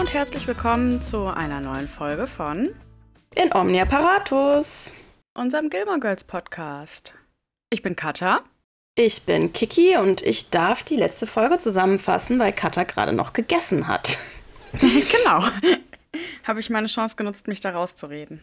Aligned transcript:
und 0.00 0.14
herzlich 0.14 0.46
willkommen 0.46 1.02
zu 1.02 1.26
einer 1.26 1.60
neuen 1.60 1.86
Folge 1.86 2.26
von 2.26 2.74
In 3.34 3.54
Omnia 3.54 3.84
Paratus, 3.84 4.94
unserem 5.34 5.68
Gilmore 5.68 6.00
Girls 6.00 6.24
Podcast. 6.24 7.12
Ich 7.68 7.82
bin 7.82 7.96
Katja. 7.96 8.40
Ich 8.94 9.24
bin 9.24 9.52
Kiki 9.52 9.98
und 9.98 10.22
ich 10.22 10.48
darf 10.48 10.82
die 10.82 10.96
letzte 10.96 11.26
Folge 11.26 11.58
zusammenfassen, 11.58 12.38
weil 12.38 12.54
Katja 12.54 12.84
gerade 12.84 13.12
noch 13.12 13.34
gegessen 13.34 13.88
hat. 13.88 14.16
genau. 14.72 15.44
Habe 16.44 16.60
ich 16.60 16.70
meine 16.70 16.86
Chance 16.86 17.16
genutzt, 17.16 17.46
mich 17.46 17.60
da 17.60 17.72
rauszureden. 17.72 18.42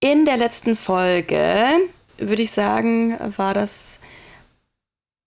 In 0.00 0.24
der 0.24 0.36
letzten 0.36 0.74
Folge, 0.74 1.64
würde 2.18 2.42
ich 2.42 2.50
sagen, 2.50 3.16
war 3.36 3.54
das, 3.54 4.00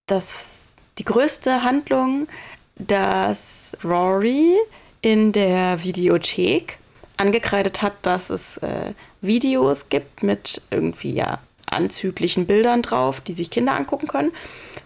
das 0.05 0.49
die 0.97 1.05
größte 1.05 1.63
Handlung, 1.63 2.27
dass 2.75 3.77
Rory 3.85 4.57
in 5.01 5.31
der 5.31 5.83
Videothek 5.83 6.77
angekreidet 7.17 7.81
hat, 7.81 7.93
dass 8.01 8.29
es 8.29 8.57
äh, 8.57 8.93
Videos 9.21 9.89
gibt 9.89 10.23
mit 10.23 10.61
irgendwie 10.71 11.13
ja 11.13 11.39
anzüglichen 11.67 12.45
Bildern 12.47 12.81
drauf, 12.81 13.21
die 13.21 13.33
sich 13.33 13.49
Kinder 13.49 13.75
angucken 13.75 14.07
können. 14.07 14.31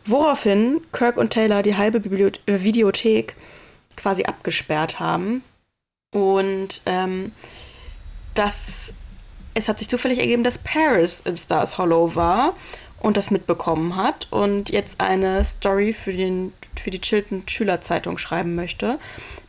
Woraufhin 0.05 0.81
Kirk 0.91 1.17
und 1.17 1.31
Taylor 1.31 1.61
die 1.61 1.77
halbe 1.77 1.99
Bibliothe 1.99 2.39
äh, 2.45 2.61
Videothek 2.61 3.35
quasi 3.95 4.23
abgesperrt 4.23 4.99
haben. 4.99 5.43
Und 6.11 6.81
ähm, 6.85 7.31
das, 8.33 8.93
es 9.53 9.69
hat 9.69 9.79
sich 9.79 9.89
zufällig 9.89 10.19
ergeben, 10.19 10.43
dass 10.43 10.57
Paris 10.57 11.21
in 11.21 11.37
Stars 11.37 11.77
Hollow 11.77 12.15
war 12.15 12.55
und 13.03 13.17
das 13.17 13.31
mitbekommen 13.31 13.97
hat 13.97 14.27
und 14.31 14.69
jetzt 14.69 14.95
eine 14.97 15.43
Story 15.43 15.91
für, 15.91 16.13
den, 16.13 16.53
für 16.81 16.89
die 16.89 17.01
Chilton 17.01 17.43
Schülerzeitung 17.47 18.17
schreiben 18.17 18.55
möchte. 18.55 18.97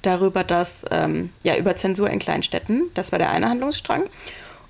Darüber, 0.03 0.43
dass, 0.45 0.85
ähm, 0.91 1.31
ja, 1.45 1.57
über 1.57 1.77
Zensur 1.77 2.11
in 2.11 2.19
Kleinstädten. 2.19 2.91
Das 2.95 3.13
war 3.13 3.19
der 3.21 3.31
eine 3.31 3.49
Handlungsstrang. 3.49 4.11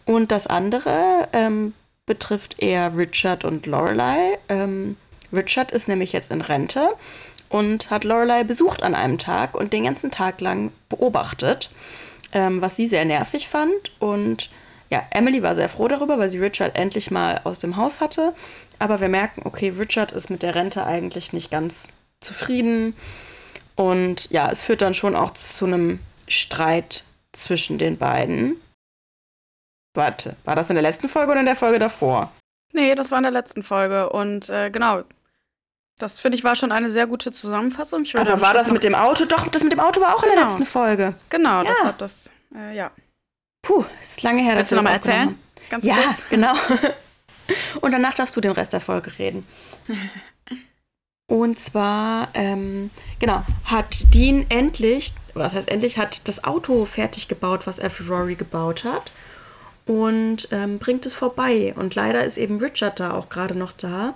Und 0.04 0.30
das 0.30 0.46
andere 0.46 1.28
ähm, 1.32 1.72
betrifft 2.04 2.62
eher 2.62 2.94
Richard 2.96 3.44
und 3.44 3.64
Lorelei. 3.64 4.38
Ähm, 4.50 4.96
Richard 5.32 5.72
ist 5.72 5.88
nämlich 5.88 6.12
jetzt 6.12 6.30
in 6.30 6.42
Rente 6.42 6.90
und 7.48 7.90
hat 7.90 8.04
Lorelei 8.04 8.44
besucht 8.44 8.82
an 8.82 8.94
einem 8.94 9.16
Tag 9.16 9.54
und 9.54 9.72
den 9.72 9.84
ganzen 9.84 10.10
Tag 10.10 10.42
lang 10.42 10.72
beobachtet, 10.90 11.70
ähm, 12.32 12.60
was 12.60 12.76
sie 12.76 12.86
sehr 12.86 13.06
nervig 13.06 13.48
fand. 13.48 13.92
Und 13.98 14.50
ja, 14.94 15.02
Emily 15.10 15.42
war 15.42 15.56
sehr 15.56 15.68
froh 15.68 15.88
darüber, 15.88 16.20
weil 16.20 16.30
sie 16.30 16.38
Richard 16.38 16.78
endlich 16.78 17.10
mal 17.10 17.40
aus 17.42 17.58
dem 17.58 17.76
Haus 17.76 18.00
hatte. 18.00 18.32
Aber 18.78 19.00
wir 19.00 19.08
merken, 19.08 19.42
okay, 19.44 19.70
Richard 19.70 20.12
ist 20.12 20.30
mit 20.30 20.44
der 20.44 20.54
Rente 20.54 20.86
eigentlich 20.86 21.32
nicht 21.32 21.50
ganz 21.50 21.88
zufrieden. 22.20 22.94
Und 23.74 24.30
ja, 24.30 24.48
es 24.52 24.62
führt 24.62 24.82
dann 24.82 24.94
schon 24.94 25.16
auch 25.16 25.32
zu 25.32 25.66
einem 25.66 25.98
Streit 26.28 27.02
zwischen 27.32 27.76
den 27.76 27.98
beiden. 27.98 28.60
Warte, 29.94 30.36
war 30.44 30.54
das 30.54 30.70
in 30.70 30.76
der 30.76 30.84
letzten 30.84 31.08
Folge 31.08 31.32
oder 31.32 31.40
in 31.40 31.46
der 31.46 31.56
Folge 31.56 31.80
davor? 31.80 32.30
Nee, 32.72 32.94
das 32.94 33.10
war 33.10 33.18
in 33.18 33.24
der 33.24 33.32
letzten 33.32 33.64
Folge. 33.64 34.10
Und 34.10 34.48
äh, 34.48 34.70
genau, 34.70 35.02
das 35.98 36.20
finde 36.20 36.38
ich 36.38 36.44
war 36.44 36.54
schon 36.54 36.70
eine 36.70 36.88
sehr 36.88 37.08
gute 37.08 37.32
Zusammenfassung. 37.32 38.04
Aber 38.14 38.40
war 38.40 38.54
das 38.54 38.70
mit 38.70 38.84
dem 38.84 38.94
Auto? 38.94 39.24
Doch, 39.24 39.48
das 39.48 39.64
mit 39.64 39.72
dem 39.72 39.80
Auto 39.80 40.00
war 40.00 40.14
auch 40.14 40.22
genau. 40.22 40.34
in 40.34 40.38
der 40.38 40.44
genau. 40.44 40.56
letzten 40.56 40.66
Folge. 40.66 41.14
Genau, 41.30 41.62
ja. 41.62 41.64
das 41.64 41.82
hat 41.82 42.00
das, 42.00 42.30
äh, 42.54 42.76
ja. 42.76 42.92
Puh, 43.64 43.84
ist 44.02 44.22
lange 44.22 44.42
her, 44.42 44.56
Willst 44.56 44.60
dass 44.60 44.68
du 44.70 44.76
nochmal 44.76 44.94
erzählen? 44.94 45.38
Ganz 45.70 45.84
ja, 45.84 45.94
kurz. 45.96 46.22
genau. 46.30 46.52
Und 47.80 47.92
danach 47.92 48.14
darfst 48.14 48.36
du 48.36 48.40
den 48.40 48.52
Rest 48.52 48.72
der 48.72 48.80
Folge 48.80 49.18
reden. 49.18 49.46
Und 51.26 51.58
zwar, 51.58 52.28
ähm, 52.34 52.90
genau, 53.18 53.42
hat 53.64 54.14
Dean 54.14 54.44
endlich, 54.50 55.14
was 55.32 55.54
heißt 55.54 55.70
endlich, 55.70 55.96
hat 55.96 56.28
das 56.28 56.44
Auto 56.44 56.84
fertig 56.84 57.28
gebaut, 57.28 57.66
was 57.66 57.78
er 57.78 57.90
für 57.90 58.06
Rory 58.06 58.34
gebaut 58.34 58.84
hat. 58.84 59.10
Und 59.86 60.48
ähm, 60.52 60.78
bringt 60.78 61.06
es 61.06 61.14
vorbei. 61.14 61.74
Und 61.76 61.94
leider 61.94 62.24
ist 62.24 62.36
eben 62.36 62.58
Richard 62.58 63.00
da 63.00 63.12
auch 63.12 63.30
gerade 63.30 63.54
noch 63.54 63.72
da. 63.72 64.14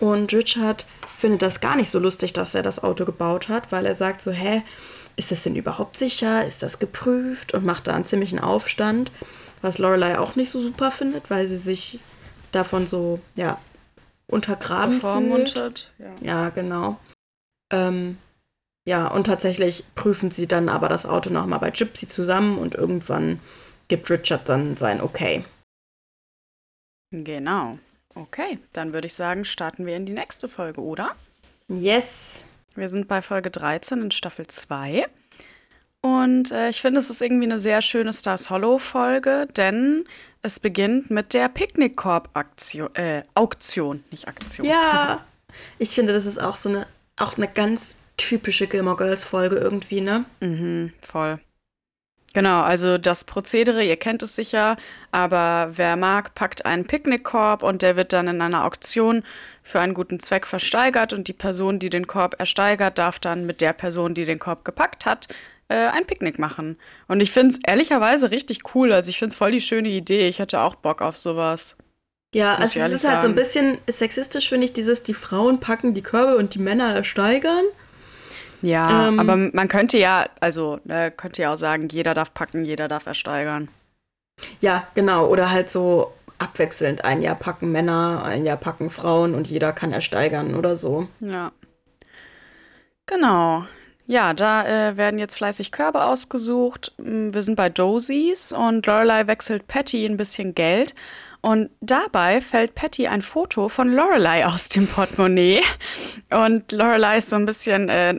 Und 0.00 0.32
Richard 0.32 0.86
findet 1.14 1.42
das 1.42 1.60
gar 1.60 1.76
nicht 1.76 1.90
so 1.90 1.98
lustig, 1.98 2.32
dass 2.32 2.54
er 2.54 2.62
das 2.62 2.82
Auto 2.82 3.04
gebaut 3.04 3.48
hat, 3.48 3.72
weil 3.72 3.86
er 3.86 3.96
sagt 3.96 4.22
so, 4.22 4.30
hä, 4.30 4.62
ist 5.18 5.32
das 5.32 5.42
denn 5.42 5.56
überhaupt 5.56 5.98
sicher? 5.98 6.46
Ist 6.46 6.62
das 6.62 6.78
geprüft? 6.78 7.52
Und 7.52 7.64
macht 7.64 7.88
da 7.88 7.94
einen 7.94 8.06
ziemlichen 8.06 8.38
Aufstand, 8.38 9.10
was 9.60 9.78
Lorelei 9.78 10.18
auch 10.18 10.36
nicht 10.36 10.50
so 10.50 10.62
super 10.62 10.90
findet, 10.90 11.28
weil 11.28 11.48
sie 11.48 11.56
sich 11.56 12.00
davon 12.52 12.86
so, 12.86 13.20
ja, 13.34 13.58
untergraben 14.28 15.00
fühlt. 15.00 15.92
Ja. 15.98 16.14
ja, 16.20 16.48
genau. 16.50 16.98
Ähm, 17.70 18.18
ja, 18.86 19.08
und 19.08 19.24
tatsächlich 19.24 19.84
prüfen 19.96 20.30
sie 20.30 20.46
dann 20.46 20.68
aber 20.68 20.88
das 20.88 21.04
Auto 21.04 21.30
nochmal 21.30 21.58
bei 21.58 21.70
Gypsy 21.70 22.06
zusammen 22.06 22.56
und 22.56 22.74
irgendwann 22.74 23.40
gibt 23.88 24.10
Richard 24.10 24.48
dann 24.48 24.76
sein 24.76 25.00
Okay. 25.00 25.44
Genau. 27.10 27.78
Okay, 28.14 28.58
dann 28.72 28.92
würde 28.92 29.06
ich 29.06 29.14
sagen, 29.14 29.44
starten 29.44 29.84
wir 29.84 29.96
in 29.96 30.06
die 30.06 30.12
nächste 30.12 30.48
Folge, 30.48 30.80
oder? 30.80 31.16
Yes. 31.68 32.44
Wir 32.78 32.88
sind 32.88 33.08
bei 33.08 33.22
Folge 33.22 33.50
13 33.50 34.02
in 34.02 34.10
Staffel 34.12 34.46
2. 34.46 35.06
Und 36.00 36.52
äh, 36.52 36.68
ich 36.68 36.80
finde, 36.80 37.00
es 37.00 37.10
ist 37.10 37.20
irgendwie 37.20 37.46
eine 37.46 37.58
sehr 37.58 37.82
schöne 37.82 38.12
Stars 38.12 38.50
Hollow-Folge, 38.50 39.48
denn 39.56 40.04
es 40.42 40.60
beginnt 40.60 41.10
mit 41.10 41.34
der 41.34 41.48
Picknickkorb-Aktion, 41.48 42.94
äh, 42.94 43.24
Auktion, 43.34 44.04
nicht 44.12 44.28
Aktion. 44.28 44.64
Ja, 44.64 45.24
ich 45.80 45.90
finde, 45.90 46.12
das 46.12 46.24
ist 46.24 46.40
auch 46.40 46.54
so 46.54 46.68
eine, 46.68 46.86
auch 47.16 47.36
eine 47.36 47.48
ganz 47.48 47.98
typische 48.16 48.68
Gilmore 48.68 48.96
Girls-Folge 48.96 49.56
irgendwie, 49.56 50.00
ne? 50.00 50.24
Mhm, 50.40 50.92
voll. 51.02 51.40
Genau, 52.34 52.60
also 52.60 52.98
das 52.98 53.24
Prozedere, 53.24 53.82
ihr 53.82 53.96
kennt 53.96 54.22
es 54.22 54.36
sicher, 54.36 54.76
aber 55.10 55.70
wer 55.72 55.96
mag, 55.96 56.34
packt 56.34 56.66
einen 56.66 56.86
Picknickkorb 56.86 57.62
und 57.62 57.80
der 57.80 57.96
wird 57.96 58.12
dann 58.12 58.28
in 58.28 58.42
einer 58.42 58.64
Auktion 58.64 59.24
für 59.62 59.80
einen 59.80 59.94
guten 59.94 60.20
Zweck 60.20 60.46
versteigert 60.46 61.12
und 61.12 61.26
die 61.28 61.32
Person, 61.32 61.78
die 61.78 61.90
den 61.90 62.06
Korb 62.06 62.38
ersteigert, 62.38 62.98
darf 62.98 63.18
dann 63.18 63.46
mit 63.46 63.60
der 63.60 63.72
Person, 63.72 64.14
die 64.14 64.26
den 64.26 64.38
Korb 64.38 64.64
gepackt 64.64 65.06
hat, 65.06 65.28
äh, 65.68 65.74
ein 65.74 66.06
Picknick 66.06 66.38
machen. 66.38 66.76
Und 67.06 67.20
ich 67.20 67.32
finde 67.32 67.54
es 67.54 67.60
ehrlicherweise 67.66 68.30
richtig 68.30 68.74
cool. 68.74 68.92
Also 68.92 69.10
ich 69.10 69.18
finde 69.18 69.32
es 69.32 69.38
voll 69.38 69.50
die 69.50 69.60
schöne 69.60 69.88
Idee. 69.88 70.28
Ich 70.28 70.38
hätte 70.38 70.60
auch 70.60 70.74
Bock 70.74 71.02
auf 71.02 71.16
sowas. 71.16 71.76
Ja, 72.34 72.56
also 72.56 72.78
es 72.80 72.92
ist 72.92 73.02
sagen. 73.02 73.14
halt 73.14 73.22
so 73.22 73.28
ein 73.28 73.34
bisschen 73.34 73.78
sexistisch, 73.88 74.50
finde 74.50 74.66
ich, 74.66 74.74
dieses, 74.74 75.02
die 75.02 75.14
Frauen 75.14 75.60
packen 75.60 75.94
die 75.94 76.02
Körbe 76.02 76.36
und 76.36 76.54
die 76.54 76.58
Männer 76.58 76.94
ersteigern. 76.94 77.64
Ja, 78.62 79.08
ähm, 79.08 79.20
aber 79.20 79.36
man 79.36 79.68
könnte 79.68 79.98
ja, 79.98 80.26
also 80.40 80.80
ne, 80.84 81.10
könnte 81.10 81.42
ja 81.42 81.52
auch 81.52 81.56
sagen, 81.56 81.88
jeder 81.88 82.14
darf 82.14 82.34
packen, 82.34 82.64
jeder 82.64 82.88
darf 82.88 83.06
ersteigern. 83.06 83.68
Ja, 84.60 84.86
genau. 84.94 85.26
Oder 85.26 85.50
halt 85.50 85.70
so 85.70 86.12
abwechselnd. 86.38 87.04
Ein 87.04 87.22
Jahr 87.22 87.34
packen 87.34 87.72
Männer, 87.72 88.22
ein 88.24 88.44
Jahr 88.44 88.56
packen 88.56 88.90
Frauen 88.90 89.34
und 89.34 89.48
jeder 89.48 89.72
kann 89.72 89.92
ersteigern 89.92 90.54
oder 90.54 90.76
so. 90.76 91.08
Ja. 91.20 91.52
Genau. 93.06 93.64
Ja, 94.06 94.32
da 94.32 94.66
äh, 94.66 94.96
werden 94.96 95.18
jetzt 95.18 95.36
fleißig 95.36 95.70
Körbe 95.70 96.04
ausgesucht. 96.04 96.94
Wir 96.96 97.42
sind 97.42 97.56
bei 97.56 97.68
Josies 97.68 98.52
und 98.52 98.86
Lorelei 98.86 99.26
wechselt 99.26 99.66
Patty 99.68 100.06
ein 100.06 100.16
bisschen 100.16 100.54
Geld. 100.54 100.94
Und 101.40 101.70
dabei 101.80 102.40
fällt 102.40 102.74
Patty 102.74 103.06
ein 103.06 103.22
Foto 103.22 103.68
von 103.68 103.92
Lorelei 103.92 104.44
aus 104.44 104.68
dem 104.70 104.88
Portemonnaie. 104.88 105.62
Und 106.30 106.72
Lorelei 106.72 107.18
ist 107.18 107.30
so 107.30 107.36
ein 107.36 107.46
bisschen 107.46 107.88
äh, 107.88 108.18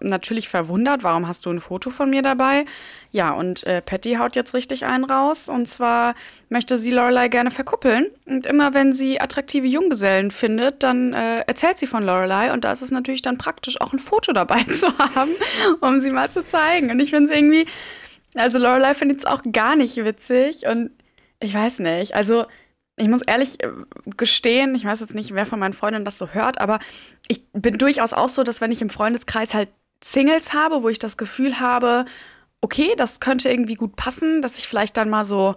natürlich 0.00 0.48
verwundert, 0.48 1.04
warum 1.04 1.28
hast 1.28 1.46
du 1.46 1.50
ein 1.50 1.60
Foto 1.60 1.90
von 1.90 2.10
mir 2.10 2.22
dabei? 2.22 2.64
Ja, 3.12 3.30
und 3.30 3.64
äh, 3.64 3.80
Patty 3.82 4.14
haut 4.14 4.34
jetzt 4.34 4.52
richtig 4.52 4.84
einen 4.84 5.04
raus. 5.04 5.48
Und 5.48 5.66
zwar 5.66 6.16
möchte 6.48 6.76
sie 6.76 6.90
Lorelei 6.90 7.28
gerne 7.28 7.52
verkuppeln. 7.52 8.08
Und 8.26 8.46
immer 8.46 8.74
wenn 8.74 8.92
sie 8.92 9.20
attraktive 9.20 9.68
Junggesellen 9.68 10.32
findet, 10.32 10.82
dann 10.82 11.12
äh, 11.12 11.40
erzählt 11.46 11.78
sie 11.78 11.86
von 11.86 12.04
Lorelei. 12.04 12.52
Und 12.52 12.64
da 12.64 12.72
ist 12.72 12.82
es 12.82 12.90
natürlich 12.90 13.22
dann 13.22 13.38
praktisch, 13.38 13.80
auch 13.80 13.92
ein 13.92 14.00
Foto 14.00 14.32
dabei 14.32 14.62
zu 14.70 14.88
haben, 14.98 15.30
um 15.80 16.00
sie 16.00 16.10
mal 16.10 16.30
zu 16.32 16.44
zeigen. 16.44 16.90
Und 16.90 16.98
ich 16.98 17.10
finde 17.10 17.30
es 17.30 17.36
irgendwie, 17.36 17.66
also 18.34 18.58
Lorelei 18.58 18.92
findet 18.94 19.20
es 19.20 19.24
auch 19.24 19.42
gar 19.52 19.76
nicht 19.76 19.96
witzig. 19.96 20.66
Und 20.66 20.90
ich 21.40 21.54
weiß 21.54 21.80
nicht. 21.80 22.14
Also, 22.14 22.46
ich 22.96 23.08
muss 23.08 23.22
ehrlich 23.22 23.62
äh, 23.62 23.70
gestehen, 24.16 24.74
ich 24.74 24.84
weiß 24.84 25.00
jetzt 25.00 25.14
nicht, 25.14 25.34
wer 25.34 25.46
von 25.46 25.58
meinen 25.58 25.74
Freundinnen 25.74 26.04
das 26.04 26.18
so 26.18 26.28
hört, 26.28 26.60
aber 26.60 26.78
ich 27.28 27.42
bin 27.52 27.78
durchaus 27.78 28.12
auch 28.12 28.28
so, 28.28 28.42
dass 28.42 28.60
wenn 28.60 28.72
ich 28.72 28.82
im 28.82 28.90
Freundeskreis 28.90 29.54
halt 29.54 29.68
Singles 30.02 30.52
habe, 30.52 30.82
wo 30.82 30.88
ich 30.88 30.98
das 30.98 31.16
Gefühl 31.16 31.60
habe, 31.60 32.04
okay, 32.60 32.94
das 32.96 33.20
könnte 33.20 33.50
irgendwie 33.50 33.74
gut 33.74 33.96
passen, 33.96 34.42
dass 34.42 34.58
ich 34.58 34.68
vielleicht 34.68 34.96
dann 34.96 35.10
mal 35.10 35.24
so, 35.24 35.56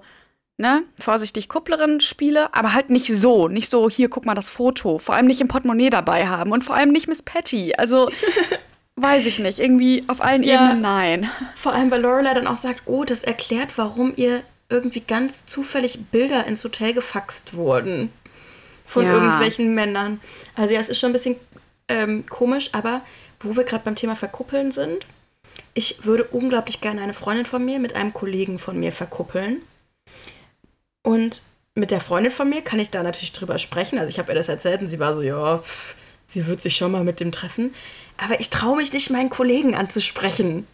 ne, 0.57 0.83
vorsichtig 0.99 1.49
Kupplerin 1.49 2.01
spiele, 2.01 2.53
aber 2.53 2.73
halt 2.73 2.89
nicht 2.89 3.07
so, 3.07 3.47
nicht 3.47 3.69
so, 3.69 3.89
hier, 3.89 4.09
guck 4.09 4.25
mal 4.25 4.35
das 4.35 4.51
Foto, 4.51 4.97
vor 4.97 5.15
allem 5.15 5.27
nicht 5.27 5.41
im 5.41 5.47
Portemonnaie 5.47 5.89
dabei 5.89 6.27
haben 6.27 6.51
und 6.51 6.63
vor 6.63 6.75
allem 6.75 6.91
nicht 6.91 7.07
Miss 7.07 7.23
Patty. 7.23 7.73
Also, 7.77 8.09
weiß 8.97 9.25
ich 9.25 9.39
nicht, 9.39 9.59
irgendwie 9.59 10.03
auf 10.07 10.21
allen 10.21 10.43
ja, 10.43 10.55
Ebenen 10.55 10.81
nein. 10.81 11.29
Vor 11.55 11.73
allem, 11.73 11.89
weil 11.89 12.01
Lorelei 12.01 12.33
dann 12.33 12.47
auch 12.47 12.57
sagt, 12.57 12.83
oh, 12.85 13.05
das 13.05 13.23
erklärt, 13.23 13.77
warum 13.77 14.13
ihr 14.17 14.43
irgendwie 14.69 15.01
ganz 15.01 15.45
zufällig 15.45 16.05
Bilder 16.11 16.45
ins 16.45 16.63
Hotel 16.63 16.93
gefaxt 16.93 17.55
wurden. 17.55 18.13
Von 18.85 19.05
ja. 19.05 19.13
irgendwelchen 19.13 19.73
Männern. 19.75 20.21
Also 20.55 20.73
ja, 20.73 20.79
es 20.79 20.89
ist 20.89 20.99
schon 20.99 21.09
ein 21.09 21.13
bisschen 21.13 21.35
ähm, 21.87 22.25
komisch, 22.27 22.69
aber 22.71 23.01
wo 23.39 23.55
wir 23.55 23.63
gerade 23.63 23.83
beim 23.83 23.95
Thema 23.95 24.15
Verkuppeln 24.15 24.71
sind, 24.71 25.05
ich 25.73 26.05
würde 26.05 26.25
unglaublich 26.25 26.81
gerne 26.81 27.01
eine 27.01 27.13
Freundin 27.13 27.45
von 27.45 27.63
mir 27.63 27.79
mit 27.79 27.95
einem 27.95 28.13
Kollegen 28.13 28.59
von 28.59 28.79
mir 28.79 28.91
verkuppeln. 28.91 29.61
Und 31.03 31.43
mit 31.75 31.91
der 31.91 32.01
Freundin 32.01 32.31
von 32.31 32.49
mir 32.49 32.61
kann 32.61 32.79
ich 32.79 32.89
da 32.89 33.03
natürlich 33.03 33.31
drüber 33.31 33.57
sprechen. 33.57 33.97
Also 33.99 34.09
ich 34.09 34.19
habe 34.19 34.31
ihr 34.31 34.35
das 34.35 34.49
erzählt 34.49 34.81
und 34.81 34.87
sie 34.87 34.99
war 34.99 35.15
so, 35.15 35.21
ja, 35.21 35.59
pff, 35.59 35.95
sie 36.27 36.47
wird 36.47 36.61
sich 36.61 36.75
schon 36.75 36.91
mal 36.91 37.03
mit 37.03 37.19
dem 37.19 37.31
treffen. 37.31 37.73
Aber 38.17 38.39
ich 38.39 38.49
traue 38.49 38.77
mich 38.77 38.91
nicht, 38.93 39.09
meinen 39.09 39.29
Kollegen 39.29 39.75
anzusprechen. 39.75 40.67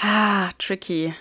Ah, 0.00 0.50
tricky. 0.58 1.14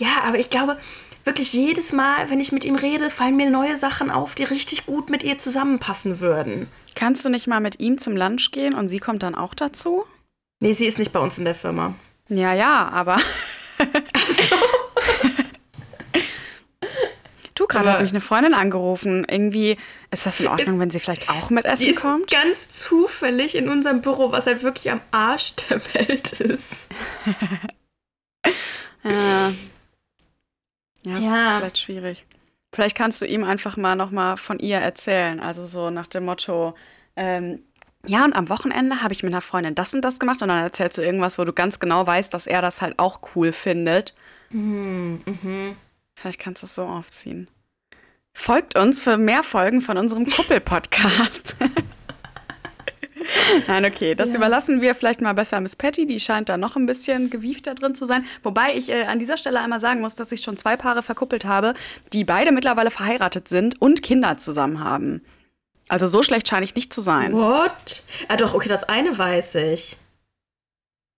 Ja, 0.00 0.22
aber 0.24 0.38
ich 0.38 0.50
glaube, 0.50 0.78
wirklich 1.24 1.52
jedes 1.52 1.92
Mal, 1.92 2.28
wenn 2.30 2.40
ich 2.40 2.52
mit 2.52 2.64
ihm 2.64 2.74
rede, 2.74 3.10
fallen 3.10 3.36
mir 3.36 3.50
neue 3.50 3.78
Sachen 3.78 4.10
auf, 4.10 4.34
die 4.34 4.44
richtig 4.44 4.86
gut 4.86 5.08
mit 5.08 5.22
ihr 5.22 5.38
zusammenpassen 5.38 6.20
würden. 6.20 6.68
Kannst 6.94 7.24
du 7.24 7.28
nicht 7.28 7.46
mal 7.46 7.60
mit 7.60 7.80
ihm 7.80 7.98
zum 7.98 8.16
Lunch 8.16 8.50
gehen 8.50 8.74
und 8.74 8.88
sie 8.88 8.98
kommt 8.98 9.22
dann 9.22 9.34
auch 9.34 9.54
dazu? 9.54 10.04
Nee, 10.60 10.72
sie 10.72 10.86
ist 10.86 10.98
nicht 10.98 11.12
bei 11.12 11.20
uns 11.20 11.38
in 11.38 11.44
der 11.44 11.54
Firma. 11.54 11.94
Ja, 12.28 12.52
ja, 12.54 12.88
aber. 12.88 13.18
so. 13.78 14.56
Du, 17.56 17.68
gerade 17.68 17.92
hat 17.92 18.02
mich 18.02 18.10
eine 18.10 18.20
Freundin 18.20 18.52
angerufen. 18.52 19.24
Irgendwie, 19.30 19.76
ist 20.10 20.26
das 20.26 20.40
in 20.40 20.48
Ordnung, 20.48 20.74
ist, 20.74 20.80
wenn 20.80 20.90
sie 20.90 20.98
vielleicht 20.98 21.30
auch 21.30 21.50
mit 21.50 21.64
Essen 21.64 21.84
die 21.84 21.90
ist 21.90 22.00
kommt? 22.00 22.28
Ganz 22.28 22.68
zufällig 22.68 23.54
in 23.54 23.68
unserem 23.68 24.02
Büro, 24.02 24.32
was 24.32 24.46
halt 24.46 24.64
wirklich 24.64 24.90
am 24.90 25.00
Arsch 25.12 25.54
der 25.70 25.80
Welt 25.94 26.32
ist. 26.40 26.88
ja. 29.04 29.52
Ja, 31.04 31.18
ist 31.18 31.30
ja. 31.30 31.58
vielleicht 31.58 31.78
schwierig. 31.78 32.26
Vielleicht 32.72 32.96
kannst 32.96 33.22
du 33.22 33.26
ihm 33.26 33.44
einfach 33.44 33.76
mal 33.76 33.94
nochmal 33.94 34.36
von 34.36 34.58
ihr 34.58 34.78
erzählen. 34.78 35.40
Also 35.40 35.64
so 35.64 35.90
nach 35.90 36.06
dem 36.06 36.24
Motto, 36.24 36.74
ähm, 37.16 37.62
ja, 38.06 38.24
und 38.24 38.34
am 38.34 38.48
Wochenende 38.48 39.02
habe 39.02 39.14
ich 39.14 39.22
mit 39.22 39.32
einer 39.32 39.40
Freundin 39.40 39.74
das 39.74 39.94
und 39.94 40.04
das 40.04 40.18
gemacht 40.18 40.42
und 40.42 40.48
dann 40.48 40.62
erzählst 40.62 40.98
du 40.98 41.02
irgendwas, 41.02 41.38
wo 41.38 41.44
du 41.44 41.52
ganz 41.52 41.78
genau 41.78 42.06
weißt, 42.06 42.34
dass 42.34 42.46
er 42.46 42.60
das 42.62 42.82
halt 42.82 42.98
auch 42.98 43.20
cool 43.34 43.52
findet. 43.52 44.14
Mhm. 44.50 45.22
mhm. 45.24 45.76
Vielleicht 46.16 46.40
kannst 46.40 46.62
du 46.62 46.66
es 46.66 46.74
so 46.74 46.84
aufziehen. 46.84 47.48
Folgt 48.32 48.76
uns 48.76 49.00
für 49.00 49.16
mehr 49.16 49.42
Folgen 49.42 49.80
von 49.80 49.96
unserem 49.96 50.26
Kuppel-Podcast. 50.26 51.56
Nein, 53.66 53.84
okay, 53.84 54.14
das 54.14 54.30
ja. 54.30 54.36
überlassen 54.36 54.80
wir 54.80 54.94
vielleicht 54.94 55.20
mal 55.20 55.32
besser 55.32 55.60
Miss 55.60 55.76
Patty. 55.76 56.06
Die 56.06 56.20
scheint 56.20 56.48
da 56.48 56.56
noch 56.56 56.76
ein 56.76 56.86
bisschen 56.86 57.30
gewiefter 57.30 57.74
drin 57.74 57.94
zu 57.94 58.06
sein. 58.06 58.24
Wobei 58.42 58.74
ich 58.74 58.90
äh, 58.90 59.04
an 59.04 59.18
dieser 59.18 59.36
Stelle 59.36 59.60
einmal 59.60 59.80
sagen 59.80 60.00
muss, 60.00 60.16
dass 60.16 60.32
ich 60.32 60.42
schon 60.42 60.56
zwei 60.56 60.76
Paare 60.76 61.02
verkuppelt 61.02 61.44
habe, 61.44 61.74
die 62.12 62.24
beide 62.24 62.52
mittlerweile 62.52 62.90
verheiratet 62.90 63.48
sind 63.48 63.80
und 63.80 64.02
Kinder 64.02 64.38
zusammen 64.38 64.82
haben. 64.82 65.22
Also 65.88 66.06
so 66.06 66.22
schlecht 66.22 66.48
scheine 66.48 66.64
ich 66.64 66.74
nicht 66.74 66.92
zu 66.92 67.00
sein. 67.00 67.32
What? 67.32 68.02
Ah 68.28 68.36
doch, 68.36 68.54
okay, 68.54 68.68
das 68.68 68.84
eine 68.84 69.16
weiß 69.16 69.56
ich. 69.56 69.96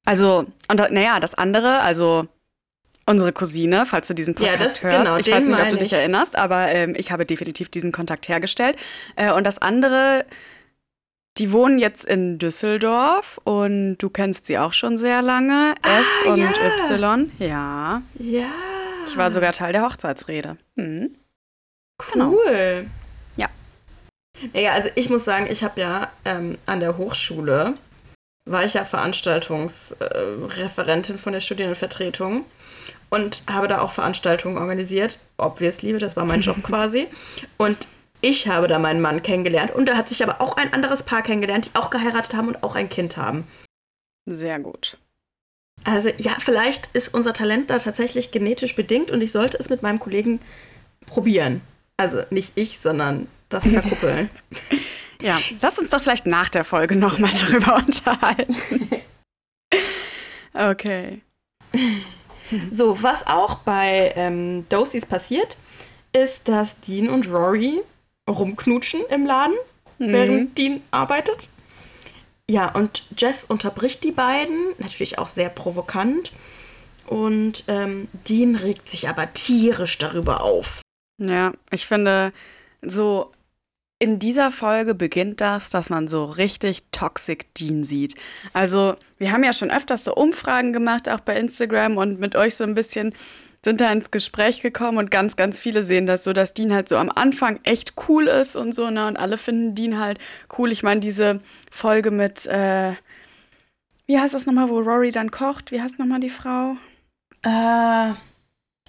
Also, 0.04 0.46
und 0.68 0.76
naja, 0.90 1.20
das 1.20 1.34
andere, 1.34 1.80
also 1.80 2.26
unsere 3.06 3.32
Cousine, 3.32 3.86
falls 3.86 4.08
du 4.08 4.14
diesen 4.14 4.34
Podcast 4.34 4.58
ja, 4.58 4.64
das, 4.64 4.82
hörst. 4.82 5.04
Genau, 5.04 5.16
ich 5.16 5.30
weiß 5.30 5.44
nicht, 5.44 5.60
ob 5.60 5.70
du 5.70 5.76
dich 5.76 5.92
erinnerst, 5.92 6.36
aber 6.36 6.68
ähm, 6.68 6.94
ich 6.96 7.12
habe 7.12 7.24
definitiv 7.24 7.68
diesen 7.68 7.92
Kontakt 7.92 8.28
hergestellt. 8.28 8.76
Äh, 9.14 9.32
und 9.32 9.44
das 9.44 9.58
andere, 9.58 10.24
die 11.38 11.52
wohnen 11.52 11.78
jetzt 11.78 12.04
in 12.04 12.38
Düsseldorf 12.38 13.40
und 13.44 13.98
du 13.98 14.10
kennst 14.10 14.46
sie 14.46 14.58
auch 14.58 14.72
schon 14.72 14.96
sehr 14.96 15.22
lange. 15.22 15.74
Ah, 15.82 16.00
S 16.00 16.22
und 16.26 16.38
ja. 16.38 16.50
Y. 16.50 17.30
Ja. 17.38 18.02
Ja. 18.18 18.50
Ich 19.06 19.16
war 19.16 19.30
sogar 19.30 19.52
Teil 19.52 19.72
der 19.72 19.82
Hochzeitsrede. 19.82 20.56
Hm. 20.76 21.14
Genau. 22.12 22.30
Cool. 22.30 22.38
Genau. 22.44 22.90
Ja. 23.36 23.48
Naja, 24.52 24.72
also 24.72 24.88
ich 24.94 25.10
muss 25.10 25.24
sagen, 25.24 25.46
ich 25.50 25.62
habe 25.62 25.80
ja 25.80 26.10
ähm, 26.24 26.58
an 26.66 26.80
der 26.80 26.96
Hochschule 26.96 27.74
war 28.48 28.64
ich 28.64 28.74
ja 28.74 28.84
Veranstaltungsreferentin 28.84 31.16
äh, 31.16 31.18
von 31.18 31.32
der 31.32 31.40
Studierendenvertretung 31.40 32.44
und 33.10 33.42
habe 33.50 33.66
da 33.68 33.80
auch 33.80 33.90
Veranstaltungen 33.90 34.58
organisiert. 34.58 35.18
Obviously, 35.36 35.98
das 35.98 36.14
war 36.16 36.24
mein 36.24 36.42
Job 36.42 36.62
quasi. 36.62 37.08
Und 37.56 37.88
ich 38.20 38.48
habe 38.48 38.68
da 38.68 38.78
meinen 38.78 39.00
Mann 39.00 39.22
kennengelernt 39.22 39.72
und 39.72 39.86
da 39.86 39.96
hat 39.96 40.08
sich 40.08 40.22
aber 40.22 40.40
auch 40.40 40.56
ein 40.56 40.72
anderes 40.72 41.02
Paar 41.02 41.22
kennengelernt, 41.22 41.66
die 41.66 41.78
auch 41.78 41.90
geheiratet 41.90 42.34
haben 42.34 42.48
und 42.48 42.62
auch 42.62 42.74
ein 42.74 42.88
Kind 42.88 43.16
haben. 43.16 43.44
Sehr 44.26 44.58
gut. 44.58 44.98
Also 45.84 46.10
ja, 46.18 46.32
vielleicht 46.38 46.86
ist 46.94 47.14
unser 47.14 47.32
Talent 47.32 47.70
da 47.70 47.78
tatsächlich 47.78 48.30
genetisch 48.30 48.74
bedingt 48.74 49.10
und 49.10 49.20
ich 49.20 49.32
sollte 49.32 49.58
es 49.58 49.68
mit 49.68 49.82
meinem 49.82 50.00
Kollegen 50.00 50.40
probieren. 51.06 51.60
Also 51.96 52.22
nicht 52.30 52.52
ich, 52.56 52.78
sondern 52.78 53.28
das 53.48 53.68
Verkuppeln. 53.68 54.30
ja, 55.20 55.38
lass 55.60 55.78
uns 55.78 55.90
doch 55.90 56.00
vielleicht 56.00 56.26
nach 56.26 56.48
der 56.48 56.64
Folge 56.64 56.96
nochmal 56.96 57.30
darüber 57.32 57.76
unterhalten. 57.86 58.56
Okay. 60.52 61.20
So, 62.70 63.02
was 63.02 63.26
auch 63.26 63.56
bei 63.56 64.12
ähm, 64.16 64.66
Dosys 64.68 65.04
passiert, 65.04 65.56
ist, 66.12 66.48
dass 66.48 66.80
Dean 66.80 67.08
und 67.08 67.30
Rory 67.30 67.82
rumknutschen 68.28 69.00
im 69.10 69.26
Laden, 69.26 69.56
mhm. 69.98 70.12
während 70.12 70.58
Dean 70.58 70.82
arbeitet. 70.90 71.48
Ja, 72.48 72.72
und 72.72 73.04
Jess 73.16 73.44
unterbricht 73.44 74.04
die 74.04 74.12
beiden, 74.12 74.56
natürlich 74.78 75.18
auch 75.18 75.28
sehr 75.28 75.48
provokant. 75.48 76.32
Und 77.06 77.64
ähm, 77.68 78.08
Dean 78.28 78.56
regt 78.56 78.88
sich 78.88 79.08
aber 79.08 79.32
tierisch 79.32 79.98
darüber 79.98 80.42
auf. 80.42 80.80
Ja, 81.18 81.52
ich 81.70 81.86
finde, 81.86 82.32
so 82.82 83.32
in 83.98 84.18
dieser 84.18 84.50
Folge 84.50 84.94
beginnt 84.94 85.40
das, 85.40 85.70
dass 85.70 85.88
man 85.88 86.06
so 86.06 86.24
richtig 86.24 86.82
Toxic 86.92 87.52
Dean 87.54 87.82
sieht. 87.82 88.14
Also, 88.52 88.94
wir 89.18 89.32
haben 89.32 89.42
ja 89.42 89.52
schon 89.52 89.70
öfters 89.70 90.04
so 90.04 90.14
Umfragen 90.14 90.72
gemacht, 90.72 91.08
auch 91.08 91.20
bei 91.20 91.38
Instagram 91.38 91.96
und 91.96 92.20
mit 92.20 92.36
euch 92.36 92.56
so 92.56 92.64
ein 92.64 92.74
bisschen 92.74 93.14
sind 93.66 93.80
da 93.80 93.90
ins 93.90 94.12
Gespräch 94.12 94.62
gekommen 94.62 94.96
und 94.96 95.10
ganz, 95.10 95.34
ganz 95.34 95.58
viele 95.58 95.82
sehen 95.82 96.06
das 96.06 96.22
so, 96.22 96.32
dass 96.32 96.54
Dean 96.54 96.72
halt 96.72 96.88
so 96.88 96.96
am 96.96 97.10
Anfang 97.12 97.58
echt 97.64 97.94
cool 98.08 98.28
ist 98.28 98.54
und 98.54 98.72
so, 98.72 98.90
ne? 98.90 99.08
Und 99.08 99.16
alle 99.16 99.36
finden 99.36 99.74
Dean 99.74 99.98
halt 99.98 100.20
cool. 100.56 100.70
Ich 100.70 100.84
meine, 100.84 101.00
diese 101.00 101.40
Folge 101.72 102.12
mit, 102.12 102.46
äh, 102.46 102.92
wie 104.06 104.20
heißt 104.20 104.34
das 104.34 104.46
nochmal, 104.46 104.68
wo 104.68 104.78
Rory 104.78 105.10
dann 105.10 105.32
kocht? 105.32 105.72
Wie 105.72 105.82
heißt 105.82 105.98
nochmal 105.98 106.20
die 106.20 106.28
Frau? 106.28 106.76
Äh, 107.42 107.48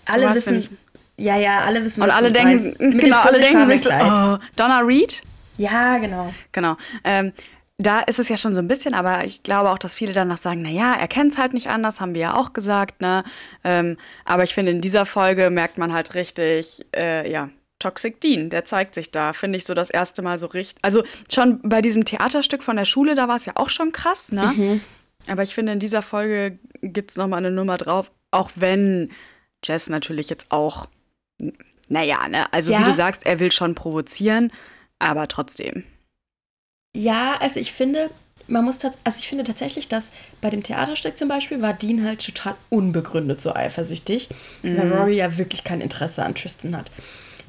alle 0.06 0.36
wissen. 0.36 0.78
Ja, 1.18 1.38
ja, 1.38 1.62
alle 1.62 1.84
wissen, 1.84 2.04
Und 2.04 2.12
alle 2.12 2.32
denken, 2.32 2.76
genau, 3.00 3.18
alle 3.22 3.40
denken 3.40 3.66
sich 3.66 3.84
oh, 3.88 4.38
Donna 4.56 4.82
Reed? 4.82 5.24
Ja, 5.58 5.98
genau. 5.98 6.32
Genau. 6.52 6.78
Ähm, 7.04 7.34
da 7.78 8.00
ist 8.00 8.18
es 8.18 8.28
ja 8.28 8.38
schon 8.38 8.54
so 8.54 8.60
ein 8.60 8.68
bisschen, 8.68 8.94
aber 8.94 9.26
ich 9.26 9.44
glaube 9.44 9.70
auch, 9.70 9.78
dass 9.78 9.94
viele 9.94 10.14
danach 10.14 10.38
sagen, 10.38 10.64
na 10.64 10.70
ja, 10.70 10.96
er 10.96 11.08
kennt 11.08 11.34
es 11.34 11.38
halt 11.38 11.54
nicht 11.54 11.68
anders, 11.68 12.02
haben 12.02 12.16
wir 12.16 12.22
ja 12.22 12.36
auch 12.36 12.54
gesagt, 12.54 13.02
ne? 13.02 13.24
Ähm, 13.64 13.98
aber 14.26 14.44
ich 14.44 14.54
finde, 14.56 14.72
in 14.72 14.82
dieser 14.82 15.06
Folge 15.06 15.52
merkt 15.52 15.78
man 15.78 15.94
halt 15.94 16.16
richtig, 16.16 16.86
äh, 16.96 17.30
ja, 17.32 17.50
Toxic 17.80 18.20
Dean, 18.20 18.50
der 18.50 18.66
zeigt 18.66 18.96
sich 18.96 19.12
da, 19.12 19.34
finde 19.34 19.58
ich 19.58 19.66
so 19.66 19.76
das 19.76 19.92
erste 19.92 20.24
Mal 20.24 20.40
so 20.40 20.48
richtig. 20.48 20.84
Also 20.84 21.04
schon 21.32 21.60
bei 21.62 21.84
diesem 21.84 22.04
Theaterstück 22.04 22.64
von 22.64 22.76
der 22.76 22.86
Schule, 22.86 23.14
da 23.14 23.28
war 23.28 23.36
es 23.36 23.46
ja 23.46 23.54
auch 23.56 23.70
schon 23.70 23.92
krass, 23.92 24.32
ne? 24.32 24.54
Mhm. 24.56 24.82
Aber 25.28 25.44
ich 25.44 25.54
finde, 25.54 25.74
in 25.74 25.80
dieser 25.80 26.02
Folge 26.02 26.58
gibt 26.82 27.12
es 27.12 27.18
nochmal 27.18 27.40
eine 27.40 27.52
Nummer 27.52 27.78
drauf, 27.78 28.12
auch 28.32 28.50
wenn 28.56 29.12
Jess 29.64 29.88
natürlich 29.90 30.30
jetzt 30.30 30.52
auch, 30.52 30.88
naja, 31.90 32.28
ne? 32.28 32.52
Also 32.52 32.72
ja. 32.72 32.80
wie 32.80 32.86
du 32.86 32.94
sagst, 32.94 33.28
er 33.28 33.40
will 33.40 33.52
schon 33.52 33.76
provozieren, 33.76 34.52
aber 34.98 35.28
trotzdem. 35.28 35.84
Ja, 36.96 37.38
also 37.40 37.60
ich 37.60 37.72
finde, 37.72 38.10
man 38.48 38.64
muss 38.64 38.84
also 38.84 39.20
ich 39.20 39.28
finde 39.28 39.44
tatsächlich, 39.44 39.88
dass 39.88 40.12
bei 40.42 40.50
dem 40.50 40.64
Theaterstück 40.64 41.18
zum 41.18 41.28
Beispiel 41.28 41.62
war 41.62 41.74
Dean 41.74 42.04
halt 42.04 42.26
total 42.26 42.56
unbegründet 42.70 43.42
so 43.42 43.54
eifersüchtig, 43.54 44.30
mhm. 44.64 44.78
weil 44.78 44.94
Rory 44.94 45.16
ja 45.18 45.38
wirklich 45.38 45.64
kein 45.64 45.82
Interesse 45.82 46.24
an 46.24 46.36
Tristan 46.36 46.76
hat. 46.76 46.92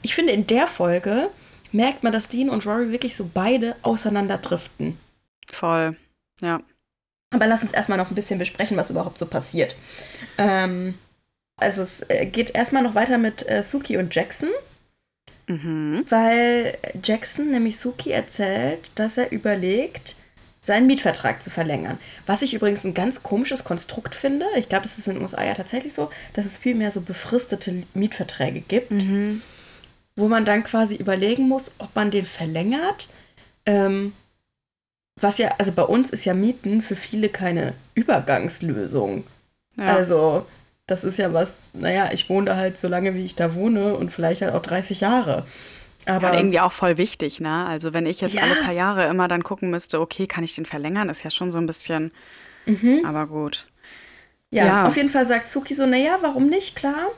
Ich 0.02 0.14
finde, 0.14 0.32
in 0.32 0.46
der 0.46 0.66
Folge 0.66 1.30
merkt 1.72 2.02
man, 2.02 2.12
dass 2.12 2.28
Dean 2.28 2.50
und 2.50 2.66
Rory 2.66 2.92
wirklich 2.92 3.16
so 3.16 3.30
beide 3.32 3.76
auseinanderdriften. 3.82 4.98
Voll, 5.50 5.96
ja. 6.40 6.60
Aber 7.30 7.46
lass 7.46 7.62
uns 7.62 7.72
erstmal 7.72 7.98
noch 7.98 8.10
ein 8.10 8.14
bisschen 8.14 8.38
besprechen, 8.38 8.76
was 8.76 8.90
überhaupt 8.90 9.18
so 9.18 9.26
passiert. 9.26 9.76
Ähm, 10.38 10.94
also 11.56 11.82
es 11.82 12.02
äh, 12.08 12.26
geht 12.26 12.54
erstmal 12.54 12.82
noch 12.82 12.94
weiter 12.94 13.18
mit 13.18 13.48
äh, 13.48 13.62
Suki 13.62 13.98
und 13.98 14.14
Jackson. 14.14 14.48
Mhm. 15.48 16.04
Weil 16.08 16.78
Jackson 17.02 17.50
nämlich 17.50 17.78
Suki 17.78 18.10
erzählt, 18.10 18.92
dass 18.94 19.16
er 19.16 19.32
überlegt, 19.32 20.14
seinen 20.60 20.86
Mietvertrag 20.86 21.42
zu 21.42 21.50
verlängern. 21.50 21.98
Was 22.26 22.42
ich 22.42 22.52
übrigens 22.52 22.84
ein 22.84 22.94
ganz 22.94 23.22
komisches 23.22 23.64
Konstrukt 23.64 24.14
finde. 24.14 24.44
Ich 24.56 24.68
glaube, 24.68 24.82
das 24.82 24.98
ist 24.98 25.08
in 25.08 25.14
den 25.14 25.22
USA 25.22 25.42
ja 25.42 25.54
tatsächlich 25.54 25.94
so, 25.94 26.10
dass 26.34 26.44
es 26.44 26.58
viel 26.58 26.74
mehr 26.74 26.92
so 26.92 27.00
befristete 27.00 27.84
Mietverträge 27.94 28.60
gibt, 28.60 28.90
mhm. 28.90 29.40
wo 30.14 30.28
man 30.28 30.44
dann 30.44 30.62
quasi 30.64 30.94
überlegen 30.94 31.48
muss, 31.48 31.72
ob 31.78 31.96
man 31.96 32.10
den 32.10 32.26
verlängert. 32.26 33.08
Ähm, 33.64 34.12
was 35.16 35.38
ja, 35.38 35.54
also 35.58 35.72
bei 35.72 35.82
uns 35.82 36.10
ist 36.10 36.26
ja 36.26 36.34
Mieten 36.34 36.82
für 36.82 36.96
viele 36.96 37.30
keine 37.30 37.74
Übergangslösung. 37.94 39.24
Ja. 39.78 39.96
Also 39.96 40.46
das 40.88 41.04
ist 41.04 41.18
ja 41.18 41.32
was, 41.32 41.62
naja, 41.74 42.08
ich 42.12 42.28
wohne 42.28 42.46
da 42.46 42.56
halt 42.56 42.78
so 42.78 42.88
lange, 42.88 43.14
wie 43.14 43.24
ich 43.24 43.36
da 43.36 43.54
wohne 43.54 43.94
und 43.94 44.10
vielleicht 44.10 44.42
halt 44.42 44.54
auch 44.54 44.62
30 44.62 45.02
Jahre. 45.02 45.44
Aber 46.06 46.32
ja, 46.32 46.38
irgendwie 46.38 46.60
auch 46.60 46.72
voll 46.72 46.96
wichtig, 46.96 47.40
ne? 47.40 47.66
Also 47.66 47.92
wenn 47.92 48.06
ich 48.06 48.22
jetzt 48.22 48.34
ja. 48.34 48.42
alle 48.42 48.56
paar 48.56 48.72
Jahre 48.72 49.06
immer 49.06 49.28
dann 49.28 49.44
gucken 49.44 49.70
müsste, 49.70 50.00
okay, 50.00 50.26
kann 50.26 50.42
ich 50.42 50.54
den 50.54 50.64
verlängern, 50.64 51.10
ist 51.10 51.22
ja 51.22 51.30
schon 51.30 51.52
so 51.52 51.58
ein 51.58 51.66
bisschen, 51.66 52.10
mhm. 52.64 53.04
aber 53.04 53.26
gut. 53.26 53.66
Ja, 54.50 54.64
Ja. 54.64 54.86
auf 54.86 54.96
jeden 54.96 55.10
Fall 55.10 55.26
sagt 55.26 55.46
Suki 55.48 55.74
so, 55.74 55.84
naja, 55.84 56.16
warum 56.22 56.48
nicht, 56.48 56.74
klar. 56.74 57.10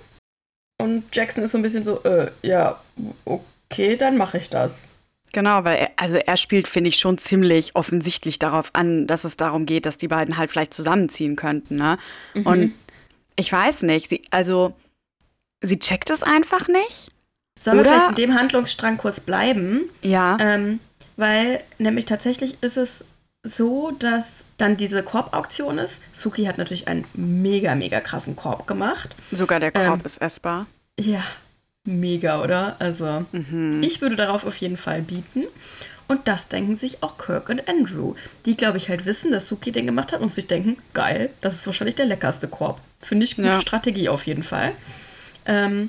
Und 0.79 1.05
Jackson 1.15 1.45
ist 1.45 1.53
so 1.53 1.59
ein 1.59 1.63
bisschen 1.63 1.85
so, 1.85 2.03
äh, 2.03 2.33
ja, 2.43 2.83
okay, 3.25 3.97
dann 3.97 4.17
mache 4.17 4.39
ich 4.39 4.51
das. 4.51 4.89
Genau, 5.33 5.63
weil 5.63 5.79
er, 5.79 5.91
also 5.97 6.17
er 6.17 6.37
spielt, 6.37 6.67
finde 6.67 6.89
ich, 6.89 6.99
schon 6.99 7.19
ziemlich 7.19 7.77
offensichtlich 7.77 8.41
darauf 8.41 8.71
an, 8.73 9.07
dass 9.07 9.23
es 9.23 9.37
darum 9.37 9.65
geht, 9.65 9.87
dass 9.87 9.97
die 9.97 10.09
beiden 10.09 10.37
halt 10.37 10.51
vielleicht 10.51 10.75
zusammenziehen 10.75 11.37
könnten, 11.37 11.77
ne? 11.77 11.99
Mhm. 12.35 12.47
Und 12.47 12.75
ich 13.41 13.51
weiß 13.53 13.83
nicht, 13.83 14.09
sie, 14.09 14.23
also 14.31 14.75
sie 15.63 15.79
checkt 15.79 16.11
es 16.11 16.23
einfach 16.23 16.69
nicht. 16.69 17.11
Sollen 17.59 17.77
wir 17.79 17.81
oder- 17.83 17.91
vielleicht 17.91 18.09
in 18.11 18.15
dem 18.17 18.35
Handlungsstrang 18.35 18.97
kurz 18.99 19.21
bleiben? 19.21 19.91
Ja. 20.03 20.37
Ähm, 20.41 20.81
weil 21.17 21.63
nämlich 21.79 22.05
tatsächlich 22.07 22.57
ist 22.63 22.77
es 22.77 23.05
so, 23.43 23.91
dass 23.99 24.27
dann 24.59 24.77
diese 24.77 25.03
Korb-Auktion 25.03 25.79
ist. 25.79 26.01
Suki 26.13 26.45
hat 26.45 26.59
natürlich 26.59 26.89
einen 26.89 27.05
mega, 27.15 27.75
mega 27.75 28.01
krassen 28.01 28.37
Korb 28.37 28.67
gemacht. 28.67 29.17
Sogar 29.31 29.61
der 29.61 29.73
Korb 29.73 30.01
ähm, 30.01 30.05
ist 30.05 30.21
essbar. 30.21 30.67
Ja, 30.99 31.23
mega, 31.85 32.43
oder? 32.43 32.77
Also, 32.79 33.25
Mhm. 33.33 33.83
ich 33.83 34.01
würde 34.03 34.17
darauf 34.17 34.45
auf 34.45 34.57
jeden 34.57 34.77
Fall 34.77 35.01
bieten. 35.03 35.45
Und 36.11 36.27
das 36.27 36.49
denken 36.49 36.77
sich 36.77 37.05
auch 37.05 37.17
Kirk 37.19 37.49
und 37.51 37.69
Andrew. 37.69 38.15
Die, 38.45 38.57
glaube 38.57 38.79
ich, 38.79 38.89
halt 38.89 39.07
wissen, 39.07 39.31
dass 39.31 39.47
Suki 39.47 39.71
den 39.71 39.87
gemacht 39.87 40.13
hat 40.13 40.21
und 40.21 40.33
sich 40.33 40.49
denken, 40.49 40.77
geil, 40.93 41.31
das 41.41 41.55
ist 41.55 41.67
wahrscheinlich 41.67 41.95
der 41.95 42.07
leckerste 42.07 42.49
Korb. 42.49 42.81
Finde 43.01 43.23
ich 43.23 43.37
gute 43.37 43.47
Ja. 43.47 43.61
Strategie 43.61 44.09
auf 44.09 44.27
jeden 44.27 44.43
Fall. 44.43 44.73
Ähm, 45.47 45.89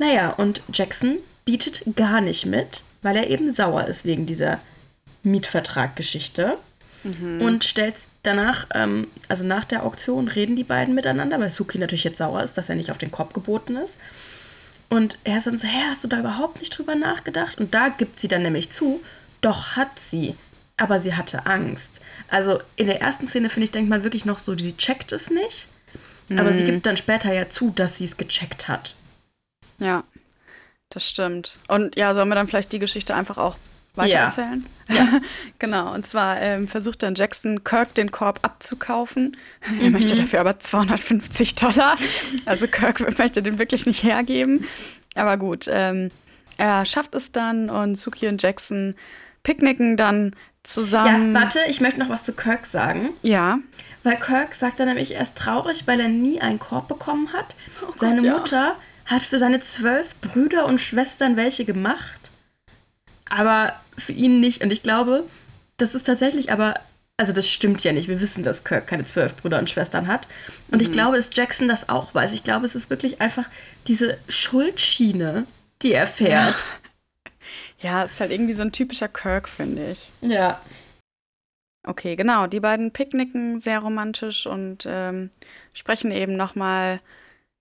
naja, 0.00 0.30
und 0.30 0.62
Jackson 0.72 1.18
bietet 1.44 1.84
gar 1.94 2.20
nicht 2.20 2.44
mit, 2.44 2.82
weil 3.02 3.14
er 3.14 3.30
eben 3.30 3.54
sauer 3.54 3.84
ist 3.86 4.04
wegen 4.04 4.26
dieser 4.26 4.58
Mietvertrag-Geschichte. 5.22 6.58
Und 7.04 7.62
stellt 7.62 7.94
danach, 8.24 8.66
ähm, 8.74 9.06
also 9.28 9.44
nach 9.44 9.62
der 9.64 9.84
Auktion, 9.84 10.26
reden 10.26 10.56
die 10.56 10.64
beiden 10.64 10.92
miteinander, 10.92 11.38
weil 11.38 11.52
Suki 11.52 11.78
natürlich 11.78 12.02
jetzt 12.02 12.18
sauer 12.18 12.42
ist, 12.42 12.58
dass 12.58 12.68
er 12.68 12.74
nicht 12.74 12.90
auf 12.90 12.98
den 12.98 13.12
Korb 13.12 13.32
geboten 13.32 13.76
ist. 13.76 13.96
Und 14.88 15.18
er 15.22 15.38
ist 15.38 15.46
dann 15.46 15.56
so, 15.58 15.68
hä, 15.68 15.84
hast 15.88 16.02
du 16.02 16.08
da 16.08 16.18
überhaupt 16.18 16.58
nicht 16.58 16.76
drüber 16.76 16.96
nachgedacht? 16.96 17.58
Und 17.58 17.74
da 17.74 17.90
gibt 17.90 18.18
sie 18.18 18.26
dann 18.26 18.42
nämlich 18.42 18.70
zu, 18.70 19.00
doch 19.40 19.76
hat 19.76 19.98
sie. 20.00 20.34
Aber 20.76 21.00
sie 21.00 21.14
hatte 21.14 21.46
Angst. 21.46 22.00
Also 22.28 22.60
in 22.76 22.86
der 22.86 23.00
ersten 23.00 23.28
Szene, 23.28 23.48
finde 23.48 23.64
ich, 23.64 23.70
denkt 23.70 23.88
man 23.88 24.02
wirklich 24.04 24.24
noch 24.26 24.38
so, 24.38 24.56
sie 24.56 24.76
checkt 24.76 25.12
es 25.12 25.30
nicht. 25.30 25.68
Aber 26.36 26.52
sie 26.52 26.64
gibt 26.64 26.84
dann 26.86 26.96
später 26.96 27.32
ja 27.32 27.48
zu, 27.48 27.70
dass 27.70 27.98
sie 27.98 28.04
es 28.04 28.16
gecheckt 28.16 28.66
hat. 28.68 28.96
Ja, 29.78 30.02
das 30.90 31.08
stimmt. 31.08 31.58
Und 31.68 31.96
ja, 31.96 32.12
sollen 32.14 32.28
wir 32.28 32.34
dann 32.34 32.48
vielleicht 32.48 32.72
die 32.72 32.78
Geschichte 32.80 33.14
einfach 33.14 33.38
auch 33.38 33.56
Ja. 33.96 34.02
weitererzählen? 34.02 34.66
genau, 35.60 35.94
und 35.94 36.04
zwar 36.04 36.40
ähm, 36.40 36.66
versucht 36.68 37.02
dann 37.04 37.14
Jackson 37.14 37.62
Kirk 37.64 37.94
den 37.94 38.10
Korb 38.10 38.40
abzukaufen. 38.42 39.36
Er 39.80 39.90
möchte 39.90 40.16
dafür 40.16 40.40
aber 40.40 40.58
250 40.58 41.54
Dollar. 41.54 41.96
Also 42.44 42.66
Kirk 42.66 43.00
möchte 43.18 43.40
den 43.42 43.58
wirklich 43.60 43.86
nicht 43.86 44.02
hergeben. 44.02 44.66
Aber 45.14 45.36
gut, 45.36 45.66
ähm, 45.70 46.10
er 46.58 46.84
schafft 46.84 47.14
es 47.14 47.30
dann 47.32 47.70
und 47.70 47.94
Suki 47.96 48.26
und 48.28 48.42
Jackson 48.42 48.94
picknicken 49.46 49.96
dann 49.96 50.30
Ja, 50.32 50.36
zusammen. 50.64 51.32
warte, 51.34 51.60
ich 51.68 51.80
möchte 51.80 52.00
noch 52.00 52.08
was 52.08 52.24
zu 52.24 52.32
Kirk 52.32 52.66
sagen. 52.66 53.10
Ja, 53.22 53.58
Weil 54.02 54.16
Kirk 54.16 54.54
sagt 54.56 54.80
dann 54.80 54.88
nämlich, 54.88 55.14
er 55.14 55.22
ist 55.22 55.36
traurig, 55.36 55.84
weil 55.86 56.00
er 56.00 56.08
nie 56.08 56.40
einen 56.40 56.58
Korb 56.58 56.88
bekommen 56.88 57.32
hat. 57.32 57.54
seine 58.00 58.22
ja. 58.22 58.38
Mutter 58.38 58.76
hat 59.04 59.22
für 59.22 59.38
seine 59.38 59.60
zwölf 59.60 60.16
Brüder 60.20 60.66
und 60.66 60.80
Schwestern 60.80 61.36
welche 61.36 61.64
gemacht, 61.64 62.32
aber 63.28 63.74
für 63.96 64.12
ihn 64.12 64.40
nicht. 64.40 64.62
Und 64.62 64.72
ich 64.72 64.82
glaube, 64.82 65.24
das 65.76 65.94
ist 65.94 66.06
tatsächlich 66.06 66.50
aber, 66.50 66.74
also 67.16 67.32
das 67.32 67.48
stimmt 67.48 67.84
ja 67.84 67.92
nicht. 67.92 68.08
Wir 68.08 68.20
wissen, 68.20 68.42
dass 68.42 68.64
Kirk 68.64 68.88
keine 68.88 69.04
zwölf 69.04 69.34
Brüder 69.36 69.58
und 69.60 69.70
Schwestern 69.70 70.08
hat. 70.08 70.26
Und 70.72 70.82
ich 70.82 70.90
glaube, 70.90 71.16
dass 71.16 71.30
Jackson 71.32 71.68
das 71.68 71.88
auch 71.88 72.14
weiß. 72.14 72.32
Ich 72.32 72.42
glaube, 72.42 72.66
es 72.66 72.74
ist 72.74 72.90
wirklich 72.90 73.20
einfach 73.20 73.44
diese 73.86 74.18
Schuldschiene, 74.28 75.46
die 75.82 75.92
er 75.92 76.06
fährt. 76.08 76.56
Ja, 77.80 78.02
ist 78.02 78.20
halt 78.20 78.30
irgendwie 78.30 78.54
so 78.54 78.62
ein 78.62 78.72
typischer 78.72 79.08
Kirk, 79.08 79.48
finde 79.48 79.90
ich. 79.90 80.12
Ja. 80.20 80.60
Okay, 81.86 82.16
genau. 82.16 82.46
Die 82.46 82.60
beiden 82.60 82.90
picknicken 82.90 83.60
sehr 83.60 83.78
romantisch 83.78 84.46
und 84.46 84.84
ähm, 84.88 85.30
sprechen 85.72 86.10
eben 86.10 86.36
nochmal 86.36 87.00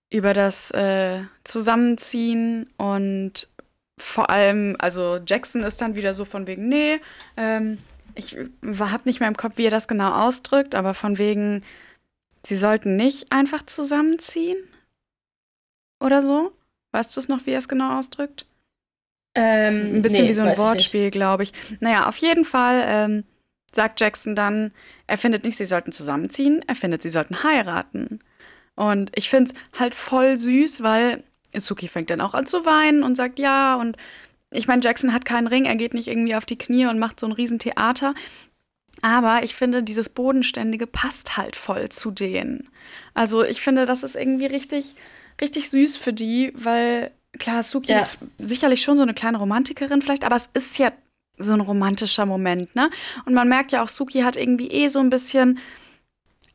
über 0.10 0.34
das 0.34 0.72
äh, 0.72 1.24
Zusammenziehen 1.43 2.67
und 2.77 3.50
vor 3.98 4.29
allem, 4.29 4.75
also 4.79 5.19
Jackson 5.25 5.63
ist 5.63 5.81
dann 5.81 5.95
wieder 5.95 6.13
so 6.13 6.25
von 6.25 6.48
wegen, 6.48 6.67
nee, 6.67 7.00
ähm, 7.38 7.77
ich 8.15 8.36
habe 8.36 9.03
nicht 9.05 9.19
mehr 9.19 9.29
im 9.29 9.38
Kopf, 9.38 9.57
wie 9.57 9.65
er 9.65 9.72
das 9.72 9.88
genau 9.88 10.12
ausdrückt, 10.25 10.75
aber 10.75 10.93
von 10.93 11.17
wegen, 11.17 11.63
sie 12.45 12.55
sollten 12.55 12.95
nicht 12.95 13.31
einfach 13.31 13.65
zusammenziehen 13.65 14.57
oder 16.00 16.22
so. 16.22 16.51
Weißt 16.91 17.15
du 17.15 17.19
es 17.19 17.29
noch, 17.29 17.45
wie 17.45 17.51
er 17.51 17.60
es 17.60 17.67
genau 17.67 17.98
ausdrückt? 17.98 18.45
Ähm, 19.36 19.98
ein 19.98 20.01
bisschen 20.01 20.24
nee, 20.24 20.30
wie 20.30 20.34
so 20.34 20.42
ein. 20.42 20.58
Wortspiel, 20.58 21.12
glaube 21.12 21.44
ich. 21.44 21.54
Naja, 21.82 22.08
auf 22.08 22.18
jeden 22.18 22.46
Fall 22.46 22.84
ähm, 22.88 23.24
sagt 23.74 24.00
Jackson 24.00 24.36
dann, 24.36 24.72
er 25.08 25.18
findet 25.18 25.44
nicht, 25.44 25.58
sie 25.58 25.65
sollten 25.65 25.92
zusammenziehen, 25.92 26.63
er 26.68 26.75
findet, 26.75 27.01
sie 27.01 27.10
sollten 27.10 27.44
heiraten. 27.44 28.20
Und 28.75 29.12
ich 29.15 29.30
finde 29.30 29.51
es 29.51 29.80
halt 29.80 29.94
voll 29.94 30.38
süß, 30.38 30.84
weil 30.84 31.24
Suki 31.54 31.88
fängt 31.88 32.10
dann 32.10 32.22
auch 32.22 32.34
an 32.34 32.46
zu 32.46 32.65
weinen 32.65 33.04
und 33.04 33.15
sagt 33.15 33.39
ja. 33.39 33.75
Und 33.75 33.98
ich 34.51 34.68
meine, 34.68 34.82
Jackson 34.84 35.13
hat 35.13 35.25
keinen 35.25 35.48
Ring, 35.48 35.65
er 35.65 35.75
geht 35.75 35.94
nicht 35.94 36.08
irgendwie 36.08 36.36
auf 36.36 36.46
die 36.46 36.58
Knie 36.58 36.86
und 36.86 37.00
macht 37.00 37.20
so 37.20 37.27
ein 37.27 37.32
Riesentheater. 37.34 38.13
Aber 39.01 39.44
ich 39.44 39.56
finde, 39.56 39.84
dieses 39.84 40.10
Bodenständige 40.10 40.88
passt 40.88 41.38
halt 41.38 41.56
voll 41.56 41.89
zu 41.89 42.12
denen. 42.12 42.70
Also 43.13 43.44
ich 43.44 43.62
finde, 43.62 43.86
das 43.86 44.04
ist 44.04 44.15
irgendwie 44.15 44.46
richtig, 44.46 44.96
richtig 45.42 45.70
süß 45.70 45.98
für 45.98 46.13
die, 46.13 46.54
weil 46.56 47.12
klar, 47.38 47.63
Suki 47.63 47.92
Ja. 47.92 48.00
ist 48.00 48.18
sicherlich 48.39 48.82
schon 48.82 48.98
so 48.98 49.04
eine 49.04 49.13
kleine 49.13 49.38
Romantikerin 49.38 50.01
vielleicht, 50.01 50.25
aber 50.25 50.36
es 50.36 50.50
ist 50.54 50.77
ja 50.77 50.92
so 51.38 51.54
ein 51.54 51.62
romantischer 51.62 52.25
Moment, 52.25 52.75
ne? 52.75 52.89
Und 53.25 53.34
man 53.34 53.50
merkt 53.50 53.72
ja 53.72 53.84
auch, 53.84 53.89
Suki 53.89 54.22
hat 54.22 54.36
irgendwie 54.38 54.70
eh 54.70 54.88
so 54.88 55.00
ein 55.00 55.10
bisschen 55.10 55.60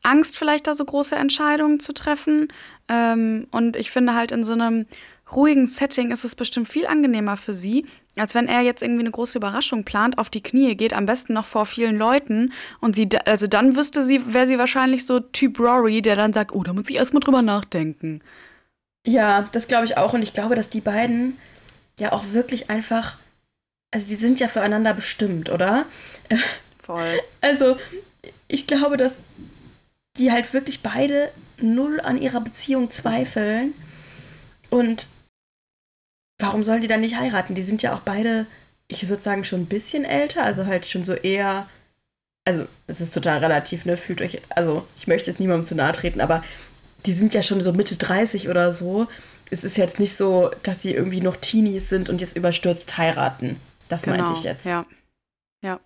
Angst, 0.03 0.37
vielleicht 0.37 0.67
da 0.67 0.73
so 0.73 0.83
große 0.83 1.15
Entscheidungen 1.15 1.79
zu 1.79 1.93
treffen. 1.93 2.47
Ähm, 2.87 3.47
und 3.51 3.75
ich 3.75 3.91
finde 3.91 4.15
halt 4.15 4.31
in 4.31 4.43
so 4.43 4.53
einem 4.53 4.87
ruhigen 5.31 5.67
Setting 5.67 6.11
ist 6.11 6.25
es 6.25 6.35
bestimmt 6.35 6.67
viel 6.67 6.85
angenehmer 6.87 7.37
für 7.37 7.53
sie, 7.53 7.85
als 8.17 8.35
wenn 8.35 8.47
er 8.47 8.61
jetzt 8.61 8.81
irgendwie 8.81 9.01
eine 9.01 9.11
große 9.11 9.37
Überraschung 9.37 9.85
plant, 9.85 10.17
auf 10.17 10.29
die 10.29 10.41
Knie 10.41 10.75
geht, 10.75 10.93
am 10.93 11.05
besten 11.05 11.33
noch 11.33 11.45
vor 11.45 11.65
vielen 11.65 11.97
Leuten. 11.97 12.51
Und 12.79 12.95
sie, 12.95 13.07
also 13.25 13.47
dann 13.47 13.75
wüsste 13.77 14.03
sie, 14.03 14.33
wäre 14.33 14.47
sie 14.47 14.57
wahrscheinlich 14.57 15.05
so 15.05 15.19
Typ 15.19 15.59
Rory, 15.59 16.01
der 16.01 16.15
dann 16.15 16.33
sagt, 16.33 16.53
oh, 16.53 16.63
da 16.63 16.73
muss 16.73 16.89
ich 16.89 16.97
erstmal 16.97 17.21
drüber 17.21 17.41
nachdenken. 17.41 18.21
Ja, 19.05 19.49
das 19.51 19.67
glaube 19.67 19.85
ich 19.85 19.97
auch. 19.97 20.13
Und 20.13 20.21
ich 20.21 20.33
glaube, 20.33 20.55
dass 20.55 20.69
die 20.69 20.81
beiden 20.81 21.37
ja 21.99 22.11
auch 22.11 22.31
wirklich 22.33 22.69
einfach, 22.69 23.17
also 23.91 24.07
die 24.07 24.15
sind 24.15 24.39
ja 24.39 24.47
füreinander 24.47 24.93
bestimmt, 24.93 25.49
oder? 25.49 25.85
Voll. 26.79 27.19
Also 27.41 27.77
ich 28.47 28.67
glaube, 28.67 28.97
dass 28.97 29.13
die 30.17 30.31
halt 30.31 30.53
wirklich 30.53 30.83
beide 30.83 31.31
null 31.59 31.99
an 32.01 32.21
ihrer 32.21 32.41
Beziehung 32.41 32.91
zweifeln. 32.91 33.73
Und 34.69 35.07
warum 36.39 36.63
sollen 36.63 36.81
die 36.81 36.87
dann 36.87 37.01
nicht 37.01 37.17
heiraten? 37.17 37.55
Die 37.55 37.63
sind 37.63 37.81
ja 37.81 37.95
auch 37.95 38.01
beide, 38.01 38.45
ich 38.87 39.07
würde 39.07 39.23
sagen, 39.23 39.43
schon 39.43 39.61
ein 39.61 39.67
bisschen 39.67 40.05
älter, 40.05 40.43
also 40.43 40.65
halt 40.65 40.85
schon 40.85 41.03
so 41.03 41.13
eher. 41.13 41.67
Also, 42.45 42.67
es 42.87 43.01
ist 43.01 43.13
total 43.13 43.39
relativ, 43.39 43.85
ne? 43.85 43.97
Fühlt 43.97 44.21
euch 44.21 44.33
jetzt, 44.33 44.55
also 44.57 44.87
ich 44.97 45.07
möchte 45.07 45.29
jetzt 45.29 45.39
niemandem 45.39 45.65
zu 45.65 45.75
nahe 45.75 45.91
treten, 45.91 46.21
aber 46.21 46.43
die 47.05 47.13
sind 47.13 47.33
ja 47.33 47.41
schon 47.41 47.61
so 47.61 47.73
Mitte 47.73 47.95
30 47.97 48.49
oder 48.49 48.73
so. 48.73 49.07
Es 49.49 49.63
ist 49.63 49.77
jetzt 49.77 49.99
nicht 49.99 50.15
so, 50.15 50.51
dass 50.63 50.79
die 50.79 50.93
irgendwie 50.93 51.21
noch 51.21 51.35
Teenies 51.35 51.89
sind 51.89 52.09
und 52.09 52.21
jetzt 52.21 52.35
überstürzt 52.35 52.97
heiraten. 52.97 53.59
Das 53.89 54.05
meinte 54.05 54.31
ich 54.33 54.43
jetzt. 54.43 54.63
Genau, 54.63 54.85
Ja. 55.63 55.79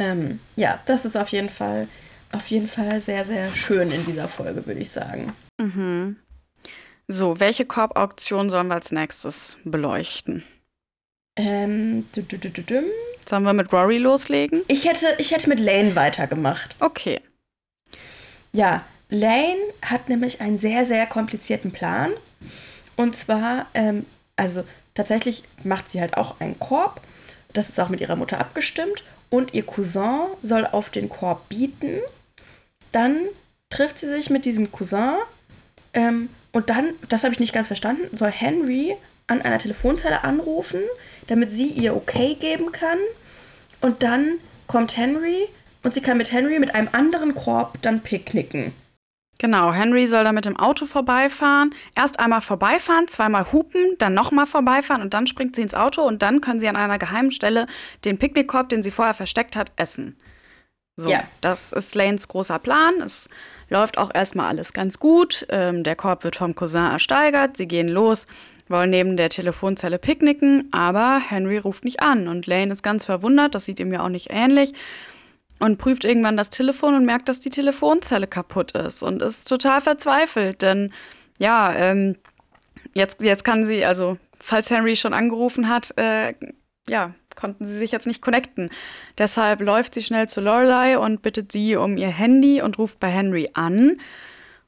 Ähm, 0.00 0.40
ja, 0.56 0.80
das 0.86 1.04
ist 1.04 1.16
auf 1.16 1.28
jeden 1.28 1.48
Fall, 1.48 1.86
auf 2.32 2.48
jeden 2.48 2.66
Fall 2.66 3.00
sehr, 3.00 3.24
sehr 3.24 3.54
schön 3.54 3.92
in 3.92 4.04
dieser 4.04 4.26
Folge, 4.28 4.66
würde 4.66 4.80
ich 4.80 4.90
sagen. 4.90 5.32
Mhm. 5.60 6.16
So, 7.06 7.38
welche 7.38 7.64
Korbauktion 7.64 8.50
sollen 8.50 8.66
wir 8.66 8.74
als 8.74 8.90
nächstes 8.90 9.58
beleuchten? 9.64 10.42
Ähm, 11.36 12.08
du, 12.12 12.22
du, 12.22 12.38
du, 12.38 12.50
du, 12.50 12.62
dum. 12.62 12.84
Sollen 13.28 13.44
wir 13.44 13.52
mit 13.52 13.72
Rory 13.72 13.98
loslegen? 13.98 14.62
ich, 14.66 14.84
hätte, 14.88 15.06
ich 15.18 15.30
hätte 15.30 15.48
mit 15.48 15.60
Lane 15.60 15.94
weitergemacht. 15.94 16.74
Okay. 16.80 17.20
Ja, 18.52 18.84
Lane 19.08 19.58
hat 19.82 20.08
nämlich 20.08 20.40
einen 20.40 20.58
sehr, 20.58 20.84
sehr 20.84 21.06
komplizierten 21.06 21.72
Plan. 21.72 22.12
Und 22.96 23.16
zwar, 23.16 23.66
ähm, 23.74 24.06
also 24.36 24.64
tatsächlich 24.94 25.44
macht 25.62 25.90
sie 25.90 26.00
halt 26.00 26.16
auch 26.16 26.40
einen 26.40 26.58
Korb. 26.58 27.00
Das 27.52 27.68
ist 27.68 27.78
auch 27.80 27.88
mit 27.88 28.00
ihrer 28.00 28.16
Mutter 28.16 28.38
abgestimmt. 28.38 29.04
Und 29.30 29.54
ihr 29.54 29.64
Cousin 29.64 30.28
soll 30.42 30.66
auf 30.66 30.90
den 30.90 31.08
Korb 31.08 31.48
bieten. 31.48 32.00
Dann 32.92 33.16
trifft 33.70 33.98
sie 33.98 34.08
sich 34.08 34.30
mit 34.30 34.44
diesem 34.44 34.70
Cousin. 34.70 35.14
Ähm, 35.92 36.28
und 36.52 36.70
dann, 36.70 36.94
das 37.08 37.24
habe 37.24 37.34
ich 37.34 37.40
nicht 37.40 37.52
ganz 37.52 37.66
verstanden, 37.66 38.16
soll 38.16 38.30
Henry 38.30 38.96
an 39.26 39.42
einer 39.42 39.58
Telefonzelle 39.58 40.22
anrufen, 40.22 40.80
damit 41.26 41.50
sie 41.50 41.68
ihr 41.68 41.96
okay 41.96 42.34
geben 42.34 42.72
kann. 42.72 42.98
Und 43.80 44.02
dann 44.02 44.38
kommt 44.66 44.96
Henry 44.96 45.48
und 45.82 45.94
sie 45.94 46.00
kann 46.00 46.16
mit 46.16 46.32
Henry 46.32 46.58
mit 46.58 46.74
einem 46.74 46.88
anderen 46.92 47.34
Korb 47.34 47.80
dann 47.82 48.02
picknicken. 48.02 48.72
Genau, 49.44 49.74
Henry 49.74 50.06
soll 50.06 50.24
da 50.24 50.32
mit 50.32 50.46
dem 50.46 50.56
Auto 50.56 50.86
vorbeifahren. 50.86 51.74
Erst 51.94 52.18
einmal 52.18 52.40
vorbeifahren, 52.40 53.08
zweimal 53.08 53.52
hupen, 53.52 53.94
dann 53.98 54.14
nochmal 54.14 54.46
vorbeifahren 54.46 55.02
und 55.02 55.12
dann 55.12 55.26
springt 55.26 55.54
sie 55.54 55.60
ins 55.60 55.74
Auto 55.74 56.00
und 56.00 56.22
dann 56.22 56.40
können 56.40 56.60
sie 56.60 56.66
an 56.66 56.76
einer 56.76 56.98
geheimen 56.98 57.30
Stelle 57.30 57.66
den 58.06 58.16
Picknickkorb, 58.16 58.70
den 58.70 58.82
sie 58.82 58.90
vorher 58.90 59.12
versteckt 59.12 59.54
hat, 59.54 59.70
essen. 59.76 60.16
So, 60.96 61.10
ja. 61.10 61.24
das 61.42 61.74
ist 61.74 61.94
Lanes 61.94 62.26
großer 62.26 62.58
Plan. 62.58 63.02
Es 63.02 63.28
läuft 63.68 63.98
auch 63.98 64.14
erstmal 64.14 64.46
alles 64.48 64.72
ganz 64.72 64.98
gut. 64.98 65.46
Ähm, 65.50 65.84
der 65.84 65.94
Korb 65.94 66.24
wird 66.24 66.36
vom 66.36 66.54
Cousin 66.54 66.86
ersteigert. 66.86 67.58
Sie 67.58 67.68
gehen 67.68 67.88
los, 67.88 68.26
wollen 68.68 68.88
neben 68.88 69.18
der 69.18 69.28
Telefonzelle 69.28 69.98
picknicken, 69.98 70.70
aber 70.72 71.18
Henry 71.20 71.58
ruft 71.58 71.84
nicht 71.84 72.00
an 72.00 72.28
und 72.28 72.46
Lane 72.46 72.72
ist 72.72 72.82
ganz 72.82 73.04
verwundert. 73.04 73.54
Das 73.54 73.66
sieht 73.66 73.78
ihm 73.78 73.92
ja 73.92 74.02
auch 74.02 74.08
nicht 74.08 74.28
ähnlich 74.30 74.72
und 75.60 75.78
prüft 75.78 76.04
irgendwann 76.04 76.36
das 76.36 76.50
Telefon 76.50 76.94
und 76.94 77.04
merkt, 77.04 77.28
dass 77.28 77.40
die 77.40 77.50
Telefonzelle 77.50 78.26
kaputt 78.26 78.72
ist 78.72 79.02
und 79.02 79.22
ist 79.22 79.48
total 79.48 79.80
verzweifelt, 79.80 80.62
denn 80.62 80.92
ja, 81.38 81.74
ähm, 81.74 82.16
jetzt, 82.92 83.22
jetzt 83.22 83.44
kann 83.44 83.64
sie, 83.64 83.84
also 83.84 84.18
falls 84.40 84.70
Henry 84.70 84.96
schon 84.96 85.14
angerufen 85.14 85.68
hat, 85.68 85.96
äh, 85.96 86.34
ja, 86.88 87.14
konnten 87.34 87.66
sie 87.66 87.78
sich 87.78 87.92
jetzt 87.92 88.06
nicht 88.06 88.22
connecten. 88.22 88.70
Deshalb 89.18 89.60
läuft 89.60 89.94
sie 89.94 90.02
schnell 90.02 90.28
zu 90.28 90.40
Lorelei 90.40 90.98
und 90.98 91.22
bittet 91.22 91.50
sie 91.50 91.76
um 91.76 91.96
ihr 91.96 92.08
Handy 92.08 92.62
und 92.62 92.78
ruft 92.78 93.00
bei 93.00 93.08
Henry 93.08 93.50
an. 93.54 93.98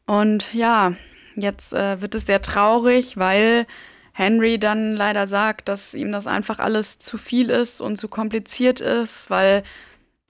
Und 0.07 0.55
ja, 0.55 0.95
jetzt 1.35 1.75
äh, 1.75 2.01
wird 2.01 2.15
es 2.15 2.27
sehr 2.27 2.41
traurig, 2.41 3.17
weil 3.17 3.67
Henry 4.13 4.59
dann 4.59 4.95
leider 4.95 5.27
sagt, 5.27 5.69
dass 5.69 5.95
ihm 5.95 6.11
das 6.11 6.27
einfach 6.27 6.59
alles 6.59 6.99
zu 6.99 7.19
viel 7.19 7.51
ist 7.51 7.81
und 7.81 7.97
zu 7.97 8.09
kompliziert 8.09 8.81
ist, 8.81 9.29
weil 9.31 9.63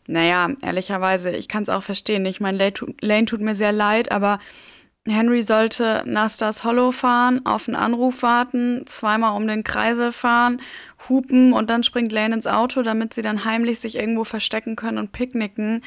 naja, 0.07 0.49
ehrlicherweise, 0.63 1.31
ich 1.31 1.49
kann 1.49 1.63
es 1.63 1.69
auch 1.69 1.83
verstehen. 1.83 2.25
Ich 2.27 2.41
meine, 2.41 2.73
Lane, 3.01 3.25
tut, 3.25 3.41
mir 3.41 3.55
sehr 3.55 3.73
leid, 3.73 4.13
aber 4.13 4.39
Henry 5.09 5.43
sollte 5.43 6.03
nach 6.07 6.31
Stars 6.31 6.65
Hollow 6.65 6.91
fahren, 6.91 7.47
auf 7.47 7.69
einen 7.69 7.77
Anruf 7.77 8.23
warten, 8.23 8.87
zweimal 8.87 9.37
um 9.37 9.47
den 9.47 9.63
Kreisel 9.63 10.11
fahren, 10.11 10.61
hupen 11.09 11.53
und 11.53 11.71
dann 11.71 11.85
springt 11.85 12.13
Lane 12.13 12.35
ins 12.35 12.47
Auto, 12.47 12.83
damit 12.83 13.15
sie 13.15 13.23
dann 13.23 13.45
heimlich 13.45 13.79
sich 13.79 13.97
irgendwo 13.97 14.25
verstecken 14.25 14.75
können 14.75 14.99
und 14.99 15.13
picknicken. 15.13 15.83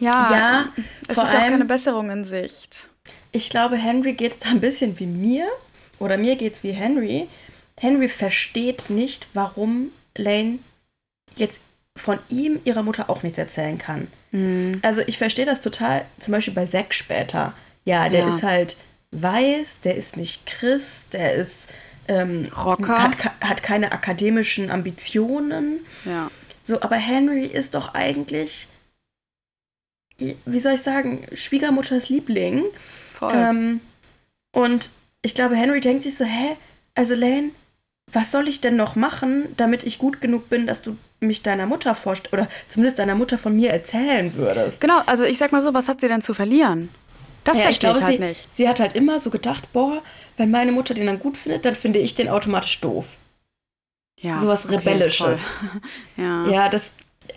Ja, 0.00 0.30
ja 0.30 0.68
es 1.08 1.16
ist 1.16 1.24
auch 1.24 1.30
keine 1.30 1.64
Besserung 1.64 2.10
in 2.10 2.24
Sicht. 2.24 2.90
Ich 3.32 3.48
glaube, 3.50 3.76
Henry 3.76 4.12
geht 4.12 4.32
es 4.32 4.38
da 4.38 4.50
ein 4.50 4.60
bisschen 4.60 4.98
wie 4.98 5.06
mir. 5.06 5.46
Oder 6.02 6.16
mir 6.16 6.34
geht 6.34 6.54
es 6.54 6.62
wie 6.64 6.72
Henry. 6.72 7.28
Henry 7.78 8.08
versteht 8.08 8.90
nicht, 8.90 9.28
warum 9.34 9.90
Lane 10.16 10.58
jetzt 11.36 11.60
von 11.96 12.18
ihm 12.28 12.60
ihrer 12.64 12.82
Mutter 12.82 13.10
auch 13.10 13.22
nichts 13.22 13.38
erzählen 13.38 13.78
kann. 13.78 14.08
Mhm. 14.30 14.80
Also 14.82 15.02
ich 15.06 15.18
verstehe 15.18 15.44
das 15.44 15.60
total, 15.60 16.06
zum 16.18 16.32
Beispiel 16.32 16.54
bei 16.54 16.66
Zack 16.66 16.94
später. 16.94 17.54
Ja, 17.84 18.08
der 18.08 18.20
ja. 18.20 18.34
ist 18.34 18.42
halt 18.42 18.76
weiß, 19.10 19.80
der 19.80 19.96
ist 19.96 20.16
nicht 20.16 20.46
Christ, 20.46 21.12
der 21.12 21.34
ist 21.34 21.68
ähm, 22.08 22.48
Rocker. 22.64 23.02
Hat, 23.02 23.16
hat 23.40 23.62
keine 23.62 23.92
akademischen 23.92 24.70
Ambitionen. 24.70 25.80
Ja. 26.04 26.30
So, 26.64 26.80
aber 26.80 26.96
Henry 26.96 27.46
ist 27.46 27.74
doch 27.74 27.94
eigentlich, 27.94 28.68
wie 30.18 30.60
soll 30.60 30.74
ich 30.74 30.82
sagen, 30.82 31.26
Schwiegermutters 31.34 32.08
Liebling. 32.08 32.64
Voll. 33.12 33.34
Ähm, 33.34 33.80
und 34.52 34.90
ich 35.22 35.34
glaube, 35.34 35.56
Henry 35.56 35.80
denkt 35.80 36.04
sich 36.04 36.16
so, 36.16 36.24
hä, 36.24 36.56
also 36.94 37.14
Lane, 37.14 37.50
was 38.12 38.30
soll 38.30 38.48
ich 38.48 38.60
denn 38.60 38.76
noch 38.76 38.94
machen, 38.94 39.54
damit 39.56 39.84
ich 39.84 39.98
gut 39.98 40.20
genug 40.20 40.48
bin, 40.50 40.66
dass 40.66 40.82
du 40.82 40.96
mich 41.20 41.42
deiner 41.42 41.66
Mutter 41.66 41.94
vorstellst 41.94 42.32
oder 42.32 42.48
zumindest 42.68 42.98
deiner 42.98 43.14
Mutter 43.14 43.38
von 43.38 43.56
mir 43.56 43.70
erzählen 43.70 44.34
würdest? 44.34 44.80
Genau, 44.80 44.98
also 45.06 45.24
ich 45.24 45.38
sag 45.38 45.52
mal 45.52 45.62
so, 45.62 45.72
was 45.72 45.88
hat 45.88 46.00
sie 46.00 46.08
denn 46.08 46.20
zu 46.20 46.34
verlieren? 46.34 46.90
Das 47.44 47.58
ja, 47.58 47.64
verstehe 47.64 47.90
ich, 47.90 47.96
ich 47.96 48.02
halt 48.02 48.18
sie, 48.18 48.24
nicht. 48.24 48.54
Sie 48.54 48.68
hat 48.68 48.80
halt 48.80 48.94
immer 48.94 49.18
so 49.18 49.30
gedacht, 49.30 49.72
boah, 49.72 50.02
wenn 50.36 50.50
meine 50.50 50.72
Mutter 50.72 50.94
den 50.94 51.06
dann 51.06 51.18
gut 51.18 51.36
findet, 51.36 51.64
dann 51.64 51.74
finde 51.74 51.98
ich 51.98 52.14
den 52.14 52.28
automatisch 52.28 52.80
doof. 52.80 53.16
Ja. 54.20 54.38
Sowas 54.38 54.64
okay, 54.64 54.76
Rebellisches. 54.76 55.40
ja. 56.16 56.46
ja, 56.46 56.68
das, 56.68 56.90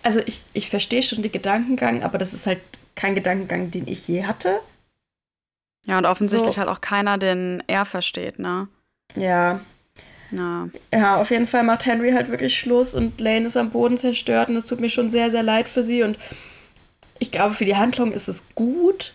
also 0.03 0.19
ich, 0.25 0.41
ich 0.53 0.69
verstehe 0.69 1.01
schon 1.01 1.23
den 1.23 1.31
Gedankengang, 1.31 2.03
aber 2.03 2.17
das 2.17 2.33
ist 2.33 2.45
halt 2.45 2.59
kein 2.93 3.15
Gedankengang, 3.15 3.71
den 3.71 3.87
ich 3.87 4.07
je 4.07 4.25
hatte. 4.25 4.59
Ja, 5.85 5.97
und 5.97 6.05
offensichtlich 6.05 6.55
so. 6.55 6.59
halt 6.59 6.69
auch 6.69 6.81
keiner, 6.81 7.17
den 7.17 7.63
er 7.67 7.85
versteht, 7.85 8.39
ne? 8.39 8.67
Ja, 9.15 9.61
ja. 10.31 10.69
ja, 10.93 11.21
auf 11.21 11.31
jeden 11.31 11.47
Fall 11.47 11.63
macht 11.63 11.85
Henry 11.85 12.11
halt 12.11 12.29
wirklich 12.29 12.57
Schluss 12.57 12.95
und 12.95 13.19
Lane 13.19 13.47
ist 13.47 13.57
am 13.57 13.69
Boden 13.69 13.97
zerstört 13.97 14.49
und 14.49 14.57
es 14.57 14.65
tut 14.65 14.79
mir 14.79 14.89
schon 14.89 15.09
sehr, 15.09 15.31
sehr 15.31 15.43
leid 15.43 15.69
für 15.69 15.83
sie 15.83 16.03
und 16.03 16.17
ich 17.19 17.31
glaube, 17.31 17.53
für 17.53 17.65
die 17.65 17.75
Handlung 17.75 18.11
ist 18.11 18.27
es 18.27 18.43
gut. 18.55 19.13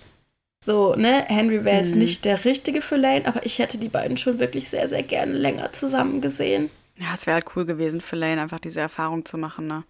So, 0.64 0.94
ne, 0.94 1.25
Henry 1.27 1.64
wäre 1.64 1.79
jetzt 1.79 1.92
mhm. 1.92 2.01
nicht 2.01 2.25
der 2.25 2.44
Richtige 2.44 2.83
für 2.83 2.96
Lane, 2.96 3.27
aber 3.27 3.44
ich 3.46 3.59
hätte 3.59 3.79
die 3.79 3.88
beiden 3.88 4.16
schon 4.16 4.38
wirklich 4.38 4.68
sehr, 4.68 4.88
sehr 4.88 5.03
gerne 5.03 5.33
länger 5.33 5.73
zusammen 5.73 6.20
gesehen. 6.20 6.70
Ja, 6.99 7.09
es 7.14 7.27
wäre 7.27 7.35
halt 7.35 7.46
cool 7.57 7.64
gewesen 7.64 8.01
für 8.01 8.16
Lane, 8.16 8.40
einfach 8.40 8.61
diese 8.61 8.81
Erfahrung 8.81 9.25
zu 9.25 9.38
machen, 9.38 9.66
ne? 9.66 9.85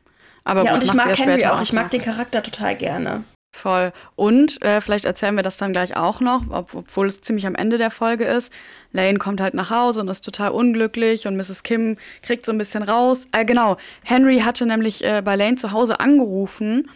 Aber 0.44 0.64
ja, 0.64 0.72
gut, 0.72 0.82
und 0.82 0.88
ich 0.88 0.94
mag 0.94 1.18
Henry 1.18 1.44
auch. 1.46 1.60
Ich 1.60 1.72
mag 1.72 1.90
den 1.90 2.00
Charakter 2.00 2.42
total 2.42 2.76
gerne. 2.76 3.24
Voll. 3.52 3.92
Und 4.14 4.62
äh, 4.64 4.80
vielleicht 4.80 5.04
erzählen 5.04 5.34
wir 5.34 5.42
das 5.42 5.56
dann 5.56 5.72
gleich 5.72 5.96
auch 5.96 6.20
noch, 6.20 6.48
ob, 6.50 6.74
obwohl 6.74 7.08
es 7.08 7.20
ziemlich 7.20 7.46
am 7.46 7.56
Ende 7.56 7.78
der 7.78 7.90
Folge 7.90 8.24
ist. 8.24 8.52
Lane 8.92 9.18
kommt 9.18 9.40
halt 9.40 9.54
nach 9.54 9.70
Hause 9.70 10.00
und 10.00 10.08
ist 10.08 10.24
total 10.24 10.50
unglücklich 10.52 11.26
und 11.26 11.36
Mrs. 11.36 11.64
Kim 11.64 11.96
kriegt 12.22 12.46
so 12.46 12.52
ein 12.52 12.58
bisschen 12.58 12.84
raus. 12.84 13.26
Äh, 13.32 13.44
genau, 13.44 13.76
Henry 14.04 14.40
hatte 14.40 14.66
nämlich 14.66 15.04
äh, 15.04 15.20
bei 15.24 15.34
Lane 15.34 15.56
zu 15.56 15.72
Hause 15.72 15.98
angerufen 15.98 16.88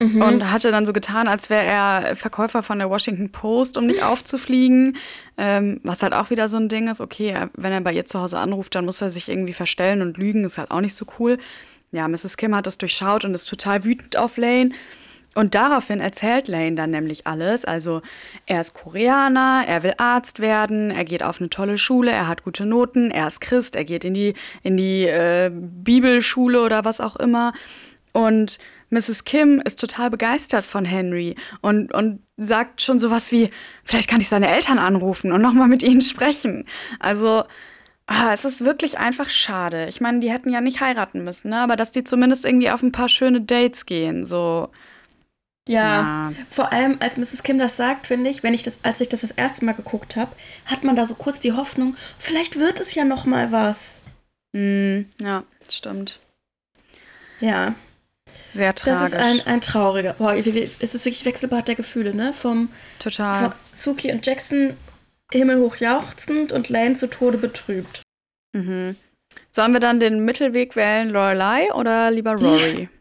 mhm. 0.00 0.22
und 0.22 0.50
hatte 0.50 0.70
dann 0.70 0.86
so 0.86 0.92
getan, 0.92 1.26
als 1.26 1.50
wäre 1.50 1.64
er 1.64 2.16
Verkäufer 2.16 2.62
von 2.62 2.78
der 2.78 2.88
Washington 2.88 3.32
Post, 3.32 3.76
um 3.76 3.86
nicht 3.86 4.04
aufzufliegen. 4.04 4.96
Ähm, 5.36 5.80
was 5.82 6.04
halt 6.04 6.12
auch 6.12 6.30
wieder 6.30 6.48
so 6.48 6.56
ein 6.56 6.68
Ding 6.68 6.88
ist, 6.88 7.00
okay, 7.00 7.34
wenn 7.54 7.72
er 7.72 7.80
bei 7.80 7.92
ihr 7.92 8.06
zu 8.06 8.20
Hause 8.20 8.38
anruft, 8.38 8.76
dann 8.76 8.84
muss 8.84 9.02
er 9.02 9.10
sich 9.10 9.28
irgendwie 9.28 9.54
verstellen 9.54 10.02
und 10.02 10.18
lügen, 10.18 10.44
ist 10.44 10.58
halt 10.58 10.70
auch 10.70 10.80
nicht 10.80 10.94
so 10.94 11.04
cool. 11.18 11.38
Ja, 11.90 12.06
Mrs. 12.06 12.36
Kim 12.36 12.54
hat 12.54 12.68
das 12.68 12.78
durchschaut 12.78 13.24
und 13.24 13.34
ist 13.34 13.46
total 13.46 13.82
wütend 13.84 14.16
auf 14.16 14.36
Lane. 14.36 14.70
Und 15.36 15.54
daraufhin 15.54 16.00
erzählt 16.00 16.48
Lane 16.48 16.76
dann 16.76 16.90
nämlich 16.90 17.26
alles. 17.26 17.66
Also 17.66 18.00
er 18.46 18.62
ist 18.62 18.72
Koreaner, 18.72 19.64
er 19.68 19.82
will 19.82 19.92
Arzt 19.98 20.40
werden, 20.40 20.90
er 20.90 21.04
geht 21.04 21.22
auf 21.22 21.40
eine 21.40 21.50
tolle 21.50 21.76
Schule, 21.76 22.10
er 22.10 22.26
hat 22.26 22.42
gute 22.42 22.64
Noten, 22.64 23.10
er 23.10 23.26
ist 23.26 23.42
Christ, 23.42 23.76
er 23.76 23.84
geht 23.84 24.06
in 24.06 24.14
die, 24.14 24.32
in 24.62 24.78
die 24.78 25.04
äh, 25.04 25.50
Bibelschule 25.52 26.62
oder 26.62 26.86
was 26.86 27.02
auch 27.02 27.16
immer. 27.16 27.52
Und 28.14 28.58
Mrs. 28.88 29.24
Kim 29.24 29.60
ist 29.62 29.78
total 29.78 30.08
begeistert 30.08 30.64
von 30.64 30.86
Henry 30.86 31.34
und, 31.60 31.92
und 31.92 32.20
sagt 32.38 32.80
schon 32.80 32.98
sowas 32.98 33.30
wie, 33.30 33.50
vielleicht 33.84 34.08
kann 34.08 34.22
ich 34.22 34.30
seine 34.30 34.48
Eltern 34.48 34.78
anrufen 34.78 35.32
und 35.32 35.42
nochmal 35.42 35.68
mit 35.68 35.82
ihnen 35.82 36.00
sprechen. 36.00 36.64
Also 36.98 37.44
Ah, 38.08 38.32
es 38.32 38.44
ist 38.44 38.64
wirklich 38.64 38.98
einfach 38.98 39.28
schade. 39.28 39.88
Ich 39.88 40.00
meine, 40.00 40.20
die 40.20 40.30
hätten 40.30 40.48
ja 40.48 40.60
nicht 40.60 40.80
heiraten 40.80 41.24
müssen, 41.24 41.50
ne? 41.50 41.60
aber 41.60 41.74
dass 41.74 41.90
die 41.90 42.04
zumindest 42.04 42.44
irgendwie 42.44 42.70
auf 42.70 42.80
ein 42.84 42.92
paar 42.92 43.08
schöne 43.08 43.40
Dates 43.40 43.84
gehen. 43.84 44.24
So, 44.24 44.68
ja, 45.68 46.30
ja, 46.30 46.30
vor 46.48 46.72
allem 46.72 46.96
als 47.00 47.16
Mrs. 47.16 47.42
Kim 47.42 47.58
das 47.58 47.76
sagt, 47.76 48.06
finde 48.06 48.30
ich, 48.30 48.42
wenn 48.42 48.54
ich 48.54 48.62
das, 48.62 48.78
als 48.82 49.00
ich 49.00 49.08
das 49.08 49.22
das 49.22 49.32
erste 49.32 49.64
Mal 49.64 49.72
geguckt 49.72 50.16
habe, 50.16 50.30
hat 50.64 50.84
man 50.84 50.94
da 50.94 51.06
so 51.06 51.14
kurz 51.14 51.40
die 51.40 51.52
Hoffnung, 51.52 51.96
vielleicht 52.18 52.58
wird 52.58 52.78
es 52.78 52.94
ja 52.94 53.04
noch 53.04 53.26
mal 53.26 53.50
was. 53.50 53.94
Mm, 54.52 55.06
ja, 55.20 55.42
stimmt. 55.68 56.20
Ja. 57.40 57.74
Sehr 58.52 58.74
tragisch. 58.74 59.12
Das 59.12 59.12
ist 59.12 59.46
ein, 59.46 59.46
ein 59.46 59.60
trauriger. 59.60 60.14
Boah, 60.14 60.34
es 60.34 60.46
ist 60.46 61.04
wirklich 61.04 61.24
Wechselbad 61.24 61.68
der 61.68 61.74
Gefühle, 61.74 62.14
ne? 62.14 62.32
Vom 62.32 62.70
Total. 62.98 63.50
Von 63.50 63.54
Suki 63.72 64.12
und 64.12 64.24
Jackson 64.24 64.76
himmelhoch 65.32 65.76
jauchzend 65.76 66.52
und 66.52 66.68
Lane 66.68 66.94
zu 66.94 67.08
Tode 67.08 67.38
betrübt. 67.38 68.02
Mhm. 68.52 68.96
Sollen 69.50 69.72
wir 69.72 69.80
dann 69.80 70.00
den 70.00 70.24
Mittelweg 70.24 70.76
wählen, 70.76 71.10
Lorelei 71.10 71.72
oder 71.74 72.10
lieber 72.10 72.34
Rory? 72.34 72.88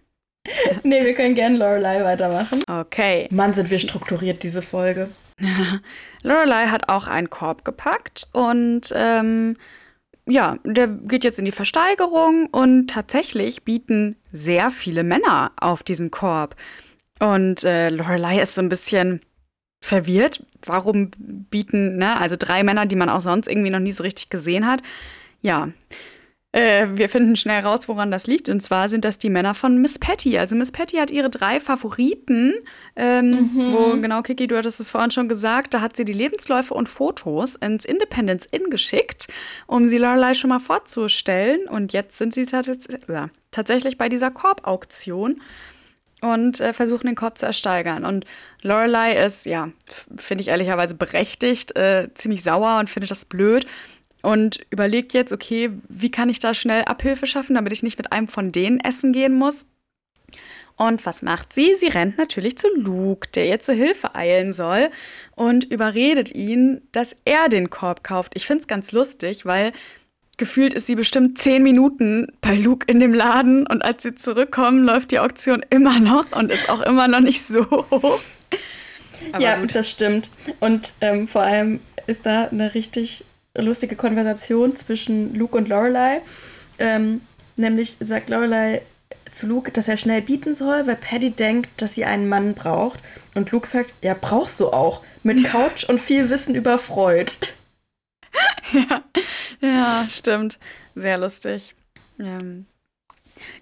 nee, 0.84 1.03
wir 1.03 1.13
können 1.13 1.36
gerne 1.36 1.58
Lorelei 1.58 2.03
weitermachen. 2.03 2.63
Okay. 2.67 3.27
Mann, 3.31 3.53
sind 3.53 3.69
wir 3.69 3.79
strukturiert, 3.79 4.43
diese 4.43 4.62
Folge. 4.62 5.10
Lorelei 6.23 6.67
hat 6.67 6.89
auch 6.89 7.08
einen 7.08 7.29
Korb 7.29 7.65
gepackt 7.65 8.27
und 8.31 8.93
ähm, 8.95 9.58
ja, 10.27 10.58
der 10.63 10.88
geht 10.88 11.23
jetzt 11.23 11.39
in 11.39 11.45
die 11.45 11.51
Versteigerung 11.51 12.47
und 12.47 12.88
tatsächlich 12.88 13.63
bieten 13.63 14.15
sehr 14.31 14.71
viele 14.71 15.03
Männer 15.03 15.51
auf 15.58 15.84
diesen 15.84 16.10
Korb. 16.10 16.55
Und 17.19 17.63
äh, 17.63 17.89
Lorelei 17.89 18.41
ist 18.41 18.55
so 18.55 18.62
ein 18.62 18.69
bisschen 18.69 19.21
verwirrt. 19.81 20.43
Warum 20.65 21.12
bieten, 21.17 21.97
ne, 21.97 22.19
also 22.19 22.36
drei 22.38 22.63
Männer, 22.63 22.86
die 22.86 22.95
man 22.95 23.10
auch 23.10 23.21
sonst 23.21 23.47
irgendwie 23.47 23.69
noch 23.69 23.79
nie 23.79 23.91
so 23.91 24.03
richtig 24.03 24.29
gesehen 24.29 24.65
hat. 24.65 24.81
Ja, 25.41 25.69
äh, 26.55 26.87
wir 26.93 27.09
finden 27.09 27.35
schnell 27.35 27.59
raus, 27.65 27.89
woran 27.89 28.11
das 28.11 28.27
liegt. 28.27 28.47
Und 28.47 28.61
zwar 28.61 28.87
sind 28.87 29.03
das 29.03 29.19
die 29.19 29.29
Männer 29.29 29.53
von 29.53 29.81
Miss 29.81 29.99
Patty. 29.99 30.37
Also 30.37 30.55
Miss 30.55 30.71
Patty 30.71 30.95
hat 30.95 31.11
ihre 31.11 31.29
drei 31.29 31.59
Favoriten, 31.59 32.53
ähm, 32.95 33.31
mhm. 33.31 33.73
wo, 33.73 33.99
genau, 33.99 34.21
Kiki, 34.21 34.47
du 34.47 34.55
hattest 34.55 34.79
es 34.79 34.89
vorhin 34.89 35.11
schon 35.11 35.27
gesagt, 35.27 35.73
da 35.73 35.81
hat 35.81 35.97
sie 35.97 36.05
die 36.05 36.13
Lebensläufe 36.13 36.73
und 36.73 36.87
Fotos 36.87 37.55
ins 37.55 37.83
Independence 37.83 38.45
Inn 38.45 38.69
geschickt, 38.69 39.27
um 39.67 39.85
sie 39.85 39.97
Lorelei 39.97 40.33
schon 40.33 40.49
mal 40.49 40.61
vorzustellen. 40.61 41.67
Und 41.67 41.91
jetzt 41.91 42.17
sind 42.17 42.33
sie 42.33 42.45
tatsächlich 42.45 43.97
bei 43.97 44.07
dieser 44.07 44.31
Korbauktion. 44.31 45.41
und 46.21 46.61
äh, 46.61 46.71
versuchen 46.71 47.07
den 47.07 47.15
Korb 47.15 47.37
zu 47.37 47.45
ersteigern. 47.45 48.05
Und 48.05 48.23
Lorelei 48.61 49.13
ist, 49.25 49.45
ja, 49.45 49.71
finde 50.15 50.41
ich 50.41 50.47
ehrlicherweise 50.47 50.95
berechtigt, 50.95 51.75
äh, 51.75 52.07
ziemlich 52.13 52.43
sauer 52.43 52.79
und 52.79 52.89
findet 52.89 53.11
das 53.11 53.25
blöd 53.25 53.67
und 54.25 54.65
überlegt 54.71 55.13
jetzt, 55.13 55.31
okay, 55.31 55.69
wie 55.88 56.09
kann 56.09 56.29
ich 56.29 56.39
da 56.39 56.53
schnell 56.53 56.83
Abhilfe 56.85 57.27
schaffen, 57.27 57.55
damit 57.55 57.71
ich 57.71 57.83
nicht 57.83 57.97
mit 57.97 58.11
einem 58.11 58.27
von 58.27 58.51
denen 58.51 58.79
essen 58.79 59.13
gehen 59.13 59.35
muss. 59.35 59.67
Und 60.77 61.05
was 61.05 61.21
macht 61.21 61.53
sie? 61.53 61.75
Sie 61.75 61.88
rennt 61.88 62.17
natürlich 62.17 62.57
zu 62.57 62.67
Luke, 62.75 63.29
der 63.33 63.47
ihr 63.47 63.59
zur 63.59 63.75
Hilfe 63.75 64.15
eilen 64.15 64.51
soll 64.51 64.89
und 65.35 65.63
überredet 65.65 66.33
ihn, 66.33 66.81
dass 66.91 67.15
er 67.23 67.47
den 67.47 67.69
Korb 67.69 68.03
kauft. 68.03 68.33
Ich 68.35 68.45
finde 68.45 68.61
es 68.61 68.67
ganz 68.67 68.91
lustig, 68.91 69.45
weil 69.45 69.71
gefühlt 70.38 70.73
ist 70.73 70.88
sie 70.88 70.95
bestimmt 70.95 71.38
zehn 71.38 71.63
Minuten 71.63 72.27
bei 72.41 72.55
Luke 72.55 72.88
in 72.89 72.99
dem 72.99 73.13
Laden 73.13 73.65
und 73.67 73.85
als 73.85 74.03
sie 74.03 74.15
zurückkommen, 74.15 74.83
läuft 74.83 75.11
die 75.11 75.19
Auktion 75.19 75.63
immer 75.69 75.99
noch 75.99 76.29
und 76.31 76.51
ist 76.51 76.69
auch 76.69 76.81
immer 76.81 77.07
noch 77.07 77.21
nicht 77.21 77.43
so 77.43 77.69
hoch. 77.69 78.19
ja, 79.39 79.57
gut. 79.59 79.75
das 79.75 79.91
stimmt. 79.91 80.29
Und 80.59 80.93
ähm, 80.99 81.27
vor 81.27 81.43
allem 81.43 81.79
ist 82.07 82.25
da 82.25 82.45
eine 82.45 82.73
richtig 82.73 83.23
lustige 83.55 83.95
Konversation 83.95 84.75
zwischen 84.75 85.33
Luke 85.35 85.57
und 85.57 85.69
Lorelei. 85.69 86.21
Ähm, 86.77 87.21
nämlich 87.55 87.97
sagt 87.99 88.29
Lorelei 88.29 88.81
zu 89.33 89.47
Luke, 89.47 89.71
dass 89.71 89.87
er 89.87 89.97
schnell 89.97 90.21
bieten 90.21 90.55
soll, 90.55 90.87
weil 90.87 90.95
Paddy 90.95 91.31
denkt, 91.31 91.81
dass 91.81 91.95
sie 91.95 92.05
einen 92.05 92.27
Mann 92.27 92.53
braucht. 92.53 93.01
Und 93.33 93.51
Luke 93.51 93.67
sagt, 93.67 93.93
ja, 94.01 94.15
brauchst 94.19 94.59
du 94.59 94.69
auch. 94.69 95.01
Mit 95.23 95.43
Couch 95.45 95.83
und 95.85 95.99
viel 95.99 96.29
Wissen 96.29 96.55
über 96.55 96.77
Freud. 96.77 97.31
ja, 98.73 99.03
ja, 99.61 100.05
stimmt. 100.09 100.59
Sehr 100.95 101.17
lustig. 101.17 101.75
Ähm, 102.19 102.65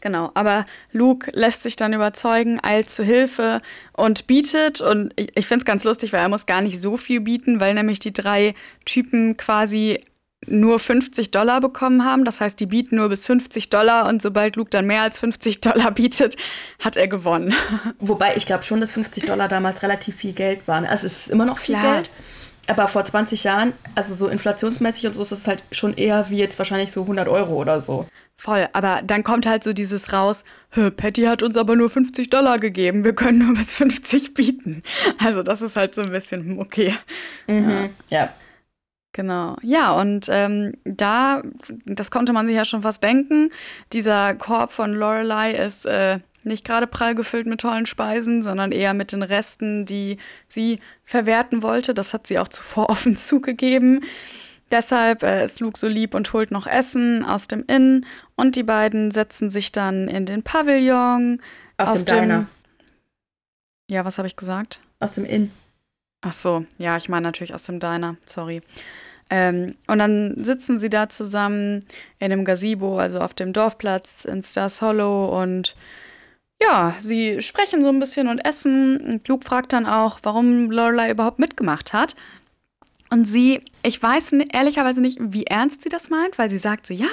genau, 0.01 0.31
aber 0.33 0.65
Luke 0.91 1.31
lässt 1.33 1.63
sich 1.63 1.75
dann 1.75 1.93
überzeugen, 1.93 2.59
eilt 2.63 2.89
zu 2.89 3.03
Hilfe 3.03 3.61
und 3.93 4.27
bietet. 4.27 4.81
Und 4.81 5.13
ich, 5.15 5.31
ich 5.35 5.47
finde 5.47 5.61
es 5.61 5.65
ganz 5.65 5.83
lustig, 5.83 6.13
weil 6.13 6.21
er 6.21 6.29
muss 6.29 6.45
gar 6.45 6.61
nicht 6.61 6.79
so 6.81 6.97
viel 6.97 7.21
bieten, 7.21 7.59
weil 7.59 7.73
nämlich 7.73 7.99
die 7.99 8.13
drei 8.13 8.53
Typen 8.85 9.37
quasi 9.37 9.99
nur 10.47 10.79
50 10.79 11.31
Dollar 11.31 11.61
bekommen 11.61 12.05
haben. 12.05 12.25
Das 12.25 12.41
heißt, 12.41 12.59
die 12.59 12.65
bieten 12.65 12.97
nur 12.97 13.09
bis 13.09 13.25
50 13.27 13.69
Dollar 13.69 14.07
und 14.07 14.21
sobald 14.21 14.55
Luke 14.55 14.69
dann 14.69 14.85
mehr 14.85 15.01
als 15.01 15.19
50 15.19 15.61
Dollar 15.61 15.91
bietet, 15.91 16.35
hat 16.83 16.97
er 16.97 17.07
gewonnen. 17.07 17.53
Wobei 17.99 18.35
ich 18.35 18.45
glaube 18.45 18.63
schon, 18.63 18.81
dass 18.81 18.91
50 18.91 19.25
Dollar 19.25 19.47
damals 19.47 19.81
relativ 19.83 20.15
viel 20.17 20.33
Geld 20.33 20.67
waren. 20.67 20.85
Also 20.85 21.07
es 21.07 21.19
ist 21.19 21.29
immer 21.29 21.45
noch 21.45 21.57
viel 21.57 21.75
Klar. 21.75 21.95
Geld. 21.95 22.09
Aber 22.67 22.87
vor 22.87 23.03
20 23.03 23.43
Jahren, 23.43 23.73
also 23.93 24.13
so 24.13 24.29
inflationsmäßig 24.29 25.07
und 25.07 25.13
so, 25.13 25.21
ist 25.21 25.33
es 25.33 25.47
halt 25.47 25.65
schon 25.71 25.95
eher 25.95 26.29
wie 26.29 26.37
jetzt 26.37 26.57
wahrscheinlich 26.57 26.93
so 26.93 27.01
100 27.01 27.27
Euro 27.27 27.55
oder 27.55 27.81
so. 27.81 28.07
Voll, 28.35 28.67
aber 28.73 29.01
dann 29.03 29.23
kommt 29.23 29.45
halt 29.45 29.63
so 29.63 29.73
dieses 29.73 30.11
raus, 30.11 30.43
Patty 30.97 31.23
hat 31.23 31.43
uns 31.43 31.55
aber 31.55 31.75
nur 31.75 31.89
50 31.89 32.29
Dollar 32.29 32.59
gegeben, 32.59 33.03
wir 33.03 33.13
können 33.13 33.39
nur 33.39 33.55
bis 33.55 33.73
50 33.73 34.33
bieten. 34.33 34.83
Also 35.19 35.43
das 35.43 35.61
ist 35.61 35.75
halt 35.75 35.95
so 35.95 36.01
ein 36.01 36.11
bisschen 36.11 36.59
okay. 36.59 36.93
Mhm, 37.47 37.89
ja. 38.09 38.19
ja. 38.19 38.33
Genau, 39.15 39.57
ja, 39.61 39.91
und 39.91 40.27
ähm, 40.31 40.73
da, 40.85 41.43
das 41.85 42.09
konnte 42.09 42.33
man 42.33 42.47
sich 42.47 42.55
ja 42.55 42.65
schon 42.65 42.81
fast 42.81 43.03
denken, 43.03 43.49
dieser 43.93 44.33
Korb 44.33 44.73
von 44.73 44.91
Lorelei 44.91 45.51
ist 45.53 45.85
äh, 45.85 46.17
nicht 46.43 46.65
gerade 46.65 46.87
prall 46.87 47.13
gefüllt 47.13 47.45
mit 47.45 47.61
tollen 47.61 47.85
Speisen, 47.85 48.41
sondern 48.41 48.71
eher 48.71 48.95
mit 48.95 49.11
den 49.11 49.21
Resten, 49.21 49.85
die 49.85 50.17
sie 50.47 50.79
verwerten 51.03 51.61
wollte. 51.61 51.93
Das 51.93 52.13
hat 52.13 52.27
sie 52.27 52.39
auch 52.39 52.47
zuvor 52.47 52.89
offen 52.89 53.15
zugegeben. 53.15 54.01
Deshalb 54.71 55.23
äh, 55.23 55.43
ist 55.43 55.59
Luke 55.59 55.77
so 55.77 55.87
lieb 55.87 56.15
und 56.15 56.31
holt 56.33 56.51
noch 56.51 56.67
Essen 56.67 57.23
aus 57.25 57.47
dem 57.47 57.63
Inn 57.67 58.05
und 58.35 58.55
die 58.55 58.63
beiden 58.63 59.11
setzen 59.11 59.49
sich 59.49 59.71
dann 59.71 60.07
in 60.07 60.25
den 60.25 60.43
Pavillon. 60.43 61.41
Aus 61.77 61.93
dem 61.93 62.05
Diner. 62.05 62.47
Ja, 63.89 64.05
was 64.05 64.17
habe 64.17 64.27
ich 64.27 64.35
gesagt? 64.35 64.79
Aus 64.99 65.11
dem 65.11 65.25
Inn. 65.25 65.51
Ach 66.21 66.33
so, 66.33 66.65
ja, 66.77 66.97
ich 66.97 67.09
meine 67.09 67.23
natürlich 67.23 67.53
aus 67.53 67.63
dem 67.63 67.79
Diner, 67.79 68.15
sorry. 68.25 68.61
Ähm, 69.29 69.75
und 69.87 69.99
dann 69.99 70.43
sitzen 70.43 70.77
sie 70.77 70.89
da 70.89 71.09
zusammen 71.09 71.85
in 72.19 72.31
einem 72.31 72.45
Gazebo, 72.45 72.99
also 72.99 73.19
auf 73.19 73.33
dem 73.33 73.53
Dorfplatz 73.53 74.25
in 74.25 74.41
Stars 74.41 74.81
Hollow 74.81 75.41
und 75.41 75.75
ja, 76.61 76.95
sie 76.99 77.41
sprechen 77.41 77.81
so 77.81 77.89
ein 77.89 77.99
bisschen 77.99 78.27
und 78.29 78.39
essen. 78.39 78.97
Und 79.01 79.27
Luke 79.27 79.45
fragt 79.45 79.73
dann 79.73 79.85
auch, 79.85 80.19
warum 80.23 80.71
Lorelei 80.71 81.11
überhaupt 81.11 81.39
mitgemacht 81.39 81.93
hat. 81.93 82.15
Und 83.13 83.25
sie, 83.25 83.61
ich 83.83 84.01
weiß 84.01 84.33
ehrlicherweise 84.51 84.99
nicht, 84.99 85.19
wie 85.21 85.43
ernst 85.43 85.83
sie 85.83 85.89
das 85.89 86.09
meint, 86.09 86.39
weil 86.39 86.49
sie 86.49 86.57
sagt 86.57 86.87
so, 86.87 86.95
ja, 86.95 87.09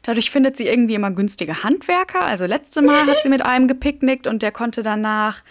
dadurch 0.00 0.30
findet 0.30 0.56
sie 0.56 0.66
irgendwie 0.66 0.94
immer 0.94 1.10
günstige 1.10 1.62
Handwerker. 1.62 2.22
Also 2.22 2.46
letzte 2.46 2.80
Mal 2.80 3.06
hat 3.06 3.22
sie 3.22 3.28
mit 3.28 3.44
einem 3.44 3.68
gepicknickt 3.68 4.26
und 4.26 4.40
der 4.40 4.50
konnte 4.50 4.82
danach 4.82 5.42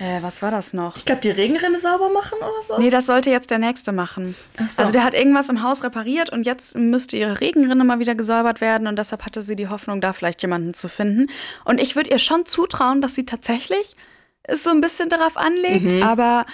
äh, 0.00 0.22
was 0.22 0.40
war 0.40 0.52
das 0.52 0.72
noch? 0.72 0.96
Ich 0.96 1.04
glaube, 1.04 1.20
die 1.20 1.30
Regenrinne 1.30 1.80
sauber 1.80 2.10
machen 2.10 2.38
oder 2.38 2.62
so? 2.62 2.78
Nee, 2.78 2.90
das 2.90 3.06
sollte 3.06 3.30
jetzt 3.30 3.50
der 3.50 3.58
Nächste 3.58 3.90
machen. 3.90 4.36
So. 4.56 4.64
Also 4.76 4.92
der 4.92 5.02
hat 5.02 5.14
irgendwas 5.14 5.48
im 5.48 5.64
Haus 5.64 5.82
repariert 5.82 6.30
und 6.30 6.46
jetzt 6.46 6.76
müsste 6.76 7.16
ihre 7.16 7.40
Regenrinne 7.40 7.82
mal 7.82 7.98
wieder 7.98 8.14
gesäubert 8.14 8.60
werden 8.60 8.86
und 8.86 9.00
deshalb 9.00 9.26
hatte 9.26 9.42
sie 9.42 9.56
die 9.56 9.66
Hoffnung, 9.66 10.00
da 10.00 10.12
vielleicht 10.12 10.42
jemanden 10.42 10.74
zu 10.74 10.86
finden. 10.86 11.26
Und 11.64 11.80
ich 11.80 11.96
würde 11.96 12.10
ihr 12.10 12.20
schon 12.20 12.46
zutrauen, 12.46 13.00
dass 13.00 13.16
sie 13.16 13.26
tatsächlich 13.26 13.96
es 14.44 14.62
so 14.62 14.70
ein 14.70 14.80
bisschen 14.80 15.08
darauf 15.08 15.36
anlegt, 15.36 15.92
mhm. 15.92 16.02
aber 16.04 16.46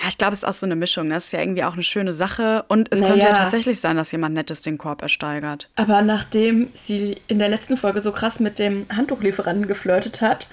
ja, 0.00 0.08
ich 0.08 0.18
glaube, 0.18 0.32
es 0.32 0.42
ist 0.42 0.48
auch 0.48 0.54
so 0.54 0.66
eine 0.66 0.76
Mischung. 0.76 1.10
Das 1.10 1.26
ist 1.26 1.32
ja 1.32 1.40
irgendwie 1.40 1.64
auch 1.64 1.74
eine 1.74 1.82
schöne 1.82 2.12
Sache. 2.12 2.64
Und 2.68 2.88
es 2.90 3.00
naja. 3.00 3.12
könnte 3.12 3.26
ja 3.26 3.32
tatsächlich 3.34 3.78
sein, 3.78 3.96
dass 3.96 4.10
jemand 4.12 4.34
Nettes 4.34 4.62
den 4.62 4.78
Korb 4.78 5.02
ersteigert. 5.02 5.68
Aber 5.76 6.02
nachdem 6.02 6.70
sie 6.74 7.18
in 7.28 7.38
der 7.38 7.48
letzten 7.48 7.76
Folge 7.76 8.00
so 8.00 8.12
krass 8.12 8.40
mit 8.40 8.58
dem 8.58 8.86
Handtuchlieferanten 8.94 9.68
geflirtet 9.68 10.20
hat, 10.20 10.48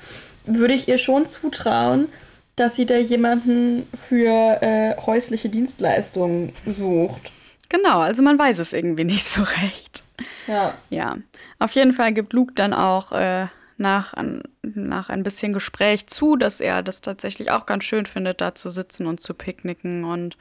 würde 0.45 0.73
ich 0.73 0.87
ihr 0.87 0.97
schon 0.97 1.27
zutrauen, 1.27 2.09
dass 2.55 2.75
sie 2.75 2.85
da 2.85 2.97
jemanden 2.97 3.87
für 3.93 4.61
äh, 4.61 4.95
häusliche 4.97 5.49
Dienstleistungen 5.49 6.51
sucht. 6.65 7.31
Genau, 7.69 7.99
also 7.99 8.23
man 8.23 8.37
weiß 8.37 8.59
es 8.59 8.73
irgendwie 8.73 9.05
nicht 9.05 9.27
so 9.27 9.41
recht. 9.41 10.03
Ja. 10.47 10.73
Ja. 10.89 11.17
Auf 11.59 11.71
jeden 11.71 11.93
Fall 11.93 12.13
gibt 12.13 12.33
Luke 12.33 12.53
dann 12.55 12.73
auch 12.73 13.11
äh, 13.11 13.47
nach, 13.79 14.13
an, 14.13 14.43
nach 14.61 15.09
ein 15.09 15.23
bisschen 15.23 15.53
Gespräch 15.53 16.07
zu, 16.07 16.35
dass 16.35 16.59
er 16.59 16.83
das 16.83 17.01
tatsächlich 17.01 17.51
auch 17.51 17.65
ganz 17.65 17.83
schön 17.83 18.05
findet, 18.05 18.41
da 18.41 18.55
zu 18.55 18.69
sitzen 18.69 19.07
und 19.07 19.21
zu 19.21 19.33
picknicken. 19.33 20.03
Und 20.03 20.37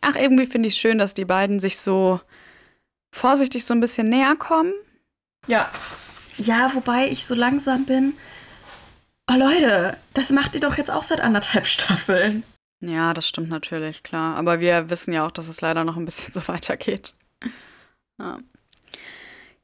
ach, 0.00 0.16
irgendwie 0.16 0.46
finde 0.46 0.68
ich 0.68 0.74
es 0.74 0.80
schön, 0.80 0.98
dass 0.98 1.14
die 1.14 1.24
beiden 1.24 1.60
sich 1.60 1.78
so 1.78 2.20
vorsichtig 3.12 3.64
so 3.64 3.74
ein 3.74 3.80
bisschen 3.80 4.08
näher 4.08 4.36
kommen. 4.36 4.72
Ja. 5.46 5.70
Ja, 6.36 6.72
wobei 6.74 7.08
ich 7.08 7.26
so 7.26 7.34
langsam 7.34 7.84
bin 7.84 8.14
oh 9.28 9.36
Leute, 9.36 9.96
das 10.14 10.30
macht 10.30 10.54
ihr 10.54 10.60
doch 10.60 10.76
jetzt 10.76 10.90
auch 10.90 11.02
seit 11.02 11.20
anderthalb 11.20 11.66
Staffeln. 11.66 12.42
Ja, 12.80 13.12
das 13.12 13.28
stimmt 13.28 13.50
natürlich, 13.50 14.02
klar. 14.02 14.36
Aber 14.36 14.60
wir 14.60 14.88
wissen 14.90 15.12
ja 15.12 15.26
auch, 15.26 15.32
dass 15.32 15.48
es 15.48 15.60
leider 15.60 15.84
noch 15.84 15.96
ein 15.96 16.04
bisschen 16.04 16.32
so 16.32 16.46
weitergeht. 16.48 17.14
Ja. 18.18 18.38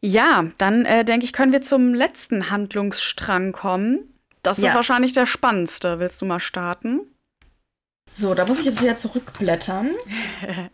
Ja, 0.07 0.45
dann 0.59 0.85
äh, 0.85 1.03
denke 1.03 1.25
ich, 1.25 1.33
können 1.33 1.51
wir 1.51 1.63
zum 1.63 1.95
letzten 1.95 2.51
Handlungsstrang 2.51 3.53
kommen. 3.53 4.01
Das 4.43 4.59
ja. 4.59 4.69
ist 4.69 4.75
wahrscheinlich 4.75 5.15
der 5.15 5.25
spannendste. 5.25 5.99
Willst 5.99 6.21
du 6.21 6.27
mal 6.27 6.41
starten? 6.41 7.01
So, 8.13 8.35
da 8.35 8.45
muss 8.45 8.59
ich 8.59 8.67
jetzt 8.67 8.83
wieder 8.83 8.99
zurückblättern. 8.99 9.93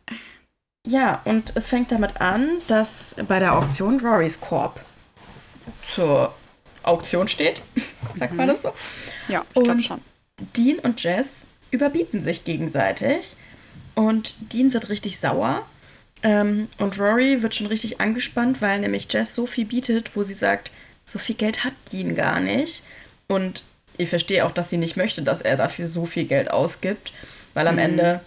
ja, 0.85 1.23
und 1.25 1.53
es 1.55 1.69
fängt 1.69 1.93
damit 1.93 2.21
an, 2.21 2.45
dass 2.67 3.15
bei 3.29 3.39
der 3.39 3.57
Auktion 3.57 4.01
Rorys 4.01 4.41
Korb 4.41 4.85
zur 5.95 6.35
Auktion 6.83 7.29
steht. 7.29 7.63
Sagt 8.17 8.33
mhm. 8.33 8.37
man 8.37 8.49
das 8.49 8.63
so? 8.63 8.73
Ja, 9.29 9.45
ich 9.55 9.63
glaube 9.63 9.81
schon. 9.81 10.01
Dean 10.57 10.81
und 10.81 11.01
Jess 11.01 11.47
überbieten 11.71 12.21
sich 12.21 12.43
gegenseitig. 12.43 13.37
Und 13.95 14.35
Dean 14.53 14.73
wird 14.73 14.89
richtig 14.89 15.21
sauer. 15.21 15.65
Ähm, 16.23 16.69
und 16.79 16.99
Rory 16.99 17.43
wird 17.43 17.55
schon 17.55 17.67
richtig 17.67 18.01
angespannt, 18.01 18.61
weil 18.61 18.81
nämlich 18.81 19.07
Jess 19.11 19.35
so 19.35 19.47
viel 19.47 19.65
bietet, 19.65 20.17
wo 20.17 20.23
sie 20.23 20.35
sagt, 20.35 20.71
so 21.05 21.19
viel 21.19 21.35
Geld 21.35 21.65
hat 21.65 21.73
Dean 21.93 22.15
gar 22.15 22.41
nicht. 22.41 22.83
Und 23.27 23.63
ich 23.97 24.09
verstehe 24.09 24.45
auch, 24.45 24.53
dass 24.53 24.71
sie 24.71 24.77
nicht 24.77 24.97
möchte, 24.97 25.23
dass 25.23 25.43
er 25.43 25.57
dafür 25.57 25.87
so 25.87 26.05
viel 26.05 26.25
Geld 26.25 26.51
ausgibt. 26.51 27.13
Weil 27.55 27.67
am 27.67 27.75
mhm. 27.75 27.81
Ende, 27.81 28.21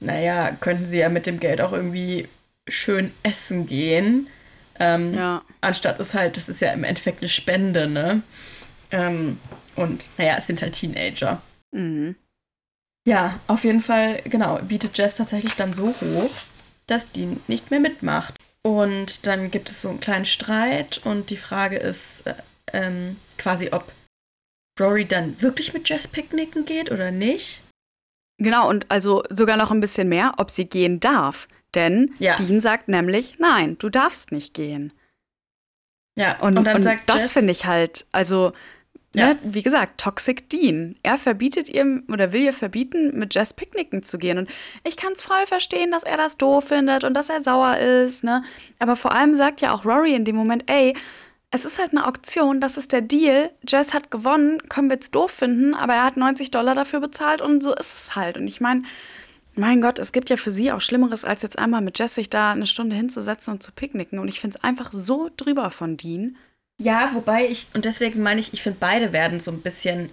naja, 0.00 0.52
könnten 0.60 0.86
sie 0.86 0.98
ja 0.98 1.08
mit 1.08 1.26
dem 1.26 1.40
Geld 1.40 1.60
auch 1.60 1.72
irgendwie 1.72 2.28
schön 2.68 3.12
essen 3.22 3.66
gehen. 3.66 4.28
Ähm, 4.78 5.14
ja. 5.14 5.42
Anstatt 5.60 6.00
es 6.00 6.14
halt, 6.14 6.36
das 6.36 6.48
ist 6.48 6.60
ja 6.60 6.72
im 6.72 6.84
Endeffekt 6.84 7.20
eine 7.20 7.28
Spende, 7.28 7.88
ne? 7.88 8.22
Ähm, 8.90 9.38
und 9.74 10.08
naja, 10.18 10.36
es 10.38 10.46
sind 10.46 10.62
halt 10.62 10.74
Teenager. 10.74 11.40
Mhm. 11.72 12.16
Ja, 13.06 13.38
auf 13.46 13.64
jeden 13.64 13.80
Fall, 13.80 14.20
genau, 14.24 14.58
bietet 14.62 14.98
Jess 14.98 15.16
tatsächlich 15.16 15.54
dann 15.54 15.74
so 15.74 15.94
hoch, 16.00 16.30
dass 16.86 17.12
die 17.12 17.38
nicht 17.46 17.70
mehr 17.70 17.80
mitmacht. 17.80 18.34
Und 18.62 19.26
dann 19.26 19.50
gibt 19.50 19.70
es 19.70 19.82
so 19.82 19.88
einen 19.90 20.00
kleinen 20.00 20.24
Streit 20.24 21.00
und 21.04 21.30
die 21.30 21.36
Frage 21.36 21.76
ist 21.76 22.26
äh, 22.26 22.34
ähm, 22.72 23.16
quasi, 23.38 23.70
ob 23.72 23.92
Rory 24.80 25.06
dann 25.06 25.40
wirklich 25.40 25.72
mit 25.72 25.88
Jess 25.88 26.08
picknicken 26.08 26.64
geht 26.64 26.90
oder 26.90 27.10
nicht. 27.10 27.62
Genau, 28.38 28.68
und 28.68 28.90
also 28.90 29.22
sogar 29.30 29.56
noch 29.56 29.70
ein 29.70 29.80
bisschen 29.80 30.08
mehr, 30.08 30.34
ob 30.38 30.50
sie 30.50 30.66
gehen 30.66 31.00
darf. 31.00 31.48
Denn 31.74 32.14
ja. 32.18 32.36
Dean 32.36 32.60
sagt 32.60 32.88
nämlich, 32.88 33.38
nein, 33.38 33.78
du 33.78 33.88
darfst 33.88 34.32
nicht 34.32 34.54
gehen. 34.54 34.92
Ja, 36.18 36.40
und, 36.40 36.58
und, 36.58 36.66
und 36.66 36.88
das 37.06 37.30
finde 37.30 37.52
ich 37.52 37.66
halt, 37.66 38.06
also 38.12 38.52
Ja. 39.16 39.28
Ne, 39.28 39.38
wie 39.44 39.62
gesagt, 39.62 39.98
Toxic 39.98 40.50
Dean. 40.50 40.94
Er 41.02 41.16
verbietet 41.16 41.70
ihr 41.70 42.02
oder 42.12 42.32
will 42.32 42.42
ihr 42.42 42.52
verbieten, 42.52 43.18
mit 43.18 43.34
Jess 43.34 43.54
picknicken 43.54 44.02
zu 44.02 44.18
gehen. 44.18 44.36
Und 44.36 44.50
ich 44.84 44.98
kann 44.98 45.14
es 45.14 45.22
voll 45.22 45.46
verstehen, 45.46 45.90
dass 45.90 46.02
er 46.02 46.18
das 46.18 46.36
doof 46.36 46.64
findet 46.68 47.02
und 47.02 47.14
dass 47.14 47.30
er 47.30 47.40
sauer 47.40 47.78
ist. 47.78 48.24
Ne? 48.24 48.44
Aber 48.78 48.94
vor 48.94 49.12
allem 49.12 49.34
sagt 49.34 49.62
ja 49.62 49.72
auch 49.72 49.86
Rory 49.86 50.14
in 50.14 50.26
dem 50.26 50.36
Moment, 50.36 50.64
ey, 50.70 50.94
es 51.50 51.64
ist 51.64 51.78
halt 51.78 51.92
eine 51.92 52.06
Auktion, 52.06 52.60
das 52.60 52.76
ist 52.76 52.92
der 52.92 53.00
Deal. 53.00 53.50
Jess 53.66 53.94
hat 53.94 54.10
gewonnen, 54.10 54.68
können 54.68 54.90
wir 54.90 54.96
jetzt 54.96 55.14
doof 55.14 55.30
finden, 55.30 55.72
aber 55.72 55.94
er 55.94 56.04
hat 56.04 56.18
90 56.18 56.50
Dollar 56.50 56.74
dafür 56.74 57.00
bezahlt 57.00 57.40
und 57.40 57.62
so 57.62 57.74
ist 57.74 57.94
es 57.94 58.16
halt. 58.16 58.36
Und 58.36 58.46
ich 58.46 58.60
meine, 58.60 58.82
mein 59.54 59.80
Gott, 59.80 59.98
es 59.98 60.12
gibt 60.12 60.28
ja 60.28 60.36
für 60.36 60.50
sie 60.50 60.70
auch 60.72 60.82
Schlimmeres, 60.82 61.24
als 61.24 61.40
jetzt 61.40 61.58
einmal 61.58 61.80
mit 61.80 61.98
Jess 61.98 62.16
sich 62.16 62.28
da 62.28 62.52
eine 62.52 62.66
Stunde 62.66 62.94
hinzusetzen 62.94 63.54
und 63.54 63.62
zu 63.62 63.72
picknicken. 63.72 64.18
Und 64.18 64.28
ich 64.28 64.40
finde 64.40 64.58
es 64.58 64.64
einfach 64.64 64.92
so 64.92 65.30
drüber 65.38 65.70
von 65.70 65.96
Dean. 65.96 66.36
Ja, 66.80 67.10
wobei 67.14 67.46
ich, 67.48 67.68
und 67.74 67.84
deswegen 67.84 68.22
meine 68.22 68.40
ich, 68.40 68.52
ich 68.52 68.62
finde, 68.62 68.78
beide 68.80 69.12
werden 69.12 69.40
so 69.40 69.50
ein 69.50 69.62
bisschen 69.62 70.10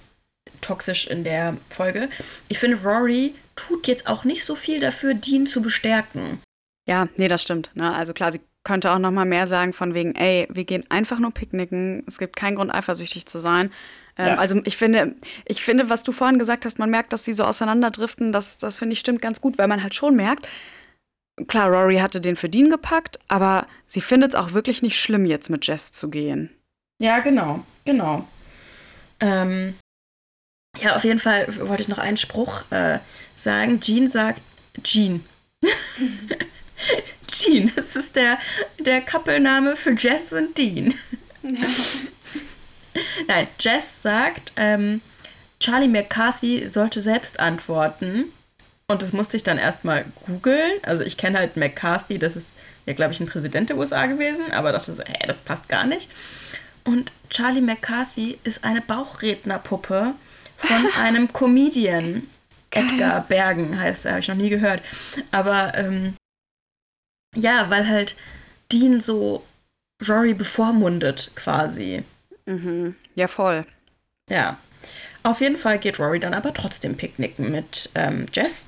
toxisch 0.62 1.08
in 1.08 1.23
der 1.23 1.58
Folge. 1.69 2.10
Ich 2.47 2.60
finde, 2.60 2.82
Rory 2.82 3.36
tut 3.56 3.88
jetzt 3.88 4.08
auch 4.08 4.23
nicht 4.23 4.45
so 4.45 4.56
viel 4.56 4.80
dafür, 4.80 5.13
Dean 5.13 5.45
zu 5.45 5.62
bestärken. 5.62 6.41
Ja, 6.88 7.08
nee, 7.17 7.28
das 7.28 7.43
stimmt. 7.43 7.71
Ne? 7.76 7.93
Also 7.93 8.13
klar, 8.13 8.32
sie 8.32 8.41
könnte 8.63 8.91
auch 8.91 8.99
noch 8.99 9.12
mal 9.12 9.26
mehr 9.26 9.47
sagen 9.47 9.73
von 9.73 9.93
wegen, 9.93 10.15
ey, 10.15 10.47
wir 10.49 10.63
gehen 10.63 10.86
einfach 10.89 11.19
nur 11.19 11.32
picknicken. 11.32 12.04
Es 12.08 12.17
gibt 12.17 12.36
keinen 12.36 12.56
Grund, 12.56 12.73
eifersüchtig 12.73 13.26
zu 13.26 13.39
sein. 13.39 13.71
Ähm, 14.17 14.28
ja. 14.28 14.36
Also 14.36 14.62
ich 14.63 14.78
finde, 14.78 15.15
ich 15.45 15.63
finde, 15.63 15.89
was 15.89 16.04
du 16.04 16.12
vorhin 16.12 16.39
gesagt 16.39 16.65
hast, 16.65 16.80
man 16.80 16.89
merkt, 16.89 17.13
dass 17.13 17.26
sie 17.26 17.34
so 17.34 17.43
auseinanderdriften, 17.43 18.32
das, 18.32 18.58
das 18.58 18.78
finde 18.78 18.93
ich 18.93 18.99
stimmt 18.99 19.21
ganz 19.21 19.41
gut, 19.41 19.58
weil 19.58 19.67
man 19.67 19.84
halt 19.84 19.95
schon 19.95 20.15
merkt, 20.15 20.47
Klar, 21.48 21.69
Rory 21.69 21.98
hatte 21.98 22.22
den 22.22 22.36
für 22.36 22.50
Dean 22.50 22.69
gepackt, 22.69 23.17
aber 23.28 23.65
sie 23.86 24.02
findet 24.02 24.34
es 24.34 24.39
auch 24.39 24.54
wirklich 24.54 24.82
nicht 24.82 25.00
schlimm, 25.00 25.26
jetzt 25.26 25.50
mit 25.50 25.65
Jess 25.65 25.91
zu 25.91 26.10
gehen. 26.10 26.52
Ja, 27.00 27.19
genau, 27.19 27.65
genau. 27.86 28.28
Ähm, 29.19 29.76
ja, 30.80 30.96
auf 30.96 31.04
jeden 31.04 31.19
Fall 31.19 31.48
wollte 31.67 31.84
ich 31.84 31.89
noch 31.89 31.98
einen 31.98 32.17
Spruch 32.17 32.69
äh, 32.72 33.00
sagen. 33.36 33.80
Jean 33.80 34.10
sagt, 34.10 34.41
Jean. 34.84 35.26
Jean, 37.32 37.72
das 37.76 37.96
ist 37.96 38.15
der, 38.15 38.38
der 38.80 39.02
Couple-Name 39.02 39.76
für 39.76 39.93
Jess 39.93 40.34
und 40.34 40.58
Dean. 40.58 40.93
Ja. 41.41 41.67
Nein, 43.28 43.48
Jess 43.60 44.02
sagt, 44.02 44.54
ähm, 44.56 45.02
Charlie 45.60 45.88
McCarthy 45.88 46.67
sollte 46.67 47.02
selbst 47.02 47.39
antworten. 47.39 48.32
Und 48.88 49.02
das 49.02 49.13
musste 49.13 49.38
ich 49.38 49.43
dann 49.43 49.58
erstmal 49.58 50.06
googeln. 50.26 50.80
Also 50.84 51.04
ich 51.04 51.17
kenne 51.17 51.39
halt 51.39 51.56
McCarthy, 51.58 52.19
das 52.19 52.36
ist 52.36 52.56
ja, 52.86 52.93
glaube 52.93 53.13
ich, 53.13 53.19
ein 53.19 53.28
Präsident 53.28 53.69
der 53.69 53.78
USA 53.78 54.06
gewesen, 54.08 54.52
aber 54.52 54.72
das 54.72 54.89
ist, 54.89 55.00
hä, 55.00 55.13
das 55.28 55.41
passt 55.41 55.69
gar 55.69 55.86
nicht. 55.86 56.10
Und 56.84 57.13
Charlie 57.30 57.62
McCarthy 57.62 58.39
ist 58.43 58.63
eine 58.63 58.82
Bauchrednerpuppe 58.82 60.13
von 60.58 60.88
einem 61.02 61.32
Comedian. 61.32 62.28
Edgar 62.72 63.22
Bergen 63.22 63.80
heißt 63.80 64.06
er, 64.06 64.13
habe 64.13 64.22
ich 64.22 64.28
noch 64.28 64.36
nie 64.36 64.50
gehört. 64.50 64.82
Aber 65.32 65.78
ähm, 65.78 66.15
ja, 67.36 67.69
weil 67.69 67.88
halt 67.88 68.15
Dean 68.72 69.00
so 69.00 69.43
Rory 70.08 70.34
bevormundet 70.34 71.32
quasi. 71.36 72.04
Mhm. 72.46 72.96
Ja, 73.15 73.28
voll. 73.28 73.65
Ja. 74.30 74.58
Auf 75.22 75.39
jeden 75.39 75.58
Fall 75.58 75.80
geht 75.80 76.00
Rory 76.00 76.19
dann 76.19 76.34
aber 76.34 76.54
trotzdem 76.54 76.98
picknicken 76.98 77.52
mit 77.52 77.89
ähm, 77.96 78.26
Jess. 78.34 78.65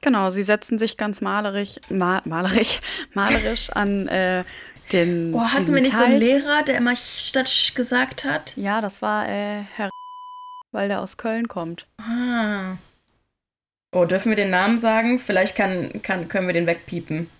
Genau, 0.00 0.30
sie 0.30 0.42
setzen 0.42 0.78
sich 0.78 0.96
ganz 0.96 1.20
malerisch, 1.20 1.80
ma 1.88 2.22
malerisch, 2.24 2.80
malerisch 3.14 3.70
an 3.70 4.06
äh, 4.08 4.44
den. 4.92 5.32
Boah, 5.32 5.52
hatten 5.52 5.74
wir 5.74 5.80
nicht 5.80 5.92
Teich. 5.92 6.00
so 6.00 6.04
einen 6.04 6.18
Lehrer, 6.18 6.62
der 6.62 6.76
immer 6.76 6.96
statt 6.96 7.72
gesagt 7.74 8.24
hat? 8.24 8.56
Ja, 8.56 8.80
das 8.80 9.02
war 9.02 9.28
äh, 9.28 9.62
Herr, 9.74 9.90
weil 10.72 10.88
der 10.88 11.00
aus 11.00 11.16
Köln 11.16 11.48
kommt. 11.48 11.86
Ah. 12.00 12.76
Oh, 13.92 14.04
dürfen 14.04 14.30
wir 14.30 14.36
den 14.36 14.50
Namen 14.50 14.80
sagen? 14.80 15.18
Vielleicht 15.18 15.56
kann, 15.56 16.02
kann, 16.02 16.28
können 16.28 16.46
wir 16.46 16.52
den 16.52 16.66
wegpiepen. 16.66 17.30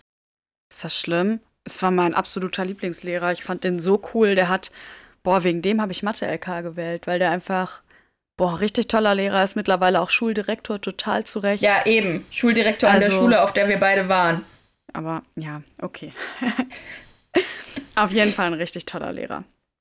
Ist 0.71 0.83
das 0.83 0.99
schlimm? 0.99 1.41
Es 1.65 1.83
war 1.83 1.91
mein 1.91 2.15
absoluter 2.15 2.65
Lieblingslehrer. 2.65 3.33
Ich 3.33 3.45
fand 3.45 3.65
den 3.65 3.79
so 3.79 4.01
cool. 4.15 4.35
Der 4.35 4.49
hat, 4.49 4.73
boah, 5.23 5.45
wegen 5.45 5.61
dem 5.61 5.83
habe 5.83 5.93
ich 5.93 6.03
Mathe-LK 6.03 6.63
gewählt, 6.63 7.07
weil 7.07 7.19
der 7.19 7.31
einfach 7.31 7.83
Boah, 8.39 8.61
richtig 8.61 8.87
toller 8.87 9.17
Lehrer, 9.17 9.43
ist 9.43 9.57
mittlerweile 9.57 10.01
auch 10.01 10.11
Schuldirektor, 10.11 10.81
total 10.81 11.25
zurecht. 11.25 11.61
Ja, 11.61 11.85
eben. 11.87 12.25
Schuldirektor 12.31 12.89
also, 12.89 12.95
an 12.95 13.01
der 13.01 13.09
also 13.11 13.21
Schule, 13.21 13.43
auf 13.43 13.53
der 13.53 13.69
wir 13.69 13.81
beide 13.81 14.09
waren. 14.09 14.45
Aber 14.93 15.23
ja, 15.35 15.63
okay. 15.83 16.11
auf 17.97 18.13
jeden 18.13 18.33
Fall 18.33 18.47
ein 18.47 18.55
richtig 18.55 18.87
toller 18.87 19.13
Lehrer. 19.13 19.41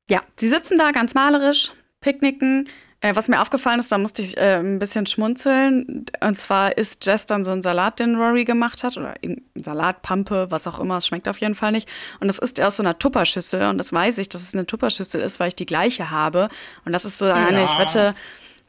Ja, 0.09 0.21
sie 0.37 0.47
sitzen 0.47 0.75
da 0.75 0.89
ganz 0.89 1.13
malerisch, 1.13 1.71
picknicken. 2.01 2.67
Äh, 2.99 3.15
was 3.15 3.27
mir 3.27 3.41
aufgefallen 3.41 3.79
ist, 3.79 3.91
da 3.91 3.99
musste 3.99 4.23
ich 4.23 4.35
äh, 4.37 4.55
ein 4.55 4.79
bisschen 4.79 5.05
schmunzeln. 5.05 6.07
Und 6.19 6.39
zwar 6.39 6.75
ist 6.79 7.05
Jess 7.05 7.27
dann 7.27 7.43
so 7.43 7.51
ein 7.51 7.61
Salat, 7.61 7.99
den 7.99 8.15
Rory 8.15 8.43
gemacht 8.43 8.83
hat. 8.83 8.97
Oder 8.97 9.13
Salatpampe, 9.53 10.47
was 10.49 10.65
auch 10.65 10.79
immer. 10.79 10.97
Es 10.97 11.05
schmeckt 11.05 11.29
auf 11.29 11.37
jeden 11.37 11.53
Fall 11.53 11.73
nicht. 11.73 11.87
Und 12.19 12.27
das 12.27 12.39
ist 12.39 12.59
aus 12.59 12.77
so 12.77 12.81
einer 12.81 12.97
Tupperschüssel. 12.97 13.67
Und 13.67 13.77
das 13.77 13.93
weiß 13.93 14.17
ich, 14.17 14.29
dass 14.29 14.41
es 14.41 14.55
eine 14.55 14.65
Tupperschüssel 14.65 15.21
ist, 15.21 15.39
weil 15.39 15.49
ich 15.49 15.55
die 15.55 15.67
gleiche 15.67 16.09
habe. 16.09 16.47
Und 16.85 16.93
das 16.93 17.05
ist 17.05 17.19
so 17.19 17.25
eine, 17.25 17.59
ja. 17.59 17.65
ich 17.65 17.77
wette, 17.77 18.15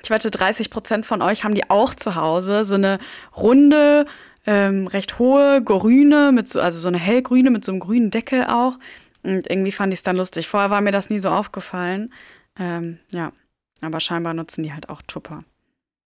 ich 0.03 0.11
wette, 0.11 0.31
30 0.31 0.71
Prozent 0.71 1.07
von 1.07 1.23
euch 1.23 1.45
haben 1.45 1.55
die 1.55 1.69
auch 1.71 1.95
zu 1.95 2.15
Hause. 2.15 2.65
So 2.65 2.75
eine 2.75 2.99
runde, 3.37 4.05
ähm, 4.47 4.87
recht 4.87 5.19
hohe 5.19 5.63
grüne, 5.63 6.33
mit 6.33 6.49
so, 6.49 6.61
also 6.61 6.79
so 6.79 6.89
eine 6.89 6.99
hellgrüne 6.99 7.51
mit 7.51 7.65
so 7.65 7.73
einem 7.73 7.81
grünen 7.81 8.11
Deckel 8.11 8.45
auch. 8.45 8.79
Und 9.23 9.51
irgendwie 9.51 9.73
fand 9.73 9.93
ich 9.93 9.99
es 9.99 10.03
dann 10.03 10.17
lustig. 10.17 10.49
Vorher 10.49 10.71
war 10.71 10.81
mir 10.81 10.93
das 10.93 11.11
nie 11.11 11.19
so 11.19 11.29
aufgefallen. 11.29 12.13
Ähm, 12.59 12.99
ja, 13.11 13.33
aber 13.81 14.01
scheinbar 14.01 14.35
nutzen 14.35 14.63
die 14.63 14.73
halt 14.73 14.89
auch 14.89 15.03
Tupper. 15.03 15.41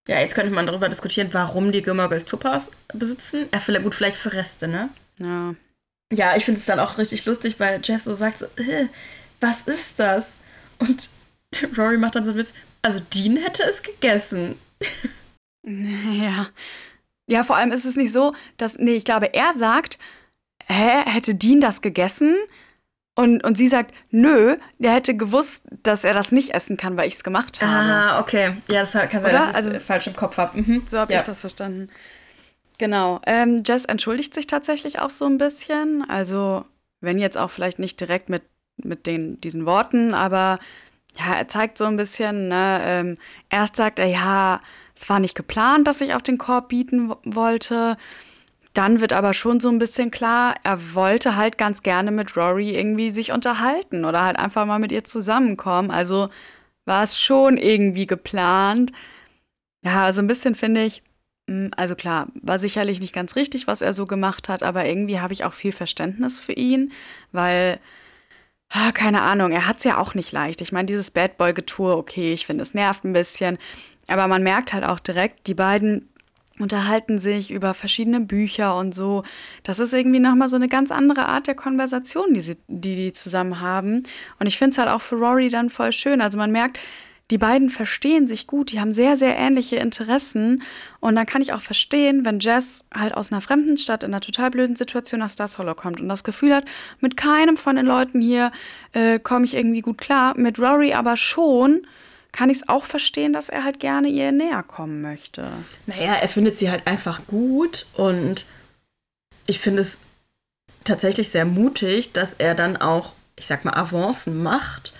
Ja, 0.09 0.19
jetzt 0.19 0.35
könnte 0.35 0.53
man 0.53 0.67
darüber 0.67 0.89
diskutieren, 0.89 1.29
warum 1.33 1.71
die 1.71 1.83
Gilmore 1.83 2.25
Tuppers 2.25 2.71
besitzen. 2.93 3.47
Ja, 3.53 3.61
vielleicht, 3.61 3.85
gut, 3.85 3.95
vielleicht 3.95 4.17
für 4.17 4.33
Reste, 4.33 4.67
ne? 4.67 4.89
Ja. 5.19 5.55
Ja, 6.13 6.37
ich 6.37 6.45
finde 6.45 6.61
es 6.61 6.67
dann 6.67 6.81
auch 6.81 6.99
richtig 6.99 7.25
lustig, 7.25 7.59
weil 7.59 7.81
Jess 7.83 8.05
so 8.05 8.15
sagt 8.15 8.41
so, 8.41 8.47
was 9.41 9.63
ist 9.63 9.99
das? 9.99 10.27
Und 10.79 11.09
Rory 11.79 11.97
macht 11.97 12.17
dann 12.17 12.25
so 12.25 12.31
einen 12.31 12.41
Witz, 12.41 12.53
also 12.83 13.01
Dean 13.15 13.37
hätte 13.37 13.63
es 13.63 13.83
gegessen. 13.83 14.57
Ja. 15.65 16.49
Ja, 17.29 17.45
vor 17.45 17.57
allem 17.57 17.71
ist 17.71 17.85
es 17.85 17.97
nicht 17.97 18.13
so, 18.13 18.35
dass, 18.57 18.79
nee, 18.79 18.97
ich 18.97 19.05
glaube, 19.05 19.33
er 19.33 19.53
sagt, 19.53 19.99
hä, 20.67 21.03
hätte 21.07 21.35
Dean 21.35 21.61
das 21.61 21.81
gegessen? 21.81 22.37
Und, 23.15 23.45
und 23.45 23.57
sie 23.57 23.69
sagt, 23.69 23.95
nö, 24.11 24.57
der 24.79 24.93
hätte 24.93 25.17
gewusst, 25.17 25.67
dass 25.83 26.03
er 26.03 26.15
das 26.15 26.33
nicht 26.33 26.51
essen 26.51 26.77
kann, 26.77 26.97
weil 26.97 27.07
ich 27.07 27.15
es 27.15 27.25
gemacht 27.25 27.61
habe. 27.61 27.73
Ah, 27.73 28.21
okay. 28.21 28.57
Ja, 28.69 28.81
das 28.81 28.93
kann 28.93 29.23
sein, 29.23 29.33
dass 29.33 29.51
ich 29.51 29.55
also, 29.55 29.85
falsch 29.85 30.07
im 30.07 30.17
Kopf 30.17 30.39
habe. 30.39 30.61
Mhm. 30.61 30.83
So 30.87 30.99
habe 30.99 31.13
ja. 31.13 31.19
ich 31.19 31.25
das 31.25 31.41
verstanden. 31.41 31.91
Genau. 32.79 33.21
Ähm, 33.27 33.63
Jess 33.67 33.85
entschuldigt 33.85 34.33
sich 34.35 34.47
tatsächlich 34.47 34.99
auch 34.99 35.11
so 35.11 35.27
ein 35.27 35.39
bisschen. 35.39 36.09
Also, 36.09 36.65
wenn 37.01 37.19
jetzt 37.19 37.37
auch 37.37 37.51
vielleicht 37.51 37.79
nicht 37.79 38.01
direkt 38.01 38.31
mit, 38.31 38.43
mit 38.83 39.07
den, 39.07 39.41
diesen 39.43 39.67
Worten, 39.67 40.15
aber 40.15 40.59
ja, 41.19 41.35
er 41.35 41.49
zeigt 41.49 41.79
so 41.79 41.85
ein 41.85 41.97
bisschen, 41.97 42.49
ne, 42.49 42.81
ähm, 42.85 43.19
erst 43.51 43.77
sagt 43.77 43.99
er, 43.99 44.07
ja, 44.07 44.61
es 44.97 45.09
war 45.09 45.19
nicht 45.21 45.35
geplant, 45.35 45.87
dass 45.87 46.01
ich 46.01 46.15
auf 46.15 46.23
den 46.23 46.39
Korb 46.39 46.69
bieten 46.69 47.13
wollte. 47.25 47.97
Dann 48.73 49.01
wird 49.01 49.13
aber 49.13 49.35
schon 49.35 49.61
so 49.61 49.69
ein 49.69 49.79
bisschen 49.79 50.11
klar, 50.11 50.55
er 50.63 50.95
wollte 50.95 51.37
halt 51.37 51.59
ganz 51.59 51.83
gerne 51.83 52.11
mit 52.11 52.37
Rory 52.37 52.71
irgendwie 52.71 53.11
sich 53.11 53.33
unterhalten 53.33 54.05
oder 54.05 54.25
halt 54.25 54.39
einfach 54.39 54.65
mal 54.65 54.79
mit 54.79 54.93
ihr 54.93 55.05
zusammenkommen. 55.05 55.91
Also 55.91 56.29
war 56.87 57.03
es 57.03 57.21
schon 57.21 57.59
irgendwie 57.59 58.07
geplant. 58.07 58.93
Ja, 59.83 60.05
also 60.05 60.23
ein 60.23 60.27
bisschen 60.27 60.55
finde 60.55 60.85
ich, 60.85 61.03
hm, 61.49 61.71
also 61.77 61.95
klar, 61.97 62.29
war 62.35 62.59
sicherlich 62.59 63.01
nicht 63.01 63.15
ganz 63.15 63.37
richtig, 63.37 63.67
was 63.67 63.83
er 63.83 63.93
so 63.93 64.07
gemacht 64.07 64.49
hat, 64.49 64.63
aber 64.63 64.87
irgendwie 64.87 65.21
habe 65.21 65.33
ich 65.33 65.45
auch 65.45 65.53
viel 65.53 65.73
Verständnis 65.73 66.41
für 66.41 66.53
ihn, 66.53 66.93
weil 67.33 67.81
Ah, 68.75 68.91
keine 68.91 69.21
Ahnung, 69.21 69.53
er 69.53 69.67
hat 69.67 69.79
es 69.79 69.85
ja 69.85 69.99
auch 69.99 70.15
nicht 70.15 70.33
leicht. 70.33 70.63
Ich 70.63 70.73
meine, 70.73 70.87
dieses 70.87 71.11
Bad 71.11 71.37
Boy-Getue, 71.37 71.95
okay, 71.95 72.33
ich 72.33 72.47
finde, 72.47 72.63
es 72.63 72.73
nervt 72.73 73.05
ein 73.05 73.13
bisschen. 73.13 73.59
Aber 74.09 74.29
man 74.29 74.43
merkt 74.43 74.73
halt 74.73 74.85
auch 74.85 74.99
direkt, 74.99 75.47
die 75.47 75.53
beiden 75.55 76.09
unterhalten 76.59 77.19
sich 77.19 77.51
über 77.51 77.75
verschiedene 77.75 78.21
Bücher 78.21 78.77
und 78.77 78.95
so. 78.95 79.25
Das 79.63 79.79
ist 79.79 79.93
irgendwie 79.93 80.21
nochmal 80.21 80.49
so 80.49 80.57
eine 80.57 80.69
ganz 80.69 80.91
andere 80.91 81.27
Art 81.27 81.49
der 81.49 81.55
Konversation, 81.55 82.33
die, 82.33 82.41
sie, 82.41 82.57
die 82.69 82.95
die 82.95 83.13
zusammen 83.13 83.61
haben. 83.61 84.05
Und 84.39 84.47
ich 84.47 84.57
finde 84.57 84.73
es 84.73 84.79
halt 84.79 84.89
auch 84.89 85.03
für 85.03 85.17
Rory 85.17 85.49
dann 85.49 85.69
voll 85.69 85.93
schön. 85.93 86.23
Also 86.23 86.39
man 86.39 86.51
merkt, 86.51 86.81
die 87.33 87.39
beiden 87.39 87.71
verstehen 87.71 88.27
sich 88.27 88.47
gut, 88.47 88.73
die 88.73 88.81
haben 88.81 88.93
sehr, 88.93 89.17
sehr 89.17 89.35
ähnliche 89.39 89.77
Interessen. 89.77 90.63
Und 91.01 91.17
dann 91.17 91.25
kann 91.25 91.41
ich 91.41 91.55
auch 91.55 91.63
verstehen, 91.63 92.27
wenn 92.27 92.41
Jess 92.41 92.85
halt 92.95 93.15
aus 93.15 93.33
einer 93.33 93.41
fremden 93.41 93.79
Stadt 93.79 94.03
in 94.03 94.13
einer 94.13 94.21
total 94.21 94.51
blöden 94.51 94.77
Situation 94.77 95.21
nach 95.21 95.31
Stars 95.31 95.57
Hollow 95.57 95.75
kommt 95.75 95.99
und 95.99 96.11
das 96.11 96.25
Gefühl 96.25 96.55
hat, 96.55 96.67
mit 97.01 97.17
keinem 97.17 97.57
von 97.57 97.77
den 97.77 97.87
Leuten 97.87 98.21
hier 98.21 98.53
äh, 98.93 99.19
komme 99.19 99.47
ich 99.47 99.55
irgendwie 99.55 99.81
gut 99.81 99.97
klar. 99.97 100.37
Mit 100.37 100.59
Rory 100.59 100.93
aber 100.93 101.17
schon 101.17 101.87
kann 102.33 102.51
ich 102.51 102.59
es 102.59 102.69
auch 102.69 102.85
verstehen, 102.85 103.33
dass 103.33 103.49
er 103.49 103.65
halt 103.65 103.81
gerne 103.81 104.09
ihr 104.09 104.31
näher 104.31 104.63
kommen 104.63 105.01
möchte. 105.01 105.51
Naja, 105.87 106.17
er 106.17 106.29
findet 106.29 106.59
sie 106.59 106.71
halt 106.71 106.87
einfach 106.87 107.27
gut 107.27 107.87
und 107.95 108.45
ich 109.47 109.59
finde 109.59 109.81
es 109.81 110.01
tatsächlich 110.85 111.31
sehr 111.31 111.47
mutig, 111.47 112.13
dass 112.13 112.35
er 112.35 112.55
dann 112.55 112.77
auch, 112.77 113.15
ich 113.37 113.47
sag 113.47 113.65
mal, 113.65 113.73
Avancen 113.75 114.43
macht 114.43 114.93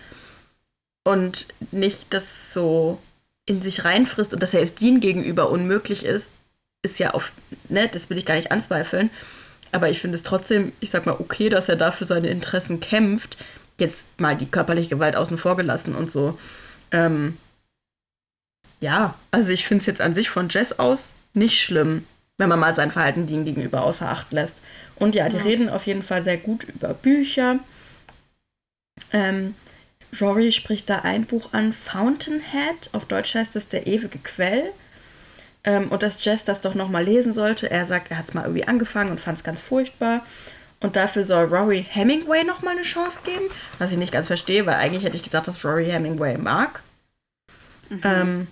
und 1.05 1.49
nicht 1.71 2.13
das 2.13 2.53
so 2.53 2.99
in 3.47 3.63
sich 3.63 3.85
reinfrisst 3.85 4.33
und 4.33 4.43
dass 4.43 4.55
er 4.55 4.63
es 4.63 4.75
Dean 4.75 5.01
gegenüber 5.01 5.51
unmöglich 5.51 6.05
ist, 6.05 6.31
ist 6.83 6.99
ja 6.99 7.13
auf, 7.13 7.33
ne, 7.69 7.89
das 7.89 8.11
will 8.11 8.19
ich 8.19 8.27
gar 8.27 8.35
nicht 8.35 8.53
anzweifeln. 8.53 9.11
Aber 9.73 9.89
ich 9.89 10.01
finde 10.01 10.17
es 10.17 10.23
trotzdem, 10.23 10.73
ich 10.81 10.91
sag 10.91 11.07
mal, 11.07 11.17
okay, 11.19 11.49
dass 11.49 11.69
er 11.69 11.77
da 11.77 11.91
für 11.91 12.05
seine 12.05 12.29
Interessen 12.29 12.81
kämpft. 12.81 13.43
Jetzt 13.81 14.05
mal 14.19 14.37
die 14.37 14.47
körperliche 14.47 14.91
Gewalt 14.91 15.17
außen 15.17 15.39
vor 15.39 15.57
gelassen 15.57 15.95
und 15.95 16.11
so. 16.11 16.39
Ähm, 16.91 17.39
ja, 18.81 19.15
also 19.31 19.51
ich 19.51 19.67
finde 19.67 19.81
es 19.81 19.87
jetzt 19.87 20.01
an 20.01 20.15
sich 20.15 20.29
von 20.29 20.49
Jess 20.51 20.79
aus 20.79 21.15
nicht 21.35 21.61
schlimm, 21.61 22.05
wenn 22.37 22.49
man 22.49 22.61
mal 22.61 22.75
sein 22.75 22.91
Verhalten 22.91 23.27
Dean 23.27 23.45
gegenüber 23.45 23.83
außer 23.83 24.09
Acht 24.09 24.33
lässt. 24.33 24.61
Und 24.97 25.15
ja, 25.15 25.29
die 25.29 25.39
ja. 25.39 25.43
reden 25.43 25.71
auf 25.71 25.87
jeden 25.87 26.03
Fall 26.03 26.23
sehr 26.23 26.37
gut 26.37 26.65
über 26.65 26.93
Bücher. 26.93 27.61
Ähm, 29.13 29.55
Rory 30.21 30.53
spricht 30.53 30.91
da 30.91 31.01
ein 31.01 31.25
Buch 31.25 31.53
an, 31.53 31.73
Fountainhead. 31.73 32.91
Auf 32.93 33.07
Deutsch 33.07 33.35
heißt 33.35 33.57
es 33.57 33.69
Der 33.69 33.87
ewige 33.87 34.19
Quell. 34.19 34.73
Ähm, 35.65 35.89
und 35.89 36.03
dass 36.03 36.23
Jess 36.25 36.45
das 36.45 36.61
doch 36.61 36.75
nochmal 36.75 37.05
lesen 37.05 37.33
sollte. 37.33 37.71
Er 37.71 37.87
sagt, 37.87 38.11
er 38.11 38.19
hat 38.19 38.29
es 38.29 38.35
mal 38.35 38.43
irgendwie 38.43 38.67
angefangen 38.67 39.11
und 39.11 39.21
fand 39.21 39.39
es 39.39 39.45
ganz 39.45 39.61
furchtbar. 39.61 40.25
Und 40.81 40.97
dafür 40.97 41.25
soll 41.25 41.45
Rory 41.45 41.87
Hemingway 41.89 42.43
nochmal 42.45 42.75
eine 42.75 42.83
Chance 42.83 43.21
geben. 43.25 43.45
Was 43.79 43.93
ich 43.93 43.99
nicht 43.99 44.13
ganz 44.13 44.27
verstehe, 44.27 44.67
weil 44.67 44.75
eigentlich 44.75 45.05
hätte 45.05 45.17
ich 45.17 45.23
gedacht, 45.23 45.47
dass 45.47 45.65
Rory 45.65 45.87
Hemingway 45.87 46.37
mag. 46.37 46.83
Mhm. 47.89 48.01
Ähm, 48.03 48.47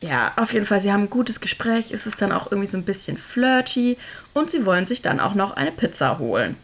ja, 0.00 0.32
auf 0.36 0.52
jeden 0.52 0.66
Fall, 0.66 0.80
sie 0.80 0.92
haben 0.92 1.04
ein 1.04 1.10
gutes 1.10 1.40
Gespräch. 1.40 1.92
Es 1.92 2.06
ist 2.06 2.20
dann 2.20 2.32
auch 2.32 2.50
irgendwie 2.50 2.66
so 2.66 2.78
ein 2.78 2.84
bisschen 2.84 3.18
flirty. 3.18 3.98
Und 4.32 4.50
sie 4.50 4.64
wollen 4.64 4.86
sich 4.86 5.02
dann 5.02 5.20
auch 5.20 5.34
noch 5.34 5.52
eine 5.52 5.72
Pizza 5.72 6.18
holen. 6.18 6.56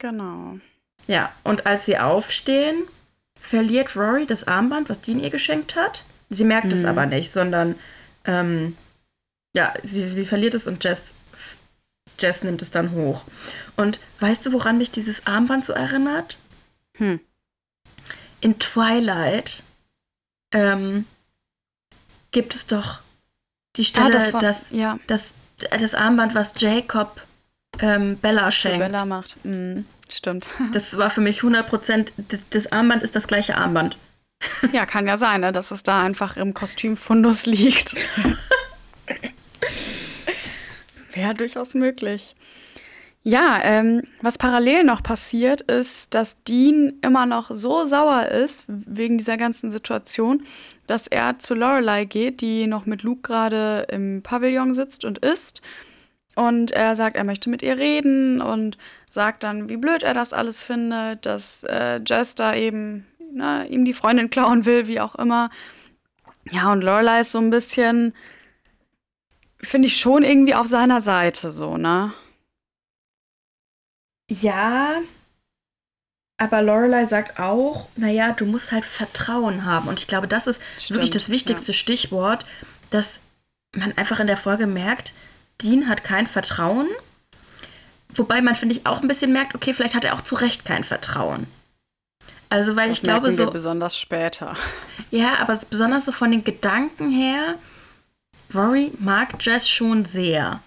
Genau. 0.00 0.58
Ja, 1.06 1.32
und 1.44 1.66
als 1.66 1.86
sie 1.86 1.98
aufstehen, 1.98 2.84
verliert 3.44 3.94
Rory 3.94 4.26
das 4.26 4.48
Armband, 4.48 4.88
was 4.88 5.00
Dean 5.00 5.20
ihr 5.20 5.30
geschenkt 5.30 5.76
hat. 5.76 6.04
Sie 6.30 6.44
merkt 6.44 6.68
mhm. 6.68 6.72
es 6.72 6.84
aber 6.84 7.04
nicht, 7.06 7.30
sondern 7.30 7.76
ähm, 8.24 8.76
ja, 9.54 9.74
sie, 9.82 10.06
sie 10.12 10.24
verliert 10.24 10.54
es 10.54 10.66
und 10.66 10.82
Jess, 10.82 11.12
Jess 12.18 12.42
nimmt 12.42 12.62
es 12.62 12.70
dann 12.70 12.92
hoch. 12.92 13.24
Und 13.76 14.00
weißt 14.20 14.46
du, 14.46 14.52
woran 14.52 14.78
mich 14.78 14.90
dieses 14.90 15.26
Armband 15.26 15.64
so 15.64 15.74
erinnert? 15.74 16.38
Hm. 16.96 17.20
In 18.40 18.58
Twilight 18.58 19.62
ähm, 20.52 21.06
gibt 22.30 22.54
es 22.54 22.66
doch 22.66 23.00
die 23.76 23.82
ah, 23.82 23.84
Stelle, 23.84 24.06
ah, 24.06 24.10
das, 24.10 24.32
war, 24.32 24.40
das, 24.40 24.70
ja. 24.70 24.98
das, 25.06 25.34
das 25.70 25.94
Armband, 25.94 26.34
was 26.34 26.54
Jacob 26.56 27.20
ähm, 27.78 28.16
Bella 28.16 28.50
schenkt. 28.50 28.78
Bella 28.78 29.04
macht. 29.04 29.44
Mhm. 29.44 29.84
Stimmt. 30.14 30.46
Das 30.72 30.96
war 30.96 31.10
für 31.10 31.20
mich 31.20 31.38
100 31.38 31.66
Prozent, 31.66 32.12
das 32.50 32.70
Armband 32.70 33.02
ist 33.02 33.16
das 33.16 33.26
gleiche 33.26 33.56
Armband. 33.56 33.98
Ja, 34.72 34.86
kann 34.86 35.06
ja 35.06 35.16
sein, 35.16 35.40
ne, 35.40 35.52
dass 35.52 35.70
es 35.70 35.82
da 35.82 36.02
einfach 36.02 36.36
im 36.36 36.54
Kostümfundus 36.54 37.46
liegt. 37.46 37.96
Wäre 41.12 41.34
durchaus 41.34 41.74
möglich. 41.74 42.34
Ja, 43.26 43.58
ähm, 43.62 44.02
was 44.20 44.36
parallel 44.36 44.84
noch 44.84 45.02
passiert, 45.02 45.62
ist, 45.62 46.12
dass 46.12 46.42
Dean 46.44 46.92
immer 47.00 47.24
noch 47.24 47.50
so 47.50 47.86
sauer 47.86 48.26
ist 48.26 48.64
wegen 48.68 49.16
dieser 49.16 49.38
ganzen 49.38 49.70
Situation, 49.70 50.42
dass 50.86 51.06
er 51.06 51.38
zu 51.38 51.54
Lorelei 51.54 52.04
geht, 52.04 52.42
die 52.42 52.66
noch 52.66 52.84
mit 52.84 53.02
Luke 53.02 53.22
gerade 53.22 53.86
im 53.90 54.22
Pavillon 54.22 54.74
sitzt 54.74 55.06
und 55.06 55.18
isst. 55.18 55.62
Und 56.34 56.72
er 56.72 56.96
sagt, 56.96 57.16
er 57.16 57.24
möchte 57.24 57.48
mit 57.48 57.62
ihr 57.62 57.78
reden 57.78 58.40
und 58.40 58.76
sagt 59.08 59.44
dann, 59.44 59.68
wie 59.68 59.76
blöd 59.76 60.02
er 60.02 60.14
das 60.14 60.32
alles 60.32 60.62
findet, 60.62 61.26
dass 61.26 61.64
äh, 61.64 62.00
Jess 62.04 62.34
da 62.34 62.54
eben 62.54 63.06
ne, 63.32 63.66
ihm 63.68 63.84
die 63.84 63.94
Freundin 63.94 64.30
klauen 64.30 64.64
will, 64.64 64.86
wie 64.88 65.00
auch 65.00 65.14
immer. 65.14 65.50
Ja, 66.50 66.72
und 66.72 66.82
Lorelei 66.82 67.20
ist 67.20 67.32
so 67.32 67.38
ein 67.38 67.50
bisschen, 67.50 68.14
finde 69.60 69.88
ich 69.88 69.96
schon 69.96 70.22
irgendwie 70.22 70.54
auf 70.54 70.66
seiner 70.66 71.00
Seite 71.00 71.50
so, 71.50 71.76
ne? 71.76 72.12
Ja, 74.28 75.00
aber 76.36 76.62
Lorelei 76.62 77.06
sagt 77.06 77.38
auch, 77.38 77.88
naja, 77.96 78.32
du 78.32 78.44
musst 78.44 78.72
halt 78.72 78.84
Vertrauen 78.84 79.64
haben. 79.64 79.88
Und 79.88 80.00
ich 80.00 80.08
glaube, 80.08 80.26
das 80.26 80.46
ist 80.46 80.60
Stimmt, 80.76 80.96
wirklich 80.96 81.10
das 81.10 81.28
wichtigste 81.28 81.72
ja. 81.72 81.78
Stichwort, 81.78 82.44
dass 82.90 83.20
man 83.74 83.96
einfach 83.96 84.20
in 84.20 84.26
der 84.26 84.36
Folge 84.36 84.66
merkt, 84.66 85.14
Dean 85.62 85.88
hat 85.88 86.04
kein 86.04 86.26
Vertrauen. 86.26 86.88
Wobei 88.14 88.40
man, 88.40 88.54
finde 88.54 88.74
ich, 88.76 88.86
auch 88.86 89.02
ein 89.02 89.08
bisschen 89.08 89.32
merkt, 89.32 89.54
okay, 89.54 89.74
vielleicht 89.74 89.94
hat 89.94 90.04
er 90.04 90.14
auch 90.14 90.20
zu 90.20 90.34
Recht 90.36 90.64
kein 90.64 90.84
Vertrauen. 90.84 91.46
Also, 92.48 92.76
weil 92.76 92.88
das 92.88 92.98
ich 92.98 93.02
glaube 93.02 93.32
so. 93.32 93.50
besonders 93.50 93.98
später. 93.98 94.54
Ja, 95.10 95.38
aber 95.40 95.58
besonders 95.68 96.04
so 96.04 96.12
von 96.12 96.30
den 96.30 96.44
Gedanken 96.44 97.10
her, 97.10 97.56
Rory 98.54 98.92
mag 98.98 99.34
Jess 99.40 99.68
schon 99.68 100.04
sehr. 100.04 100.60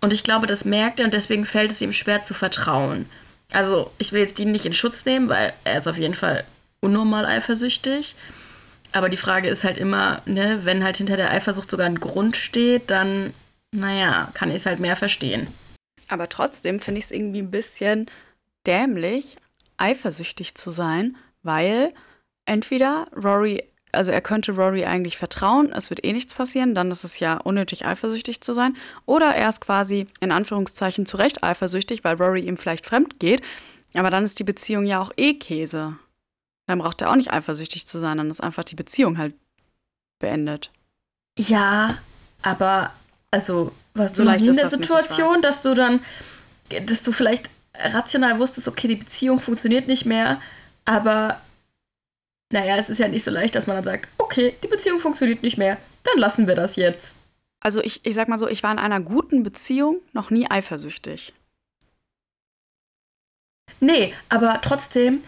Und 0.00 0.12
ich 0.12 0.22
glaube, 0.22 0.46
das 0.46 0.64
merkt 0.64 1.00
er 1.00 1.06
und 1.06 1.14
deswegen 1.14 1.44
fällt 1.44 1.72
es 1.72 1.80
ihm 1.80 1.92
schwer 1.92 2.22
zu 2.22 2.34
vertrauen. 2.34 3.08
Also, 3.50 3.90
ich 3.98 4.12
will 4.12 4.20
jetzt 4.20 4.38
Dean 4.38 4.52
nicht 4.52 4.66
in 4.66 4.72
Schutz 4.72 5.04
nehmen, 5.04 5.28
weil 5.28 5.54
er 5.64 5.78
ist 5.78 5.86
auf 5.86 5.98
jeden 5.98 6.14
Fall 6.14 6.44
unnormal 6.80 7.24
eifersüchtig. 7.24 8.14
Aber 8.92 9.08
die 9.08 9.16
Frage 9.16 9.48
ist 9.48 9.64
halt 9.64 9.78
immer, 9.78 10.22
ne, 10.26 10.60
wenn 10.64 10.84
halt 10.84 10.98
hinter 10.98 11.16
der 11.16 11.30
Eifersucht 11.32 11.70
sogar 11.70 11.86
ein 11.86 12.00
Grund 12.00 12.36
steht, 12.36 12.90
dann 12.90 13.32
naja, 13.72 14.30
kann 14.34 14.50
ich 14.50 14.56
es 14.56 14.66
halt 14.66 14.80
mehr 14.80 14.96
verstehen. 14.96 15.48
Aber 16.08 16.28
trotzdem 16.28 16.80
finde 16.80 16.98
ich 16.98 17.06
es 17.06 17.10
irgendwie 17.10 17.42
ein 17.42 17.50
bisschen 17.50 18.06
dämlich, 18.66 19.36
eifersüchtig 19.76 20.54
zu 20.54 20.70
sein, 20.70 21.16
weil 21.42 21.92
entweder 22.46 23.08
Rory, 23.14 23.62
also 23.92 24.10
er 24.10 24.20
könnte 24.20 24.52
Rory 24.52 24.84
eigentlich 24.84 25.18
vertrauen, 25.18 25.70
es 25.72 25.90
wird 25.90 26.04
eh 26.04 26.12
nichts 26.12 26.34
passieren, 26.34 26.74
dann 26.74 26.90
ist 26.90 27.04
es 27.04 27.20
ja 27.20 27.36
unnötig 27.36 27.84
eifersüchtig 27.86 28.40
zu 28.40 28.54
sein, 28.54 28.76
oder 29.06 29.34
er 29.34 29.48
ist 29.48 29.60
quasi 29.60 30.06
in 30.20 30.32
Anführungszeichen 30.32 31.06
zu 31.06 31.16
Recht 31.18 31.44
eifersüchtig, 31.44 32.04
weil 32.04 32.16
Rory 32.16 32.40
ihm 32.40 32.56
vielleicht 32.56 32.86
fremd 32.86 33.20
geht, 33.20 33.42
aber 33.94 34.10
dann 34.10 34.24
ist 34.24 34.38
die 34.38 34.44
Beziehung 34.44 34.84
ja 34.84 35.00
auch 35.00 35.12
eh 35.16 35.34
Käse. 35.34 35.98
Dann 36.66 36.80
braucht 36.80 37.00
er 37.00 37.10
auch 37.10 37.16
nicht 37.16 37.32
eifersüchtig 37.32 37.86
zu 37.86 37.98
sein, 37.98 38.18
dann 38.18 38.30
ist 38.30 38.42
einfach 38.42 38.64
die 38.64 38.74
Beziehung 38.74 39.16
halt 39.16 39.34
beendet. 40.18 40.70
Ja, 41.38 41.98
aber 42.42 42.92
also 43.30 43.72
warst 43.94 44.16
so 44.16 44.24
du 44.24 44.30
noch 44.30 44.38
in 44.38 44.54
der 44.54 44.70
Situation, 44.70 45.42
dass 45.42 45.60
du 45.60 45.74
dann, 45.74 46.00
dass 46.86 47.02
du 47.02 47.12
vielleicht 47.12 47.50
rational 47.74 48.38
wusstest, 48.38 48.68
okay, 48.68 48.88
die 48.88 48.96
Beziehung 48.96 49.40
funktioniert 49.40 49.86
nicht 49.86 50.04
mehr, 50.04 50.40
aber 50.84 51.40
naja, 52.50 52.76
es 52.76 52.88
ist 52.88 52.98
ja 52.98 53.08
nicht 53.08 53.24
so 53.24 53.30
leicht, 53.30 53.54
dass 53.54 53.66
man 53.66 53.76
dann 53.76 53.84
sagt, 53.84 54.08
okay, 54.18 54.56
die 54.62 54.68
Beziehung 54.68 55.00
funktioniert 55.00 55.42
nicht 55.42 55.58
mehr, 55.58 55.76
dann 56.04 56.18
lassen 56.18 56.46
wir 56.46 56.54
das 56.54 56.76
jetzt. 56.76 57.14
Also 57.60 57.82
ich, 57.82 58.04
ich 58.04 58.14
sag 58.14 58.28
mal 58.28 58.38
so, 58.38 58.48
ich 58.48 58.62
war 58.62 58.72
in 58.72 58.78
einer 58.78 59.00
guten 59.00 59.42
Beziehung 59.42 60.00
noch 60.12 60.30
nie 60.30 60.50
eifersüchtig. 60.50 61.32
Nee, 63.80 64.14
aber 64.28 64.60
trotzdem 64.62 65.22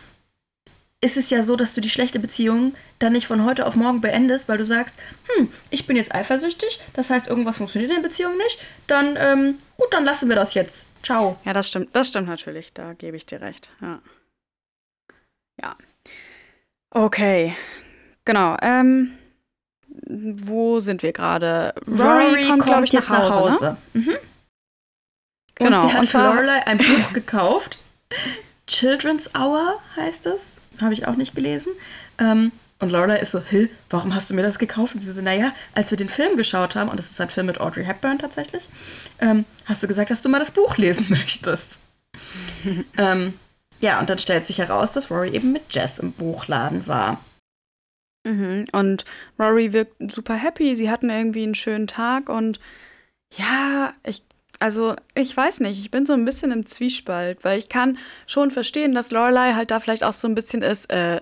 ist 1.02 1.16
es 1.16 1.30
ja 1.30 1.44
so, 1.44 1.56
dass 1.56 1.74
du 1.74 1.80
die 1.80 1.88
schlechte 1.88 2.18
Beziehung 2.18 2.74
dann 2.98 3.12
nicht 3.12 3.26
von 3.26 3.44
heute 3.44 3.66
auf 3.66 3.74
morgen 3.74 4.00
beendest, 4.00 4.48
weil 4.48 4.58
du 4.58 4.64
sagst, 4.64 4.98
hm, 5.34 5.50
ich 5.70 5.86
bin 5.86 5.96
jetzt 5.96 6.14
eifersüchtig, 6.14 6.80
das 6.92 7.08
heißt, 7.08 7.26
irgendwas 7.26 7.56
funktioniert 7.56 7.90
in 7.90 8.02
der 8.02 8.08
Beziehung 8.08 8.36
nicht, 8.36 8.66
dann, 8.86 9.16
ähm, 9.18 9.58
gut, 9.78 9.92
dann 9.92 10.04
lassen 10.04 10.28
wir 10.28 10.36
das 10.36 10.54
jetzt. 10.54 10.86
Ciao. 11.02 11.38
Ja, 11.44 11.54
das 11.54 11.68
stimmt, 11.68 11.88
das 11.94 12.08
stimmt 12.08 12.28
natürlich, 12.28 12.74
da 12.74 12.92
gebe 12.92 13.16
ich 13.16 13.24
dir 13.24 13.40
recht, 13.40 13.72
ja. 13.80 14.00
Ja. 15.62 15.76
Okay, 16.90 17.54
genau, 18.24 18.56
ähm, 18.60 19.12
wo 20.06 20.80
sind 20.80 21.02
wir 21.02 21.12
gerade? 21.12 21.74
Rory, 21.86 22.46
kommt, 22.46 22.62
kommt 22.62 22.86
ich, 22.88 22.92
jetzt 22.92 23.08
nach 23.10 23.24
Hause. 23.24 23.38
Nach 23.38 23.52
Hause. 23.54 23.76
Ne? 23.94 24.00
Mhm. 24.00 24.16
Genau. 25.54 25.82
Und 25.82 25.88
sie 25.88 25.94
hat 25.94 26.02
und 26.02 26.12
Lorelei 26.12 26.66
ein 26.66 26.78
Buch 26.78 27.12
gekauft. 27.12 27.78
Children's 28.66 29.34
Hour 29.34 29.80
heißt 29.96 30.26
es 30.26 30.59
habe 30.82 30.94
ich 30.94 31.06
auch 31.06 31.16
nicht 31.16 31.34
gelesen. 31.34 31.72
Ähm, 32.18 32.52
und 32.78 32.90
Laura 32.90 33.14
ist 33.14 33.32
so, 33.32 33.40
Hä, 33.40 33.68
warum 33.90 34.14
hast 34.14 34.30
du 34.30 34.34
mir 34.34 34.42
das 34.42 34.58
gekauft? 34.58 34.94
Und 34.94 35.00
sie 35.00 35.12
so, 35.12 35.20
naja, 35.20 35.52
als 35.74 35.90
wir 35.90 35.98
den 35.98 36.08
Film 36.08 36.36
geschaut 36.36 36.74
haben, 36.74 36.88
und 36.88 36.98
das 36.98 37.10
ist 37.10 37.20
ein 37.20 37.28
Film 37.28 37.46
mit 37.46 37.60
Audrey 37.60 37.84
Hepburn 37.84 38.18
tatsächlich, 38.18 38.68
ähm, 39.20 39.44
hast 39.66 39.82
du 39.82 39.88
gesagt, 39.88 40.10
dass 40.10 40.22
du 40.22 40.28
mal 40.28 40.38
das 40.38 40.50
Buch 40.50 40.76
lesen 40.78 41.06
möchtest. 41.10 41.80
ähm, 42.98 43.34
ja, 43.80 44.00
und 44.00 44.10
dann 44.10 44.18
stellt 44.18 44.46
sich 44.46 44.58
heraus, 44.58 44.92
dass 44.92 45.10
Rory 45.10 45.30
eben 45.30 45.52
mit 45.52 45.62
Jess 45.70 45.98
im 45.98 46.12
Buchladen 46.12 46.86
war. 46.86 47.22
Mhm. 48.24 48.66
Und 48.72 49.04
Rory 49.38 49.72
wirkt 49.72 50.12
super 50.12 50.34
happy. 50.34 50.76
Sie 50.76 50.90
hatten 50.90 51.10
irgendwie 51.10 51.42
einen 51.42 51.54
schönen 51.54 51.86
Tag 51.86 52.28
und 52.28 52.60
ja, 53.36 53.94
ich 54.04 54.22
also, 54.60 54.94
ich 55.14 55.36
weiß 55.36 55.60
nicht, 55.60 55.80
ich 55.80 55.90
bin 55.90 56.06
so 56.06 56.12
ein 56.12 56.24
bisschen 56.24 56.52
im 56.52 56.66
Zwiespalt, 56.66 57.44
weil 57.44 57.58
ich 57.58 57.68
kann 57.68 57.98
schon 58.26 58.50
verstehen, 58.50 58.94
dass 58.94 59.10
Lorelei 59.10 59.54
halt 59.54 59.70
da 59.70 59.80
vielleicht 59.80 60.04
auch 60.04 60.12
so 60.12 60.28
ein 60.28 60.34
bisschen 60.34 60.62
ist, 60.62 60.92
äh, 60.92 61.20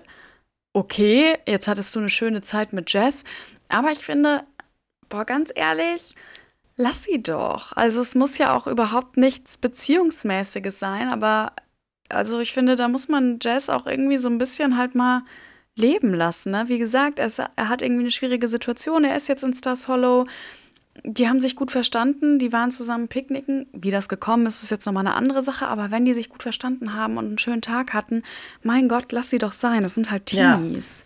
okay, 0.73 1.37
jetzt 1.47 1.67
hattest 1.67 1.95
du 1.95 1.99
eine 1.99 2.09
schöne 2.09 2.41
Zeit 2.41 2.73
mit 2.73 2.91
Jess, 2.91 3.23
aber 3.69 3.91
ich 3.91 3.99
finde, 3.99 4.43
boah, 5.09 5.25
ganz 5.25 5.51
ehrlich, 5.55 6.15
lass 6.75 7.03
sie 7.03 7.23
doch. 7.23 7.75
Also, 7.75 8.01
es 8.01 8.13
muss 8.13 8.37
ja 8.37 8.55
auch 8.55 8.67
überhaupt 8.67 9.17
nichts 9.17 9.57
Beziehungsmäßiges 9.57 10.77
sein, 10.79 11.07
aber 11.09 11.53
also 12.09 12.39
ich 12.39 12.53
finde, 12.53 12.75
da 12.75 12.87
muss 12.87 13.07
man 13.07 13.39
Jess 13.41 13.69
auch 13.69 13.85
irgendwie 13.85 14.17
so 14.17 14.29
ein 14.29 14.39
bisschen 14.39 14.77
halt 14.77 14.95
mal 14.95 15.23
leben 15.75 16.13
lassen. 16.13 16.51
Ne? 16.51 16.65
Wie 16.67 16.79
gesagt, 16.79 17.19
er, 17.19 17.31
er 17.55 17.69
hat 17.69 17.81
irgendwie 17.81 18.03
eine 18.03 18.11
schwierige 18.11 18.47
Situation. 18.47 19.03
Er 19.03 19.15
ist 19.15 19.27
jetzt 19.27 19.43
in 19.43 19.53
Stars 19.53 19.87
Hollow. 19.87 20.25
Die 21.03 21.27
haben 21.27 21.39
sich 21.39 21.55
gut 21.55 21.71
verstanden, 21.71 22.39
die 22.39 22.51
waren 22.51 22.71
zusammen 22.71 23.07
picknicken. 23.07 23.67
Wie 23.73 23.91
das 23.91 24.09
gekommen 24.09 24.45
ist, 24.45 24.63
ist 24.63 24.69
jetzt 24.69 24.85
nochmal 24.85 25.05
eine 25.05 25.15
andere 25.15 25.41
Sache. 25.41 25.67
Aber 25.67 25.91
wenn 25.91 26.05
die 26.05 26.13
sich 26.13 26.29
gut 26.29 26.43
verstanden 26.43 26.93
haben 26.93 27.17
und 27.17 27.25
einen 27.25 27.37
schönen 27.37 27.61
Tag 27.61 27.93
hatten, 27.93 28.21
mein 28.63 28.87
Gott, 28.87 29.11
lass 29.11 29.29
sie 29.29 29.37
doch 29.37 29.51
sein. 29.51 29.83
Das 29.83 29.95
sind 29.95 30.11
halt 30.11 30.25
Teenies. 30.25 31.05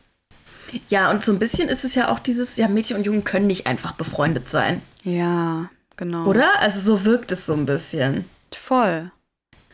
Ja. 0.72 0.80
ja, 0.90 1.12
und 1.12 1.26
so 1.26 1.32
ein 1.32 1.40
bisschen 1.40 1.70
ist 1.70 1.84
es 1.84 1.96
ja 1.96 2.10
auch 2.10 2.20
dieses, 2.20 2.58
ja, 2.58 2.68
Mädchen 2.68 2.98
und 2.98 3.06
Jungen 3.06 3.24
können 3.24 3.48
nicht 3.48 3.68
einfach 3.68 3.94
befreundet 3.94 4.50
sein. 4.50 4.82
Ja, 5.04 5.70
genau. 5.98 6.26
Oder? 6.26 6.60
Also 6.60 6.80
so 6.80 7.06
wirkt 7.06 7.32
es 7.32 7.46
so 7.46 7.54
ein 7.54 7.66
bisschen. 7.66 8.26
Voll. 8.54 9.12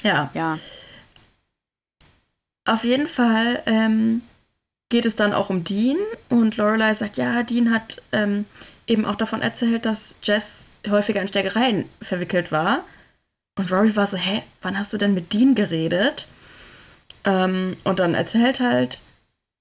Ja. 0.04 0.32
Ja. 0.34 0.58
Auf 2.66 2.84
jeden 2.84 3.08
Fall 3.08 3.64
ähm, 3.66 4.22
geht 4.90 5.06
es 5.06 5.16
dann 5.16 5.34
auch 5.34 5.50
um 5.50 5.64
Dean 5.64 5.98
und 6.30 6.58
Lorelei 6.58 6.94
sagt, 6.94 7.18
ja, 7.18 7.44
Dean 7.44 7.72
hat 7.74 8.02
ähm, 8.12 8.46
eben 8.90 9.06
auch 9.06 9.16
davon 9.16 9.42
erzählt, 9.42 9.86
dass 9.86 10.16
Jess 10.24 10.74
häufiger 10.90 11.22
in 11.22 11.28
Stärkereien 11.28 11.86
verwickelt 12.02 12.52
war. 12.52 12.84
Und 13.58 13.72
Rory 13.72 13.96
war 13.96 14.08
so, 14.08 14.18
hä, 14.18 14.44
wann 14.62 14.78
hast 14.78 14.92
du 14.94 14.98
denn 14.98 15.14
mit 15.14 15.34
Dean 15.34 15.56
geredet? 15.56 16.28
Ähm, 17.24 17.78
und 17.84 18.00
dann 18.00 18.16
erzählt 18.16 18.60
halt 18.60 19.02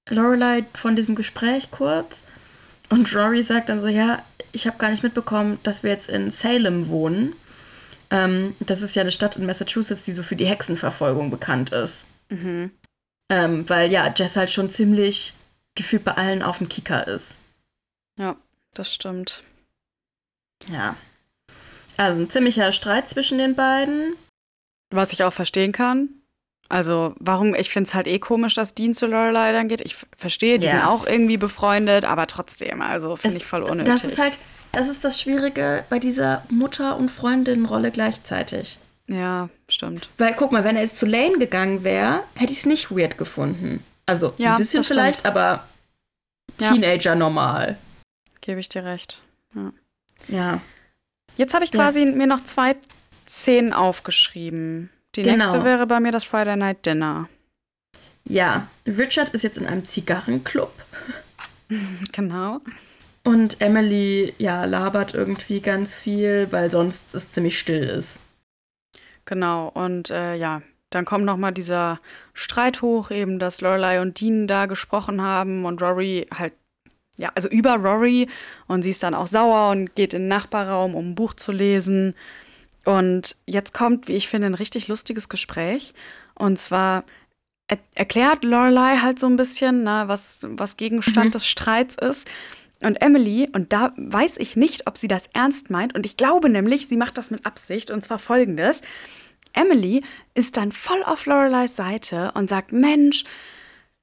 Lorelei 0.08 0.64
von 0.74 0.96
diesem 0.96 1.14
Gespräch 1.14 1.70
kurz. 1.70 2.22
Und 2.88 3.14
Rory 3.14 3.42
sagt 3.42 3.68
dann 3.68 3.80
so, 3.80 3.88
ja, 3.88 4.22
ich 4.52 4.66
habe 4.66 4.78
gar 4.78 4.90
nicht 4.90 5.02
mitbekommen, 5.02 5.58
dass 5.62 5.82
wir 5.82 5.90
jetzt 5.90 6.08
in 6.08 6.30
Salem 6.30 6.88
wohnen. 6.88 7.34
Ähm, 8.10 8.56
das 8.60 8.80
ist 8.80 8.94
ja 8.96 9.02
eine 9.02 9.10
Stadt 9.10 9.36
in 9.36 9.44
Massachusetts, 9.44 10.04
die 10.04 10.12
so 10.12 10.22
für 10.22 10.36
die 10.36 10.46
Hexenverfolgung 10.46 11.30
bekannt 11.30 11.70
ist. 11.70 12.04
Mhm. 12.30 12.70
Ähm, 13.30 13.68
weil 13.68 13.90
ja, 13.90 14.10
Jess 14.16 14.36
halt 14.36 14.50
schon 14.50 14.70
ziemlich 14.70 15.34
gefühlt 15.74 16.04
bei 16.04 16.12
allen 16.12 16.42
auf 16.42 16.58
dem 16.58 16.68
Kicker 16.70 17.06
ist. 17.06 17.36
Ja, 18.18 18.36
das 18.78 18.92
stimmt. 18.94 19.42
Ja. 20.70 20.96
Also 21.96 22.20
ein 22.22 22.30
ziemlicher 22.30 22.72
Streit 22.72 23.08
zwischen 23.08 23.38
den 23.38 23.54
beiden. 23.54 24.14
Was 24.90 25.12
ich 25.12 25.24
auch 25.24 25.32
verstehen 25.32 25.72
kann. 25.72 26.08
Also, 26.70 27.14
warum, 27.18 27.54
ich 27.54 27.70
finde 27.70 27.88
es 27.88 27.94
halt 27.94 28.06
eh 28.06 28.18
komisch, 28.18 28.54
dass 28.54 28.74
Dean 28.74 28.92
zu 28.92 29.06
Lorelei 29.06 29.52
dann 29.52 29.68
geht. 29.68 29.80
Ich 29.80 29.96
verstehe, 30.16 30.58
die 30.58 30.66
Ja. 30.66 30.72
sind 30.72 30.84
auch 30.84 31.06
irgendwie 31.06 31.38
befreundet, 31.38 32.04
aber 32.04 32.26
trotzdem, 32.26 32.82
also 32.82 33.16
finde 33.16 33.38
ich 33.38 33.46
voll 33.46 33.62
unnötig. 33.62 33.92
Das 33.94 34.04
ist 34.04 34.18
halt, 34.18 34.38
das 34.72 34.86
ist 34.86 35.02
das 35.02 35.18
Schwierige 35.18 35.84
bei 35.88 35.98
dieser 35.98 36.44
Mutter- 36.50 36.96
und 36.98 37.08
Freundin-Rolle 37.10 37.90
gleichzeitig. 37.90 38.78
Ja, 39.06 39.48
stimmt. 39.70 40.10
Weil, 40.18 40.34
guck 40.34 40.52
mal, 40.52 40.62
wenn 40.64 40.76
er 40.76 40.82
jetzt 40.82 40.98
zu 40.98 41.06
Lane 41.06 41.38
gegangen 41.38 41.84
wäre, 41.84 42.22
hätte 42.34 42.52
ich 42.52 42.58
es 42.58 42.66
nicht 42.66 42.90
weird 42.90 43.16
gefunden. 43.16 43.82
Also 44.04 44.34
Ja, 44.36 44.52
ein 44.52 44.58
bisschen 44.58 44.80
das 44.80 44.86
stimmt. 44.86 45.00
vielleicht, 45.00 45.24
aber 45.26 45.66
Ja. 46.60 46.72
Teenager 46.72 47.14
normal. 47.14 47.78
Gebe 48.40 48.60
ich 48.60 48.68
dir 48.68 48.84
recht. 48.84 49.22
Ja. 50.28 50.60
Jetzt 51.36 51.54
habe 51.54 51.64
ich 51.64 51.72
Ja. 51.72 51.80
quasi 51.82 52.04
mir 52.06 52.26
noch 52.26 52.40
zwei 52.42 52.76
Szenen 53.28 53.72
aufgeschrieben. 53.72 54.90
Die 55.14 55.22
Genau. 55.22 55.36
nächste 55.36 55.64
wäre 55.64 55.86
bei 55.86 56.00
mir 56.00 56.12
das 56.12 56.24
Friday 56.24 56.56
Night 56.56 56.84
Dinner. 56.86 57.28
Ja, 58.24 58.68
Richard 58.86 59.30
ist 59.30 59.42
jetzt 59.42 59.58
in 59.58 59.66
einem 59.66 59.84
Zigarrenclub 59.86 60.72
Genau. 62.12 62.60
und 63.24 63.60
Emily, 63.60 64.34
ja, 64.38 64.64
labert 64.64 65.14
irgendwie 65.14 65.60
ganz 65.60 65.94
viel, 65.94 66.48
weil 66.50 66.70
sonst 66.70 67.14
es 67.14 67.30
ziemlich 67.32 67.58
still 67.58 67.84
ist. 67.84 68.18
Genau. 69.24 69.68
Und 69.68 70.10
äh, 70.10 70.34
ja, 70.36 70.62
dann 70.90 71.04
kommt 71.04 71.24
noch 71.24 71.36
mal 71.36 71.52
dieser 71.52 71.98
Streit 72.32 72.80
hoch, 72.82 73.10
eben, 73.10 73.38
dass 73.38 73.60
Lorelei 73.60 74.00
und 74.00 74.20
Dean 74.20 74.46
da 74.46 74.66
gesprochen 74.66 75.20
haben 75.22 75.64
und 75.66 75.82
Rory 75.82 76.26
halt, 76.34 76.54
ja, 77.18 77.30
also 77.34 77.48
über 77.48 77.74
Rory. 77.74 78.28
Und 78.66 78.82
sie 78.82 78.90
ist 78.90 79.02
dann 79.02 79.14
auch 79.14 79.26
sauer 79.26 79.70
und 79.70 79.94
geht 79.94 80.14
in 80.14 80.22
den 80.22 80.28
Nachbarraum, 80.28 80.94
um 80.94 81.10
ein 81.10 81.14
Buch 81.14 81.34
zu 81.34 81.52
lesen. 81.52 82.14
Und 82.84 83.36
jetzt 83.46 83.74
kommt, 83.74 84.08
wie 84.08 84.14
ich 84.14 84.28
finde, 84.28 84.46
ein 84.46 84.54
richtig 84.54 84.88
lustiges 84.88 85.28
Gespräch. 85.28 85.92
Und 86.34 86.58
zwar 86.58 87.04
er 87.68 87.78
erklärt 87.94 88.44
Lorelei 88.44 88.96
halt 88.96 89.18
so 89.18 89.26
ein 89.26 89.36
bisschen, 89.36 89.84
ne, 89.84 90.04
was, 90.06 90.40
was 90.48 90.76
Gegenstand 90.78 91.26
Mhm. 91.26 91.32
des 91.32 91.46
Streits 91.46 91.96
ist. 91.96 92.26
Und 92.80 93.02
Emily, 93.02 93.48
und 93.52 93.72
da 93.72 93.92
weiß 93.96 94.38
ich 94.38 94.56
nicht, 94.56 94.86
ob 94.86 94.96
sie 94.96 95.08
das 95.08 95.28
ernst 95.34 95.68
meint, 95.68 95.94
und 95.94 96.06
ich 96.06 96.16
glaube 96.16 96.48
nämlich, 96.48 96.86
sie 96.86 96.96
macht 96.96 97.18
das 97.18 97.30
mit 97.30 97.44
Absicht, 97.44 97.90
und 97.90 98.00
zwar 98.02 98.18
folgendes. 98.18 98.80
Emily 99.52 100.02
ist 100.34 100.56
dann 100.56 100.72
voll 100.72 101.02
auf 101.04 101.26
Lorelei's 101.26 101.76
Seite 101.76 102.32
und 102.34 102.48
sagt, 102.48 102.72
Mensch, 102.72 103.24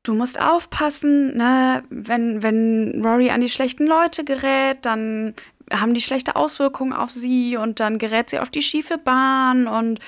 du 0.07 0.13
musst 0.13 0.39
aufpassen, 0.39 1.35
ne, 1.35 1.83
wenn, 1.89 2.41
wenn 2.43 3.01
Rory 3.03 3.29
an 3.29 3.41
die 3.41 3.49
schlechten 3.49 3.87
Leute 3.87 4.23
gerät, 4.23 4.79
dann 4.83 5.35
haben 5.71 5.93
die 5.93 6.01
schlechte 6.01 6.35
Auswirkungen 6.35 6.93
auf 6.93 7.11
sie 7.11 7.57
und 7.57 7.79
dann 7.79 7.97
gerät 7.97 8.29
sie 8.29 8.39
auf 8.39 8.49
die 8.49 8.61
schiefe 8.61 8.97
Bahn 8.97 9.67
und 9.67 9.99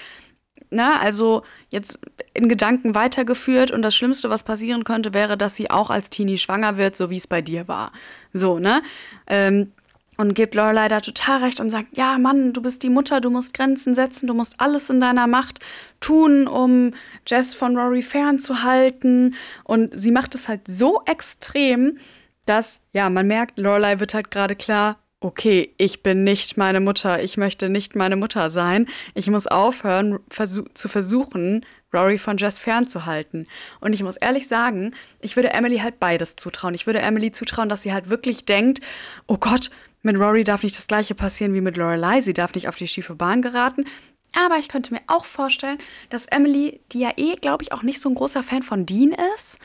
ne, 0.69 0.99
also 0.99 1.43
jetzt 1.71 1.99
in 2.33 2.49
Gedanken 2.49 2.95
weitergeführt 2.95 3.71
und 3.71 3.81
das 3.81 3.95
Schlimmste, 3.95 4.29
was 4.29 4.43
passieren 4.43 4.83
könnte, 4.83 5.13
wäre, 5.13 5.37
dass 5.37 5.55
sie 5.55 5.71
auch 5.71 5.89
als 5.89 6.09
Teenie 6.09 6.37
schwanger 6.37 6.77
wird, 6.77 6.95
so 6.95 7.09
wie 7.09 7.17
es 7.17 7.27
bei 7.27 7.41
dir 7.41 7.67
war. 7.67 7.91
So, 8.33 8.59
ne? 8.59 8.83
Ähm, 9.27 9.73
und 10.17 10.33
gibt 10.33 10.55
Lorelei 10.55 10.87
da 10.87 10.99
total 10.99 11.43
recht 11.43 11.59
und 11.59 11.69
sagt, 11.69 11.95
ja, 11.95 12.17
Mann, 12.17 12.53
du 12.53 12.61
bist 12.61 12.83
die 12.83 12.89
Mutter, 12.89 13.21
du 13.21 13.29
musst 13.29 13.53
Grenzen 13.53 13.93
setzen, 13.93 14.27
du 14.27 14.33
musst 14.33 14.59
alles 14.59 14.89
in 14.89 14.99
deiner 14.99 15.27
Macht 15.27 15.59
tun, 15.99 16.47
um 16.47 16.91
Jess 17.27 17.53
von 17.53 17.77
Rory 17.77 18.01
fernzuhalten. 18.01 19.35
Und 19.63 19.97
sie 19.97 20.11
macht 20.11 20.35
es 20.35 20.47
halt 20.47 20.61
so 20.67 21.01
extrem, 21.05 21.97
dass, 22.45 22.81
ja, 22.93 23.09
man 23.09 23.27
merkt, 23.27 23.59
Lorelei 23.59 23.99
wird 23.99 24.13
halt 24.13 24.31
gerade 24.31 24.55
klar, 24.55 24.97
okay, 25.19 25.73
ich 25.77 26.03
bin 26.03 26.23
nicht 26.23 26.57
meine 26.57 26.79
Mutter, 26.79 27.23
ich 27.23 27.37
möchte 27.37 27.69
nicht 27.69 27.95
meine 27.95 28.15
Mutter 28.15 28.49
sein. 28.49 28.87
Ich 29.15 29.27
muss 29.27 29.47
aufhören, 29.47 30.19
versu 30.29 30.63
zu 30.73 30.87
versuchen, 30.87 31.65
Rory 31.93 32.17
von 32.17 32.37
Jess 32.37 32.59
fernzuhalten. 32.59 33.47
Und 33.79 33.93
ich 33.93 34.03
muss 34.03 34.17
ehrlich 34.17 34.47
sagen, 34.47 34.91
ich 35.19 35.35
würde 35.35 35.53
Emily 35.53 35.79
halt 35.79 35.99
beides 35.99 36.35
zutrauen. 36.35 36.73
Ich 36.73 36.85
würde 36.85 36.99
Emily 36.99 37.31
zutrauen, 37.31 37.69
dass 37.69 37.81
sie 37.81 37.93
halt 37.93 38.09
wirklich 38.09 38.45
denkt, 38.45 38.81
oh 39.25 39.37
Gott, 39.37 39.69
mit 40.07 40.17
Rory 40.17 40.43
darf 40.43 40.63
nicht 40.63 40.77
das 40.77 40.87
gleiche 40.87 41.13
passieren 41.13 41.53
wie 41.53 41.61
mit 41.61 41.77
Lorelei. 41.77 42.21
Sie 42.21 42.33
darf 42.33 42.55
nicht 42.55 42.67
auf 42.67 42.75
die 42.75 42.87
schiefe 42.87 43.13
Bahn 43.13 43.41
geraten. 43.41 43.85
Aber 44.33 44.57
ich 44.57 44.67
könnte 44.67 44.93
mir 44.93 45.01
auch 45.07 45.25
vorstellen, 45.25 45.77
dass 46.09 46.25
Emily, 46.25 46.81
die 46.91 46.99
ja 46.99 47.11
eh, 47.17 47.35
glaube 47.35 47.63
ich, 47.63 47.71
auch 47.71 47.83
nicht 47.83 48.01
so 48.01 48.09
ein 48.09 48.15
großer 48.15 48.41
Fan 48.41 48.63
von 48.63 48.85
Dean 48.85 49.15
ist, 49.35 49.59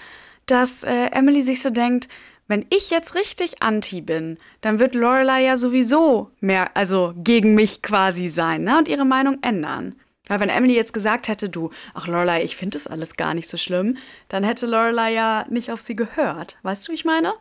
dass 0.46 0.82
äh, 0.82 1.06
Emily 1.12 1.42
sich 1.42 1.62
so 1.62 1.70
denkt, 1.70 2.08
wenn 2.48 2.66
ich 2.70 2.90
jetzt 2.90 3.14
richtig 3.14 3.62
anti 3.62 4.00
bin, 4.00 4.38
dann 4.60 4.78
wird 4.78 4.94
Lorelei 4.94 5.44
ja 5.44 5.56
sowieso 5.56 6.30
mehr, 6.40 6.76
also 6.76 7.14
gegen 7.16 7.54
mich 7.54 7.82
quasi 7.82 8.28
sein, 8.28 8.64
ne? 8.64 8.76
Und 8.78 8.88
ihre 8.88 9.04
Meinung 9.04 9.38
ändern. 9.42 9.94
Weil 10.28 10.40
wenn 10.40 10.48
Emily 10.48 10.74
jetzt 10.74 10.92
gesagt 10.92 11.28
hätte, 11.28 11.48
du, 11.48 11.70
ach 11.94 12.08
Lorelei, 12.08 12.42
ich 12.42 12.56
finde 12.56 12.76
das 12.76 12.86
alles 12.86 13.16
gar 13.16 13.34
nicht 13.34 13.48
so 13.48 13.56
schlimm, 13.56 13.96
dann 14.28 14.44
hätte 14.44 14.66
Lorelei 14.66 15.12
ja 15.12 15.44
nicht 15.48 15.70
auf 15.70 15.80
sie 15.80 15.96
gehört. 15.96 16.58
Weißt 16.62 16.86
du, 16.86 16.92
wie 16.92 16.96
ich 16.96 17.04
meine? 17.04 17.34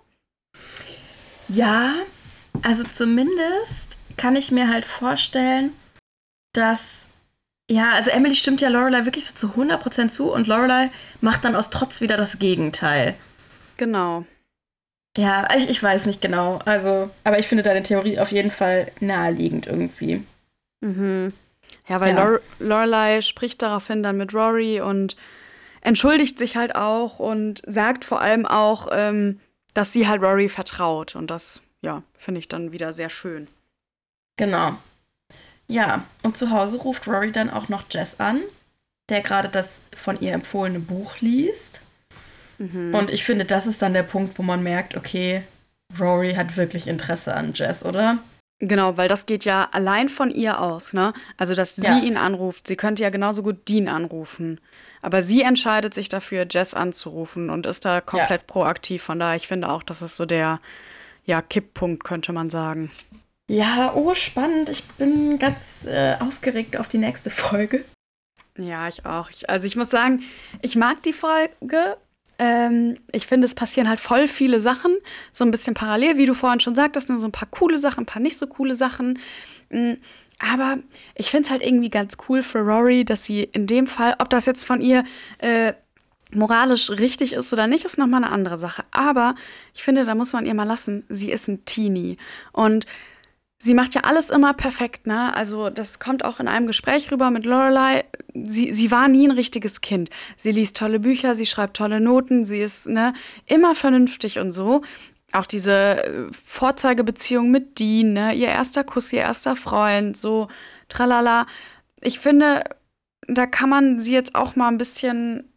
Ja, 1.47 1.95
also 2.62 2.84
zumindest 2.84 3.97
kann 4.18 4.36
ich 4.36 4.52
mir 4.52 4.70
halt 4.70 4.86
vorstellen, 4.86 5.74
dass. 6.54 7.06
Ja, 7.70 7.93
also 7.93 8.12
Emily 8.12 8.36
stimmt 8.36 8.60
ja 8.60 8.68
Lorelei 8.68 9.06
wirklich 9.06 9.26
so 9.26 9.36
zu 9.36 9.54
100% 9.60 10.10
zu 10.10 10.32
und 10.32 10.47
Lorelei 10.47 10.89
macht 11.22 11.45
dann 11.45 11.56
aus 11.56 11.70
Trotz 11.70 12.02
wieder 12.02 12.18
das 12.18 12.38
Gegenteil. 12.38 13.16
Genau. 13.78 14.26
Ja, 15.18 15.47
ich, 15.56 15.70
ich 15.70 15.82
weiß 15.82 16.06
nicht 16.06 16.22
genau. 16.22 16.60
Also, 16.66 17.10
aber 17.24 17.39
ich 17.39 17.47
finde 17.47 17.64
deine 17.64 17.84
Theorie 17.84 18.20
auf 18.20 18.32
jeden 18.32 18.52
Fall 18.52 18.91
naheliegend 18.99 19.68
irgendwie. 19.68 20.26
Mhm. 20.82 21.34
Ja, 21.88 21.99
weil 21.99 22.16
Ja. 22.16 22.24
Lore 22.24 22.41
Lorelei 22.60 23.22
spricht 23.22 23.62
daraufhin 23.62 24.04
dann 24.04 24.18
mit 24.18 24.34
Rory 24.34 24.82
und 24.82 25.16
entschuldigt 25.82 26.38
sich 26.38 26.56
halt 26.56 26.76
auch 26.76 27.20
und 27.20 27.62
sagt 27.66 28.06
vor 28.06 28.22
allem 28.22 28.45
auch, 28.45 28.88
ähm, 28.91 29.39
dass 29.74 29.93
sie 29.93 30.08
halt 30.08 30.22
Rory 30.22 30.49
vertraut. 30.49 31.16
Und 31.16 31.32
das, 31.32 31.62
ja, 31.82 32.03
finde 32.17 32.39
ich 32.39 32.47
dann 32.47 32.71
wieder 32.71 32.93
sehr 32.93 33.09
schön. 33.09 33.47
Genau. 34.38 34.77
Ja, 35.67 36.05
und 36.23 36.38
zu 36.38 36.51
Hause 36.51 36.77
ruft 36.79 37.07
Rory 37.07 37.32
dann 37.32 37.49
auch 37.49 37.69
noch 37.69 37.86
Jess 37.89 38.19
an, 38.19 38.41
der 39.09 39.21
gerade 39.21 39.49
das 39.49 39.82
von 39.95 40.19
ihr 40.19 40.34
empfohlene 40.34 40.79
Buch 40.79 41.17
liest. 41.19 41.82
Mhm. 42.57 42.93
Und 42.93 43.09
ich 43.09 43.23
finde, 43.23 43.45
das 43.45 43.67
ist 43.67 43.82
dann 43.82 43.93
der 43.93 44.03
Punkt, 44.03 44.38
wo 44.38 44.43
man 44.43 44.63
merkt, 44.63 44.95
okay, 44.95 45.43
Rory 45.99 46.34
hat 46.34 46.57
wirklich 46.57 46.88
Interesse 46.88 47.34
an 47.34 47.53
Jess, 47.53 47.84
oder? 47.84 48.19
Genau, 48.59 48.95
weil 48.95 49.07
das 49.07 49.25
geht 49.25 49.43
ja 49.43 49.69
allein 49.71 50.07
von 50.07 50.29
ihr 50.29 50.61
aus, 50.61 50.93
ne? 50.93 51.13
Also, 51.38 51.55
dass 51.55 51.75
sie 51.75 51.84
Ja. 51.84 51.97
ihn 51.99 52.15
anruft. 52.15 52.67
Sie 52.67 52.75
könnte 52.75 53.01
ja 53.01 53.09
genauso 53.09 53.41
gut 53.41 53.67
Dean 53.67 53.88
anrufen. 53.88 54.61
Aber 55.01 55.23
sie 55.23 55.41
entscheidet 55.41 55.95
sich 55.95 56.09
dafür, 56.09 56.45
Jess 56.49 56.75
anzurufen 56.75 57.49
und 57.49 57.65
ist 57.65 57.86
da 57.86 58.01
komplett 58.01 58.45
proaktiv. 58.45 59.01
Von 59.01 59.17
daher, 59.17 59.36
ich 59.36 59.47
finde 59.47 59.67
auch, 59.69 59.82
das 59.82 60.03
ist 60.03 60.15
so 60.15 60.27
der, 60.27 60.59
ja, 61.26 61.41
Kipppunkt, 61.41 62.03
könnte 62.03 62.34
man 62.34 62.49
sagen. 62.49 62.91
Ja, 63.47 63.93
oh, 63.95 64.13
spannend. 64.13 64.69
Ich 64.69 64.84
bin 64.84 65.38
ganz 65.38 65.86
äh, 65.86 66.15
aufgeregt 66.19 66.78
auf 66.78 66.88
die 66.88 66.97
nächste 66.97 67.30
Folge. 67.32 67.84
Ja, 68.57 68.88
ich 68.88 69.05
auch. 69.05 69.30
Ich, 69.30 69.49
also 69.49 69.67
ich 69.67 69.76
muss 69.76 69.89
sagen, 69.89 70.24
ich 70.61 70.76
mag 70.76 71.03
die 71.03 71.13
Folge. 71.13 71.97
Ähm, 72.39 72.97
ich 73.11 73.28
finde, 73.28 73.45
es 73.45 73.55
passieren 73.55 73.88
halt 73.88 73.99
voll 73.99 74.28
viele 74.28 74.61
Sachen, 74.61 74.97
so 75.32 75.45
ein 75.45 75.51
bisschen 75.51 75.74
parallel, 75.74 76.17
wie 76.17 76.26
du 76.26 76.34
vorhin 76.34 76.59
schon 76.59 76.76
sagtest, 76.76 77.09
ne, 77.09 77.17
so 77.17 77.28
ein 77.28 77.32
paar 77.32 77.47
coole 77.47 77.78
Sachen, 77.78 78.03
ein 78.03 78.07
paar 78.07 78.22
nicht 78.22 78.39
so 78.39 78.47
coole 78.47 78.74
Sachen. 78.74 79.19
Mm, 79.69 79.93
aber 80.39 80.80
ich 81.13 81.30
finde 81.30 81.45
es 81.45 81.51
halt 81.51 81.61
irgendwie 81.61 81.89
ganz 81.89 82.17
cool 82.28 82.41
für 82.41 82.59
Rory, 82.59 83.05
dass 83.05 83.26
sie 83.26 83.43
in 83.43 83.67
dem 83.67 83.86
Fall, 83.86 84.15
ob 84.17 84.30
das 84.30 84.47
jetzt 84.47 84.65
von 84.65 84.82
ihr 84.82 85.03
äh, 85.38 85.74
moralisch 86.34 86.89
richtig 86.89 87.34
ist 87.34 87.51
oder 87.53 87.67
nicht, 87.67 87.86
ist 87.86 87.97
nochmal 87.97 88.23
eine 88.23 88.32
andere 88.32 88.57
Sache. 88.57 88.84
Aber 88.91 89.36
ich 89.73 89.84
finde, 89.84 90.05
da 90.05 90.15
muss 90.15 90.34
man 90.34 90.45
ihr 90.45 90.53
mal 90.53 90.63
lassen, 90.63 91.03
sie 91.09 91.32
ist 91.32 91.47
ein 91.47 91.65
Teenie. 91.65 92.17
Und 92.51 92.86
sie 93.61 93.73
macht 93.75 93.93
ja 93.93 94.01
alles 94.01 94.29
immer 94.32 94.53
perfekt, 94.53 95.05
ne? 95.05 95.34
Also 95.36 95.69
das 95.69 95.99
kommt 95.99 96.25
auch 96.25 96.39
in 96.39 96.47
einem 96.47 96.67
Gespräch 96.67 97.11
rüber 97.11 97.29
mit 97.29 97.45
Lorelei. 97.45 98.05
Sie, 98.34 98.73
sie 98.73 98.89
war 98.91 99.07
nie 99.07 99.27
ein 99.27 99.32
richtiges 99.32 99.82
Kind. 99.82 100.09
Sie 100.36 100.51
liest 100.51 100.77
tolle 100.77 100.99
Bücher, 100.99 101.36
sie 101.36 101.45
schreibt 101.45 101.77
tolle 101.77 101.99
Noten, 101.99 102.43
sie 102.43 102.59
ist 102.59 102.88
ne, 102.88 103.13
immer 103.45 103.75
vernünftig 103.75 104.39
und 104.39 104.51
so. 104.51 104.82
Auch 105.32 105.45
diese 105.45 106.03
äh, 106.03 106.27
Vorzeigebeziehung 106.45 107.51
mit 107.51 107.79
Dean, 107.79 108.13
ne? 108.13 108.34
ihr 108.34 108.47
erster 108.47 108.84
Kuss, 108.84 109.13
ihr 109.13 109.21
erster 109.21 109.55
Freund, 109.55 110.17
so 110.17 110.47
tralala. 110.89 111.45
Ich 112.01 112.19
finde, 112.19 112.63
da 113.27 113.45
kann 113.45 113.69
man 113.69 113.99
sie 113.99 114.13
jetzt 114.13 114.34
auch 114.34 114.55
mal 114.55 114.69
ein 114.69 114.79
bisschen, 114.79 115.51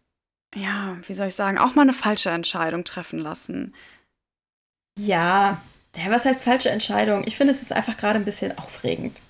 ja, 0.55 0.97
wie 1.07 1.15
soll 1.15 1.29
ich 1.29 1.35
sagen, 1.35 1.59
auch 1.59 1.75
mal 1.75 1.83
eine 1.83 1.93
falsche 1.93 2.31
Entscheidung 2.31 2.85
treffen 2.85 3.19
lassen. 3.19 3.75
Ja, 4.99 5.61
was 6.09 6.25
heißt 6.25 6.43
falsche 6.43 6.71
Entscheidung? 6.71 7.25
Ich 7.27 7.37
finde, 7.37 7.53
es 7.53 7.63
ist 7.63 7.73
einfach 7.73 7.97
gerade 7.97 8.19
ein 8.19 8.25
bisschen 8.25 8.57
aufregend. 8.59 9.21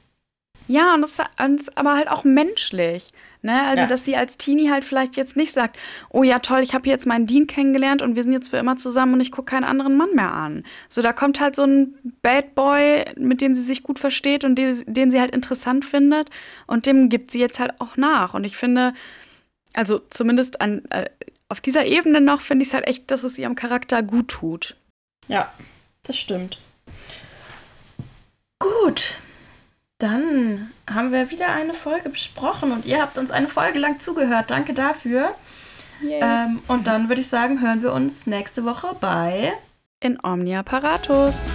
Ja, 0.66 0.94
und 0.94 1.02
das 1.02 1.18
ist 1.18 1.76
aber 1.76 1.94
halt 1.94 2.08
auch 2.08 2.24
menschlich. 2.24 3.12
Ne? 3.42 3.62
Also, 3.62 3.82
ja. 3.82 3.86
dass 3.86 4.06
sie 4.06 4.16
als 4.16 4.38
Teenie 4.38 4.70
halt 4.70 4.86
vielleicht 4.86 5.16
jetzt 5.16 5.36
nicht 5.36 5.52
sagt, 5.52 5.78
oh 6.08 6.22
ja, 6.22 6.38
toll, 6.38 6.60
ich 6.60 6.74
habe 6.74 6.88
jetzt 6.88 7.06
meinen 7.06 7.26
Dean 7.26 7.46
kennengelernt 7.46 8.00
und 8.00 8.16
wir 8.16 8.24
sind 8.24 8.32
jetzt 8.32 8.48
für 8.48 8.56
immer 8.56 8.76
zusammen 8.76 9.14
und 9.14 9.20
ich 9.20 9.30
gucke 9.30 9.50
keinen 9.50 9.64
anderen 9.64 9.98
Mann 9.98 10.14
mehr 10.14 10.32
an. 10.32 10.64
So, 10.88 11.02
da 11.02 11.12
kommt 11.12 11.40
halt 11.40 11.54
so 11.54 11.64
ein 11.64 11.94
Bad 12.22 12.54
Boy, 12.54 13.04
mit 13.18 13.42
dem 13.42 13.52
sie 13.52 13.62
sich 13.62 13.82
gut 13.82 13.98
versteht 13.98 14.44
und 14.44 14.54
den, 14.54 14.82
den 14.86 15.10
sie 15.10 15.20
halt 15.20 15.32
interessant 15.32 15.84
findet 15.84 16.30
und 16.66 16.86
dem 16.86 17.10
gibt 17.10 17.30
sie 17.30 17.40
jetzt 17.40 17.60
halt 17.60 17.78
auch 17.80 17.98
nach. 17.98 18.32
Und 18.32 18.44
ich 18.44 18.56
finde, 18.56 18.94
also 19.74 20.00
zumindest 20.10 20.60
an, 20.60 20.84
äh, 20.90 21.10
auf 21.48 21.60
dieser 21.60 21.84
Ebene 21.84 22.20
noch, 22.20 22.40
finde 22.40 22.62
ich 22.62 22.68
es 22.68 22.74
halt 22.74 22.86
echt, 22.86 23.10
dass 23.10 23.22
es 23.22 23.38
ihrem 23.38 23.54
Charakter 23.54 24.02
gut 24.02 24.28
tut. 24.28 24.76
Ja, 25.28 25.52
das 26.02 26.18
stimmt. 26.18 26.58
Gut, 28.58 29.16
dann 29.98 30.72
haben 30.90 31.12
wir 31.12 31.30
wieder 31.30 31.48
eine 31.48 31.74
Folge 31.74 32.08
besprochen 32.08 32.72
und 32.72 32.84
ihr 32.84 33.00
habt 33.00 33.18
uns 33.18 33.30
eine 33.30 33.48
Folge 33.48 33.78
lang 33.78 34.00
zugehört. 34.00 34.50
Danke 34.50 34.74
dafür. 34.74 35.34
Ähm, 36.02 36.60
und 36.68 36.86
dann 36.86 37.08
würde 37.08 37.20
ich 37.20 37.28
sagen, 37.28 37.60
hören 37.62 37.82
wir 37.82 37.92
uns 37.92 38.26
nächste 38.26 38.64
Woche 38.64 38.96
bei 39.00 39.52
In 40.00 40.18
Omnia 40.22 40.62
Paratus. 40.62 41.54